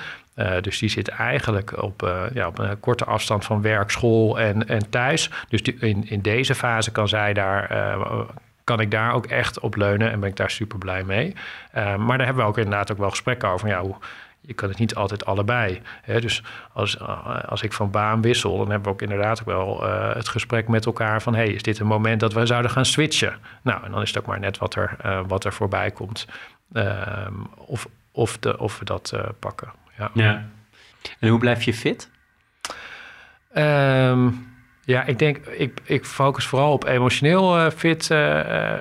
Dus 0.61 0.79
die 0.79 0.89
zit 0.89 1.09
eigenlijk 1.09 1.83
op, 1.83 2.29
ja, 2.33 2.47
op 2.47 2.59
een 2.59 2.81
korte 2.81 3.05
afstand 3.05 3.45
van 3.45 3.63
werk, 3.63 3.91
school 3.91 4.39
en, 4.39 4.69
en 4.69 4.91
thuis. 4.91 5.31
Dus 5.49 5.63
die, 5.63 5.77
in, 5.79 6.09
in 6.09 6.21
deze 6.21 6.55
fase 6.55 6.93
kan 6.93 7.09
zij 7.09 7.33
daar 7.33 7.69
kan 8.65 8.81
ik 8.81 8.91
daar 8.91 9.13
ook 9.13 9.27
echt 9.27 9.61
op 9.61 9.77
leunen 9.77 10.11
en 10.11 10.21
ben 10.21 10.29
ik 10.29 10.37
daar 10.37 10.51
super 10.51 10.79
blij 10.79 11.05
mee. 11.05 11.35
Maar 11.73 12.17
daar 12.19 12.27
hebben 12.27 12.45
we 12.45 12.51
ook 12.51 12.59
inderdaad 12.59 12.93
ook 12.93 12.99
wel 12.99 13.11
gesprekken 13.11 13.49
over. 13.49 13.69
Ja, 13.69 13.81
hoe, 13.81 13.97
je 14.41 14.55
kan 14.55 14.69
het 14.69 14.79
niet 14.79 14.95
altijd 14.95 15.25
allebei. 15.25 15.81
Hè? 16.03 16.21
Dus 16.21 16.43
als, 16.73 16.99
eh, 16.99 17.45
als 17.45 17.63
ik 17.63 17.73
van 17.73 17.91
baan 17.91 18.23
wissel, 18.23 18.57
dan 18.57 18.71
hebben 18.71 18.83
we 18.83 18.95
ook 18.95 19.03
inderdaad 19.03 19.41
ook 19.41 19.47
wel 19.47 19.83
het 20.15 20.29
gesprek 20.29 20.69
met 20.69 20.87
elkaar 20.87 21.23
van: 21.23 21.35
hey, 21.35 21.49
is 21.49 21.63
dit 21.63 21.79
een 21.79 21.87
moment 21.87 22.21
dat 22.21 22.33
we 22.33 22.47
zouden 22.47 22.71
gaan 22.71 22.85
switchen? 22.85 23.39
Nou, 23.63 23.85
en 23.85 23.91
dan 23.91 24.03
is 24.03 24.09
het 24.09 24.19
ook 24.19 24.27
maar 24.27 24.41
net 24.41 24.59
wat 24.59 24.75
er, 24.75 24.97
wat 25.27 25.45
er 25.45 25.53
voorbij 25.53 25.91
komt. 25.91 26.27
Ehm, 26.73 27.35
of, 27.57 27.89
of, 28.13 28.39
de, 28.39 28.59
of 28.59 28.79
we 28.79 28.85
dat 28.85 29.15
pakken. 29.39 29.69
Ja. 30.01 30.11
ja. 30.15 30.49
En 31.19 31.29
hoe 31.29 31.39
blijf 31.39 31.63
je 31.63 31.75
fit? 31.75 32.11
Um, 33.55 34.49
ja, 34.85 35.05
ik 35.05 35.19
denk, 35.19 35.37
ik, 35.47 35.81
ik 35.85 36.05
focus 36.05 36.47
vooral 36.47 36.73
op 36.73 36.85
emotioneel 36.85 37.59
uh, 37.59 37.71
fit, 37.71 38.11
uh, 38.11 38.19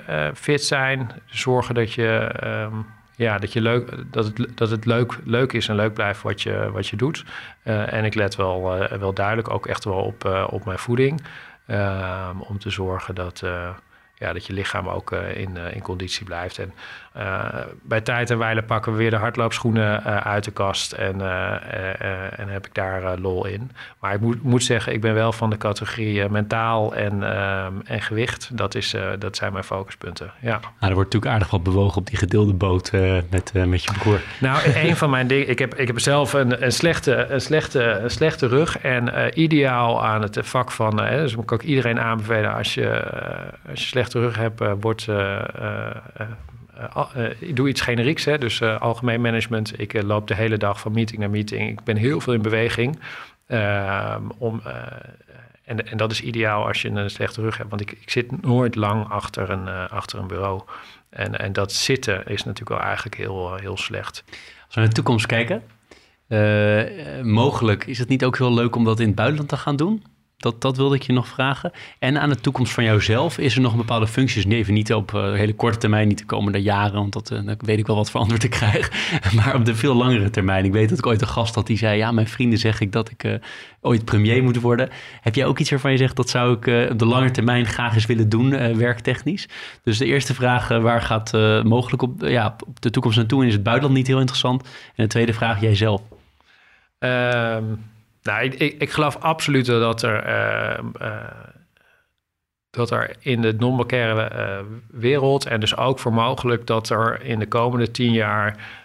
uh, 0.09 0.27
fit 0.33 0.63
zijn. 0.63 1.11
Zorgen 1.25 1.75
dat 1.75 1.93
je, 1.93 2.31
um, 2.43 2.85
ja, 3.15 3.37
dat, 3.37 3.53
je 3.53 3.61
leuk, 3.61 3.91
dat 4.11 4.25
het, 4.25 4.57
dat 4.57 4.69
het 4.69 4.85
leuk, 4.85 5.17
leuk 5.23 5.53
is 5.53 5.67
en 5.67 5.75
leuk 5.75 5.93
blijft 5.93 6.21
wat 6.21 6.41
je, 6.41 6.69
wat 6.71 6.87
je 6.87 6.95
doet. 6.95 7.25
en 7.63 8.05
ik 8.05 8.13
let 8.13 8.35
wel, 8.35 8.61
wel 8.99 9.13
duidelijk 9.13 9.49
ook 9.49 9.67
echt 9.67 9.83
wel 9.83 9.93
op, 9.93 10.47
op 10.49 10.65
mijn 10.65 10.79
voeding. 10.79 11.21
Ehm, 11.65 12.39
om 12.39 12.59
te 12.59 12.69
zorgen 12.69 13.15
dat, 13.15 13.43
ja, 14.15 14.33
dat 14.33 14.45
je 14.45 14.53
lichaam 14.53 14.87
ook 14.87 15.11
in, 15.11 15.57
in 15.57 15.81
conditie 15.81 16.25
blijft. 16.25 16.57
En 16.57 16.73
bij 17.83 18.01
tijd 18.01 18.29
en 18.29 18.37
wijle 18.37 18.63
pakken 18.63 18.91
we 18.91 18.97
weer 18.97 19.09
de 19.09 19.15
hardloopschoenen 19.15 20.03
uh, 20.05 20.17
uit 20.17 20.43
de 20.43 20.51
kast 20.51 20.91
en, 20.91 21.15
uh, 21.19 22.39
en 22.39 22.47
heb 22.47 22.65
ik 22.65 22.73
daar 22.73 23.17
lol 23.17 23.45
in. 23.45 23.71
Maar 23.99 24.13
ik 24.13 24.19
moet, 24.19 24.43
moet 24.43 24.63
zeggen, 24.63 24.93
ik 24.93 25.01
ben 25.01 25.13
wel 25.13 25.31
van 25.31 25.49
de 25.49 25.57
categorie 25.57 26.29
mentaal 26.29 26.95
en, 26.95 27.23
en 27.85 28.01
gewicht. 28.01 28.49
Dat, 28.57 28.75
is, 28.75 28.95
dat 29.19 29.35
zijn 29.35 29.51
mijn 29.51 29.63
focuspunten. 29.63 30.31
Ja. 30.39 30.49
Nou, 30.49 30.61
er 30.79 30.93
wordt 30.93 31.13
natuurlijk 31.13 31.31
aardig 31.31 31.49
wat 31.49 31.63
bewogen 31.63 31.97
op 31.97 32.07
die 32.07 32.17
gedeelde 32.17 32.53
boot 32.53 32.91
met, 33.29 33.53
met 33.53 33.83
je 33.83 33.91
broer. 33.91 34.21
Nou, 34.39 34.59
een 34.75 34.95
van 34.95 35.09
mijn 35.09 35.27
dingen, 35.27 35.49
ik 35.49 35.59
heb, 35.59 35.75
ik 35.75 35.87
heb 35.87 35.99
zelf 35.99 36.33
een, 36.33 36.63
een, 36.63 36.71
slechte, 36.71 37.15
een, 37.15 37.41
slechte, 37.41 37.83
een 37.83 38.11
slechte 38.11 38.47
rug 38.47 38.79
en 38.79 39.31
ideaal 39.39 40.05
aan 40.05 40.21
het 40.21 40.37
vak 40.41 40.71
van, 40.71 40.95
dus 40.95 41.35
moet 41.35 41.43
ik 41.43 41.51
ook 41.51 41.61
iedereen 41.61 41.99
aanbevelen 41.99 42.53
als 42.53 42.73
je, 42.73 43.03
als 43.69 43.79
je 43.79 43.87
slechte 43.87 44.19
rug 44.19 44.35
hebt, 44.35 44.61
wordt 44.79 45.07
uh, 45.07 45.39
ik 47.39 47.55
doe 47.55 47.67
iets 47.67 47.81
generieks, 47.81 48.25
hè, 48.25 48.37
dus 48.37 48.59
uh, 48.59 48.81
algemeen 48.81 49.21
management. 49.21 49.79
Ik 49.79 50.01
loop 50.01 50.27
de 50.27 50.35
hele 50.35 50.57
dag 50.57 50.79
van 50.79 50.91
meeting 50.91 51.19
naar 51.19 51.29
meeting. 51.29 51.69
Ik 51.69 51.83
ben 51.83 51.95
heel 51.95 52.19
veel 52.19 52.33
in 52.33 52.41
beweging. 52.41 52.99
Ehm, 53.47 54.23
om, 54.37 54.61
en, 55.63 55.87
en 55.87 55.97
dat 55.97 56.11
is 56.11 56.21
ideaal 56.21 56.67
als 56.67 56.81
je 56.81 56.89
een 56.89 57.09
slechte 57.09 57.41
rug 57.41 57.57
hebt. 57.57 57.69
Want 57.69 57.81
ik, 57.81 57.91
ik 57.91 58.09
zit 58.09 58.41
nooit 58.41 58.75
lang 58.75 59.09
achter 59.09 59.49
een, 59.49 59.67
achter 59.89 60.19
een 60.19 60.27
bureau. 60.27 60.61
En, 61.09 61.39
en 61.39 61.53
dat 61.53 61.71
zitten 61.71 62.25
is 62.25 62.43
natuurlijk 62.43 62.69
wel 62.69 62.87
eigenlijk 62.87 63.15
heel, 63.17 63.55
heel 63.55 63.77
slecht. 63.77 64.23
Als 64.65 64.75
we 64.75 64.79
naar 64.79 64.89
de 64.89 64.95
toekomst 64.95 65.25
kijken, 65.25 65.63
mogelijk 67.23 67.85
is 67.85 67.99
het 67.99 68.09
niet 68.09 68.25
ook 68.25 68.37
heel 68.37 68.53
leuk 68.53 68.75
om 68.75 68.83
dat 68.83 68.99
in 68.99 69.07
het 69.07 69.15
buitenland 69.15 69.49
te 69.49 69.57
gaan 69.57 69.75
doen? 69.75 70.03
Dat, 70.39 70.61
dat 70.61 70.77
wilde 70.77 70.95
ik 70.95 71.01
je 71.01 71.13
nog 71.13 71.27
vragen. 71.27 71.71
En 71.99 72.21
aan 72.21 72.29
de 72.29 72.39
toekomst 72.39 72.73
van 72.73 72.83
jouzelf, 72.83 73.37
is 73.37 73.55
er 73.55 73.61
nog 73.61 73.71
een 73.71 73.77
bepaalde 73.77 74.07
functies? 74.07 74.45
Nee, 74.45 74.57
even 74.57 74.73
niet 74.73 74.93
op 74.93 75.11
uh, 75.11 75.33
hele 75.33 75.53
korte 75.53 75.77
termijn, 75.77 76.07
niet 76.07 76.17
de 76.17 76.25
komende 76.25 76.61
jaren, 76.61 76.93
want 76.93 77.13
dat, 77.13 77.31
uh, 77.31 77.51
weet 77.57 77.77
ik 77.77 77.87
wel 77.87 77.95
wat 77.95 78.11
voor 78.11 78.19
antwoord 78.19 78.43
ik 78.43 78.49
krijg. 78.49 78.91
maar 79.35 79.55
op 79.55 79.65
de 79.65 79.75
veel 79.75 79.95
langere 79.95 80.29
termijn. 80.29 80.65
Ik 80.65 80.71
weet 80.71 80.89
dat 80.89 80.97
ik 80.97 81.05
ooit 81.05 81.21
een 81.21 81.27
gast 81.27 81.55
had 81.55 81.67
die 81.67 81.77
zei: 81.77 81.97
Ja, 81.97 82.11
mijn 82.11 82.27
vrienden 82.27 82.59
zeg 82.59 82.79
ik 82.79 82.91
dat 82.91 83.09
ik 83.09 83.23
uh, 83.23 83.33
ooit 83.81 84.05
premier 84.05 84.43
moet 84.43 84.61
worden. 84.61 84.89
Heb 85.21 85.35
jij 85.35 85.45
ook 85.45 85.59
iets 85.59 85.69
waarvan 85.69 85.91
je 85.91 85.97
zegt 85.97 86.15
dat 86.15 86.29
zou 86.29 86.57
ik 86.57 86.91
op 86.91 86.99
de 86.99 87.05
lange 87.05 87.31
termijn 87.31 87.65
graag 87.65 87.93
eens 87.93 88.05
willen 88.05 88.29
doen, 88.29 88.77
werktechnisch? 88.77 89.47
Dus 89.83 89.97
de 89.97 90.05
eerste 90.05 90.33
vraag: 90.33 90.67
waar 90.67 91.01
gaat 91.01 91.31
mogelijk 91.63 92.01
op, 92.01 92.21
ja, 92.21 92.55
op 92.67 92.81
de 92.81 92.89
toekomst 92.89 93.17
naartoe? 93.17 93.41
En 93.41 93.47
is 93.47 93.53
het 93.53 93.63
buitenland 93.63 93.97
niet 93.97 94.07
heel 94.07 94.19
interessant? 94.19 94.63
En 94.63 95.03
de 95.03 95.07
tweede 95.07 95.33
vraag: 95.33 95.61
jijzelf. 95.61 96.01
Um 96.99 97.97
nou, 98.29 98.43
ik, 98.43 98.75
ik, 98.81 98.91
geloof 98.91 99.17
absoluut 99.17 99.65
dat 99.65 100.01
er, 100.01 100.27
uh, 100.27 100.83
uh, 101.01 101.17
dat 102.69 102.91
er 102.91 103.15
in 103.19 103.41
de 103.41 103.53
non-bankaire 103.57 104.31
uh, 104.35 104.65
wereld 104.91 105.45
en 105.45 105.59
dus 105.59 105.77
ook 105.77 105.99
voor 105.99 106.13
mogelijk 106.13 106.67
dat 106.67 106.89
er 106.89 107.21
in 107.21 107.39
de 107.39 107.47
komende 107.47 107.91
tien 107.91 108.11
jaar 108.11 108.77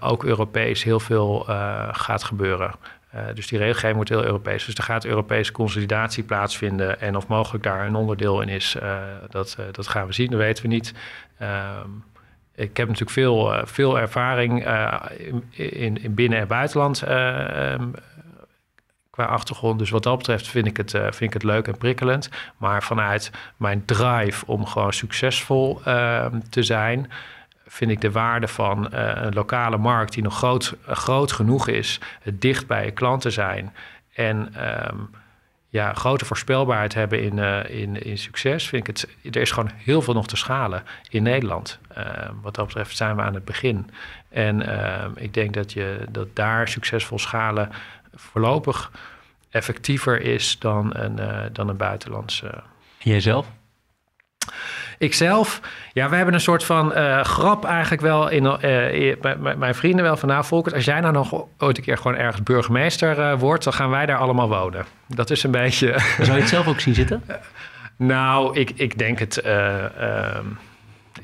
ook 0.00 0.24
Europees 0.24 0.82
heel 0.82 1.00
veel 1.00 1.44
gaat 1.92 2.24
gebeuren. 2.24 2.70
dus 3.34 3.46
die 3.46 3.58
regelgeving 3.58 3.96
moet 3.96 4.08
heel 4.08 4.24
Europees. 4.24 4.64
Dus 4.64 4.74
er 4.74 4.82
gaat 4.82 5.04
Europese 5.04 5.52
consolidatie 5.52 6.24
plaatsvinden. 6.24 7.00
En 7.00 7.16
of 7.16 7.26
mogelijk 7.26 7.64
daar 7.64 7.86
een 7.86 7.94
onderdeel 7.94 8.40
in 8.40 8.48
is, 8.48 8.76
dat, 9.30 9.56
dat 9.72 9.88
gaan 9.88 10.06
we 10.06 10.12
zien. 10.12 10.30
Dat 10.30 10.38
weten 10.38 10.62
we 10.62 10.68
niet. 10.68 10.94
Ehm, 11.38 11.88
ik 12.54 12.76
heb 12.76 12.86
natuurlijk 12.88 13.10
veel, 13.10 13.54
veel 13.64 13.98
ervaring 13.98 14.66
in, 15.16 15.44
in, 15.50 16.02
in, 16.02 16.14
binnen- 16.14 16.38
en 16.38 16.46
buitenland 16.46 17.02
ehm, 17.02 17.84
qua 19.14 19.24
achtergrond. 19.24 19.78
Dus 19.78 19.90
wat 19.90 20.02
dat 20.02 20.18
betreft 20.18 20.48
vind 20.48 20.66
ik 20.66 20.76
het, 20.76 20.94
uh, 20.94 21.02
vind 21.02 21.20
ik 21.20 21.32
het 21.32 21.42
leuk 21.42 21.66
en 21.66 21.78
prikkelend. 21.78 22.28
Maar 22.56 22.82
vanuit 22.82 23.30
mijn 23.56 23.84
drive 23.84 24.46
om 24.46 24.66
gewoon 24.66 24.92
succesvol 24.92 25.80
uh, 25.86 26.26
te 26.50 26.62
zijn, 26.62 27.10
vind 27.66 27.90
ik 27.90 28.00
de 28.00 28.10
waarde 28.10 28.48
van 28.48 28.88
uh, 28.92 29.10
een 29.14 29.34
lokale 29.34 29.76
markt 29.76 30.12
die 30.12 30.22
nog 30.22 30.36
groot, 30.36 30.76
groot 30.86 31.32
genoeg 31.32 31.68
is, 31.68 32.00
dicht 32.32 32.66
bij 32.66 32.84
je 32.84 32.90
klanten 32.90 33.32
zijn 33.32 33.72
en 34.14 34.54
um, 34.88 35.10
ja, 35.68 35.92
grote 35.92 36.24
voorspelbaarheid 36.24 36.94
hebben 36.94 37.22
in, 37.22 37.38
in, 37.68 38.02
in 38.02 38.18
succes, 38.18 38.68
vind 38.68 38.88
ik 38.88 38.96
het. 38.96 39.34
Er 39.34 39.40
is 39.40 39.50
gewoon 39.50 39.70
heel 39.76 40.02
veel 40.02 40.14
nog 40.14 40.26
te 40.26 40.36
schalen 40.36 40.82
in 41.08 41.22
Nederland. 41.22 41.78
Ehm, 41.94 42.32
wat 42.42 42.54
dat 42.54 42.66
betreft 42.66 42.96
zijn 42.96 43.16
we 43.16 43.22
aan 43.22 43.34
het 43.34 43.44
begin. 43.44 43.90
En 44.28 44.62
ik 45.16 45.34
denk 45.34 45.54
dat 45.54 45.72
je 45.72 46.06
dat 46.10 46.28
daar 46.32 46.68
succesvol 46.68 47.18
schalen 47.18 47.70
voorlopig 48.14 48.90
effectiever 49.50 50.20
is 50.20 50.58
dan 50.58 50.90
een, 50.96 51.20
uh, 51.20 51.38
dan 51.52 51.68
een 51.68 51.76
buitenlandse. 51.76 52.62
Jijzelf? 52.98 53.46
Ikzelf, 54.98 55.60
ja, 55.92 56.08
we 56.08 56.16
hebben 56.16 56.34
een 56.34 56.40
soort 56.40 56.64
van 56.64 56.98
uh, 56.98 57.20
grap 57.20 57.64
eigenlijk 57.64 58.02
wel 58.02 58.28
in, 58.28 58.44
uh, 58.44 59.54
mijn 59.56 59.74
vrienden 59.74 60.04
wel 60.04 60.16
van 60.16 60.28
nou, 60.28 60.44
Volkert, 60.44 60.74
als 60.74 60.84
jij 60.84 61.00
nou 61.00 61.12
nog 61.12 61.44
ooit 61.58 61.78
een 61.78 61.84
keer 61.84 61.96
gewoon 61.96 62.16
ergens 62.16 62.42
burgemeester 62.42 63.38
wordt, 63.38 63.64
dan 63.64 63.72
gaan 63.72 63.90
wij 63.90 64.06
daar 64.06 64.18
allemaal 64.18 64.48
wonen. 64.48 64.84
Dat 65.06 65.30
is 65.30 65.42
een 65.42 65.50
beetje. 65.50 65.94
Zou 66.20 66.32
je 66.32 66.40
het 66.40 66.48
zelf 66.48 66.66
ook 66.66 66.80
zien 66.80 66.94
zitten? 66.94 67.22
nou, 67.96 68.58
ik, 68.58 68.70
ik 68.70 68.98
denk 68.98 69.18
het. 69.18 69.38
Ehm, 69.38 70.46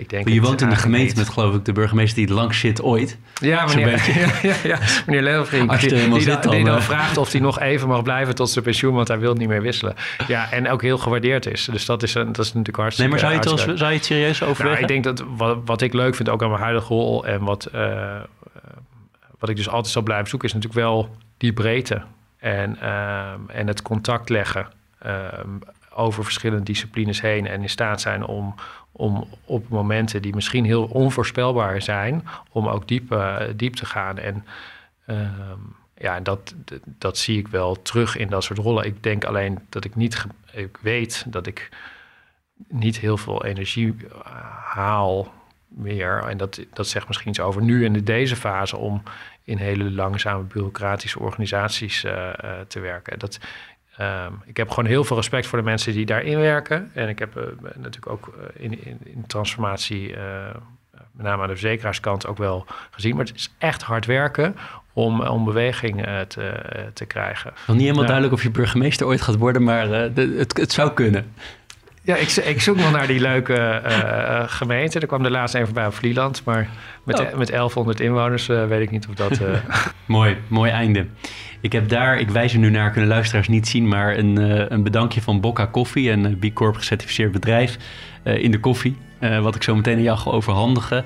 ik 0.00 0.08
denk 0.08 0.28
je 0.28 0.40
woont 0.40 0.60
in 0.60 0.68
de 0.68 0.76
gemeente 0.76 1.16
met, 1.16 1.28
geloof 1.28 1.54
ik, 1.54 1.64
de 1.64 1.72
burgemeester 1.72 2.16
die 2.16 2.24
het 2.24 2.34
lang 2.34 2.54
zit 2.54 2.82
ooit. 2.82 3.18
Ja, 3.40 3.66
meneer, 3.66 3.88
ja, 4.14 4.30
ja, 4.42 4.54
ja, 4.62 4.78
meneer 5.06 5.22
Leelvring. 5.22 5.70
Die, 5.70 5.88
die, 5.88 6.20
zit, 6.20 6.42
dan, 6.42 6.52
die 6.52 6.64
dan 6.64 6.82
vraagt 6.82 7.16
of 7.16 7.32
hij 7.32 7.40
nog 7.40 7.60
even 7.60 7.88
mag 7.88 8.02
blijven 8.02 8.34
tot 8.34 8.50
zijn 8.50 8.64
pensioen, 8.64 8.94
want 8.94 9.08
hij 9.08 9.18
wil 9.18 9.34
niet 9.34 9.48
meer 9.48 9.62
wisselen. 9.62 9.94
Ja, 10.26 10.50
en 10.50 10.68
ook 10.68 10.82
heel 10.82 10.98
gewaardeerd 10.98 11.46
is. 11.46 11.68
Dus 11.72 11.84
dat 11.84 12.02
is, 12.02 12.14
een, 12.14 12.32
dat 12.32 12.44
is 12.44 12.52
natuurlijk 12.52 12.76
hartstikke 12.76 13.12
Nee, 13.12 13.22
maar 13.22 13.30
zou 13.40 13.56
je 13.56 13.66
het, 13.68 13.78
zou 13.78 13.90
je 13.90 13.96
het 13.96 14.06
serieus 14.06 14.42
overwegen? 14.42 14.80
Nou, 14.80 14.80
ik 14.80 14.88
denk 14.88 15.04
dat 15.04 15.24
wat, 15.36 15.58
wat 15.64 15.80
ik 15.80 15.92
leuk 15.92 16.14
vind, 16.14 16.28
ook 16.28 16.42
aan 16.42 16.50
mijn 16.50 16.62
huidige 16.62 16.94
rol... 16.94 17.26
en 17.26 17.44
wat, 17.44 17.68
uh, 17.74 18.20
wat 19.38 19.48
ik 19.48 19.56
dus 19.56 19.68
altijd 19.68 19.92
zal 19.92 20.02
blijven 20.02 20.28
zoeken... 20.28 20.48
is 20.48 20.54
natuurlijk 20.54 20.80
wel 20.80 21.16
die 21.36 21.52
breedte 21.52 22.02
en, 22.38 22.78
uh, 22.82 23.32
en 23.46 23.66
het 23.66 23.82
contact 23.82 24.28
leggen... 24.28 24.66
Uh, 25.06 25.12
over 25.94 26.24
verschillende 26.24 26.64
disciplines 26.64 27.20
heen 27.20 27.46
en 27.46 27.62
in 27.62 27.68
staat 27.68 28.00
zijn 28.00 28.24
om, 28.24 28.54
om 28.92 29.28
op 29.44 29.68
momenten 29.68 30.22
die 30.22 30.34
misschien 30.34 30.64
heel 30.64 30.84
onvoorspelbaar 30.84 31.82
zijn, 31.82 32.26
om 32.50 32.68
ook 32.68 32.88
diep, 32.88 33.12
uh, 33.12 33.36
diep 33.56 33.74
te 33.74 33.86
gaan. 33.86 34.18
En 34.18 34.44
ehm, 35.06 35.58
ja, 35.96 36.20
dat, 36.20 36.54
dat 36.84 37.18
zie 37.18 37.38
ik 37.38 37.48
wel 37.48 37.82
terug 37.82 38.16
in 38.16 38.28
dat 38.28 38.44
soort 38.44 38.58
rollen. 38.58 38.84
Ik 38.84 39.02
denk 39.02 39.24
alleen 39.24 39.58
dat 39.68 39.84
ik 39.84 39.96
niet, 39.96 40.26
ik 40.52 40.78
weet 40.80 41.24
dat 41.26 41.46
ik 41.46 41.68
niet 42.68 42.98
heel 42.98 43.16
veel 43.16 43.44
energie 43.44 43.96
eh, 44.08 44.30
haal 44.64 45.32
meer. 45.68 46.22
En 46.22 46.36
dat, 46.36 46.60
dat 46.72 46.86
zegt 46.86 47.06
misschien 47.06 47.28
iets 47.28 47.40
over 47.40 47.62
nu 47.62 47.84
in 47.84 47.92
deze 47.92 48.36
fase 48.36 48.76
om 48.76 49.02
in 49.44 49.56
hele 49.56 49.90
langzame 49.90 50.42
bureaucratische 50.42 51.18
organisaties 51.18 52.04
uh, 52.04 52.30
te 52.68 52.80
werken. 52.80 53.18
Dat, 53.18 53.38
Um, 54.00 54.42
ik 54.44 54.56
heb 54.56 54.68
gewoon 54.68 54.86
heel 54.86 55.04
veel 55.04 55.16
respect 55.16 55.46
voor 55.46 55.58
de 55.58 55.64
mensen 55.64 55.92
die 55.92 56.06
daarin 56.06 56.38
werken. 56.38 56.90
En 56.94 57.08
ik 57.08 57.18
heb 57.18 57.36
uh, 57.36 57.42
natuurlijk 57.62 58.08
ook 58.08 58.34
uh, 58.36 58.64
in, 58.64 58.84
in, 58.84 58.98
in, 59.04 59.24
transformatie 59.26 60.10
uh, 60.10 60.16
met 61.12 61.26
name 61.26 61.42
aan 61.42 61.48
de 61.48 61.56
verzekerarskant 61.56 62.26
ook 62.26 62.38
wel 62.38 62.66
gezien. 62.90 63.16
Maar 63.16 63.24
het 63.24 63.34
is 63.34 63.54
echt 63.58 63.82
hard 63.82 64.06
werken 64.06 64.56
om, 64.92 65.20
om 65.20 65.44
beweging 65.44 66.06
te, 66.28 66.52
te 66.94 67.04
krijgen. 67.04 67.52
Nog 67.66 67.76
niet 67.76 67.84
helemaal 67.84 68.04
duidelijk 68.04 68.34
of 68.34 68.42
je 68.42 68.50
burgemeester 68.50 69.06
ooit 69.06 69.20
gaat 69.20 69.36
worden, 69.36 69.62
maar 69.62 69.88
het, 69.88 70.56
het 70.58 70.72
zou 70.72 70.92
kunnen. 70.92 71.32
Ja, 72.02 72.16
ik, 72.16 72.30
ik, 72.30 72.60
zoek 72.60 72.76
nog 72.76 72.92
naar 72.92 73.06
die 73.06 73.20
leuke 73.20 73.82
uh, 73.86 74.42
gemeente. 74.46 75.00
Er 75.00 75.06
kwam 75.06 75.22
de 75.22 75.30
laatste 75.30 75.58
even 75.58 75.74
bij 75.74 75.86
op 75.86 75.94
Vlieland. 75.94 76.44
Maar 76.44 76.68
met, 77.04 77.20
oh. 77.20 77.34
met 77.34 77.48
1100 77.48 78.00
inwoners 78.00 78.46
weet 78.46 78.80
ik 78.80 78.90
niet 78.90 79.06
of 79.08 79.14
dat... 79.14 79.40
mooi, 80.06 80.36
mooi 80.48 80.70
einde. 80.70 81.06
Ik 81.60 81.72
heb 81.72 81.88
daar, 81.88 82.18
ik 82.18 82.30
wijs 82.30 82.52
er 82.52 82.58
nu 82.58 82.70
naar, 82.70 82.90
kunnen 82.90 83.10
luisteraars 83.10 83.48
niet 83.48 83.68
zien... 83.68 83.88
maar 83.88 84.18
een, 84.18 84.36
een 84.72 84.82
bedankje 84.82 85.22
van 85.22 85.40
Bocca 85.40 85.66
Koffie, 85.66 86.10
een 86.10 86.38
B 86.38 86.54
Corp 86.54 86.76
gecertificeerd 86.76 87.32
bedrijf... 87.32 87.76
in 88.24 88.50
de 88.50 88.60
koffie. 88.60 88.96
Uh, 89.20 89.42
wat 89.42 89.54
ik 89.54 89.62
zo 89.62 89.74
meteen 89.74 89.96
aan 89.96 90.02
jou 90.02 90.18
ga 90.18 90.30
overhandigen. 90.30 91.04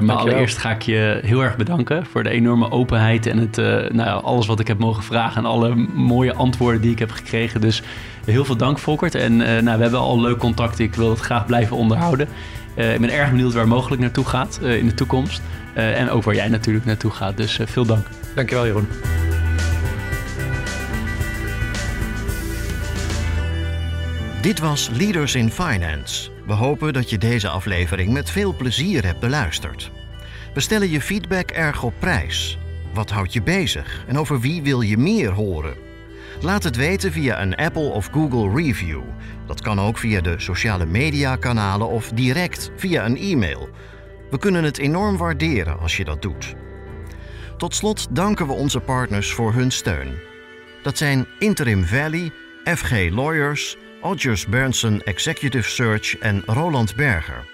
Maar 0.00 0.16
allereerst 0.16 0.58
ga 0.58 0.70
ik 0.70 0.82
je 0.82 1.20
heel 1.22 1.42
erg 1.42 1.56
bedanken 1.56 2.06
voor 2.06 2.22
de 2.22 2.30
enorme 2.30 2.70
openheid 2.70 3.26
en 3.26 3.38
het, 3.38 3.56
nou 3.92 4.08
ja, 4.08 4.12
alles 4.12 4.46
wat 4.46 4.60
ik 4.60 4.66
heb 4.66 4.78
mogen 4.78 5.02
vragen 5.02 5.36
en 5.36 5.50
alle 5.50 5.74
mooie 5.94 6.34
antwoorden 6.34 6.80
die 6.80 6.90
ik 6.90 6.98
heb 6.98 7.10
gekregen. 7.10 7.60
Dus 7.60 7.82
heel 8.24 8.44
veel 8.44 8.56
dank, 8.56 8.78
Volkert. 8.78 9.14
En 9.14 9.36
nou, 9.36 9.76
we 9.76 9.82
hebben 9.82 10.00
al 10.00 10.20
leuk 10.20 10.38
contact. 10.38 10.78
Ik 10.78 10.94
wil 10.94 11.10
het 11.10 11.20
graag 11.20 11.46
blijven 11.46 11.76
onderhouden. 11.76 12.28
ik 12.74 13.00
ben 13.00 13.10
erg 13.12 13.30
benieuwd 13.30 13.52
waar 13.52 13.68
mogelijk 13.68 14.02
naartoe 14.02 14.24
gaat 14.24 14.60
in 14.62 14.86
de 14.86 14.94
toekomst. 14.94 15.42
en 15.74 16.10
ook 16.10 16.22
waar 16.22 16.34
jij 16.34 16.48
natuurlijk 16.48 16.84
naartoe 16.84 17.10
gaat. 17.10 17.36
Dus 17.36 17.58
veel 17.64 17.86
dank. 17.86 18.06
Dankjewel, 18.34 18.66
Jeroen. 18.66 19.21
Dit 24.42 24.58
was 24.58 24.88
Leaders 24.88 25.34
in 25.34 25.50
Finance. 25.50 26.30
We 26.46 26.52
hopen 26.52 26.92
dat 26.92 27.10
je 27.10 27.18
deze 27.18 27.48
aflevering 27.48 28.12
met 28.12 28.30
veel 28.30 28.54
plezier 28.56 29.04
hebt 29.04 29.20
beluisterd. 29.20 29.90
We 30.54 30.60
stellen 30.60 30.90
je 30.90 31.00
feedback 31.00 31.50
erg 31.50 31.82
op 31.82 31.94
prijs. 31.98 32.58
Wat 32.94 33.10
houdt 33.10 33.32
je 33.32 33.42
bezig 33.42 34.04
en 34.06 34.18
over 34.18 34.40
wie 34.40 34.62
wil 34.62 34.80
je 34.80 34.98
meer 34.98 35.30
horen? 35.30 35.76
Laat 36.40 36.62
het 36.62 36.76
weten 36.76 37.12
via 37.12 37.42
een 37.42 37.54
Apple 37.54 37.88
of 37.88 38.08
Google 38.12 38.62
review. 38.62 39.00
Dat 39.46 39.60
kan 39.60 39.80
ook 39.80 39.98
via 39.98 40.20
de 40.20 40.40
sociale 40.40 40.86
media 40.86 41.36
kanalen 41.36 41.88
of 41.88 42.08
direct 42.08 42.70
via 42.76 43.04
een 43.04 43.16
e-mail. 43.16 43.68
We 44.30 44.38
kunnen 44.38 44.64
het 44.64 44.78
enorm 44.78 45.16
waarderen 45.16 45.78
als 45.78 45.96
je 45.96 46.04
dat 46.04 46.22
doet. 46.22 46.54
Tot 47.56 47.74
slot 47.74 48.06
danken 48.10 48.46
we 48.46 48.52
onze 48.52 48.80
partners 48.80 49.32
voor 49.32 49.52
hun 49.52 49.70
steun. 49.70 50.14
Dat 50.82 50.98
zijn 50.98 51.26
Interim 51.38 51.84
Valley, 51.84 52.32
FG 52.64 53.10
Lawyers, 53.10 53.76
Odgers 54.02 54.46
Berndsen 54.46 55.00
Executive 55.06 55.62
Search 55.62 56.16
en 56.20 56.42
Roland 56.46 56.94
Berger. 56.96 57.51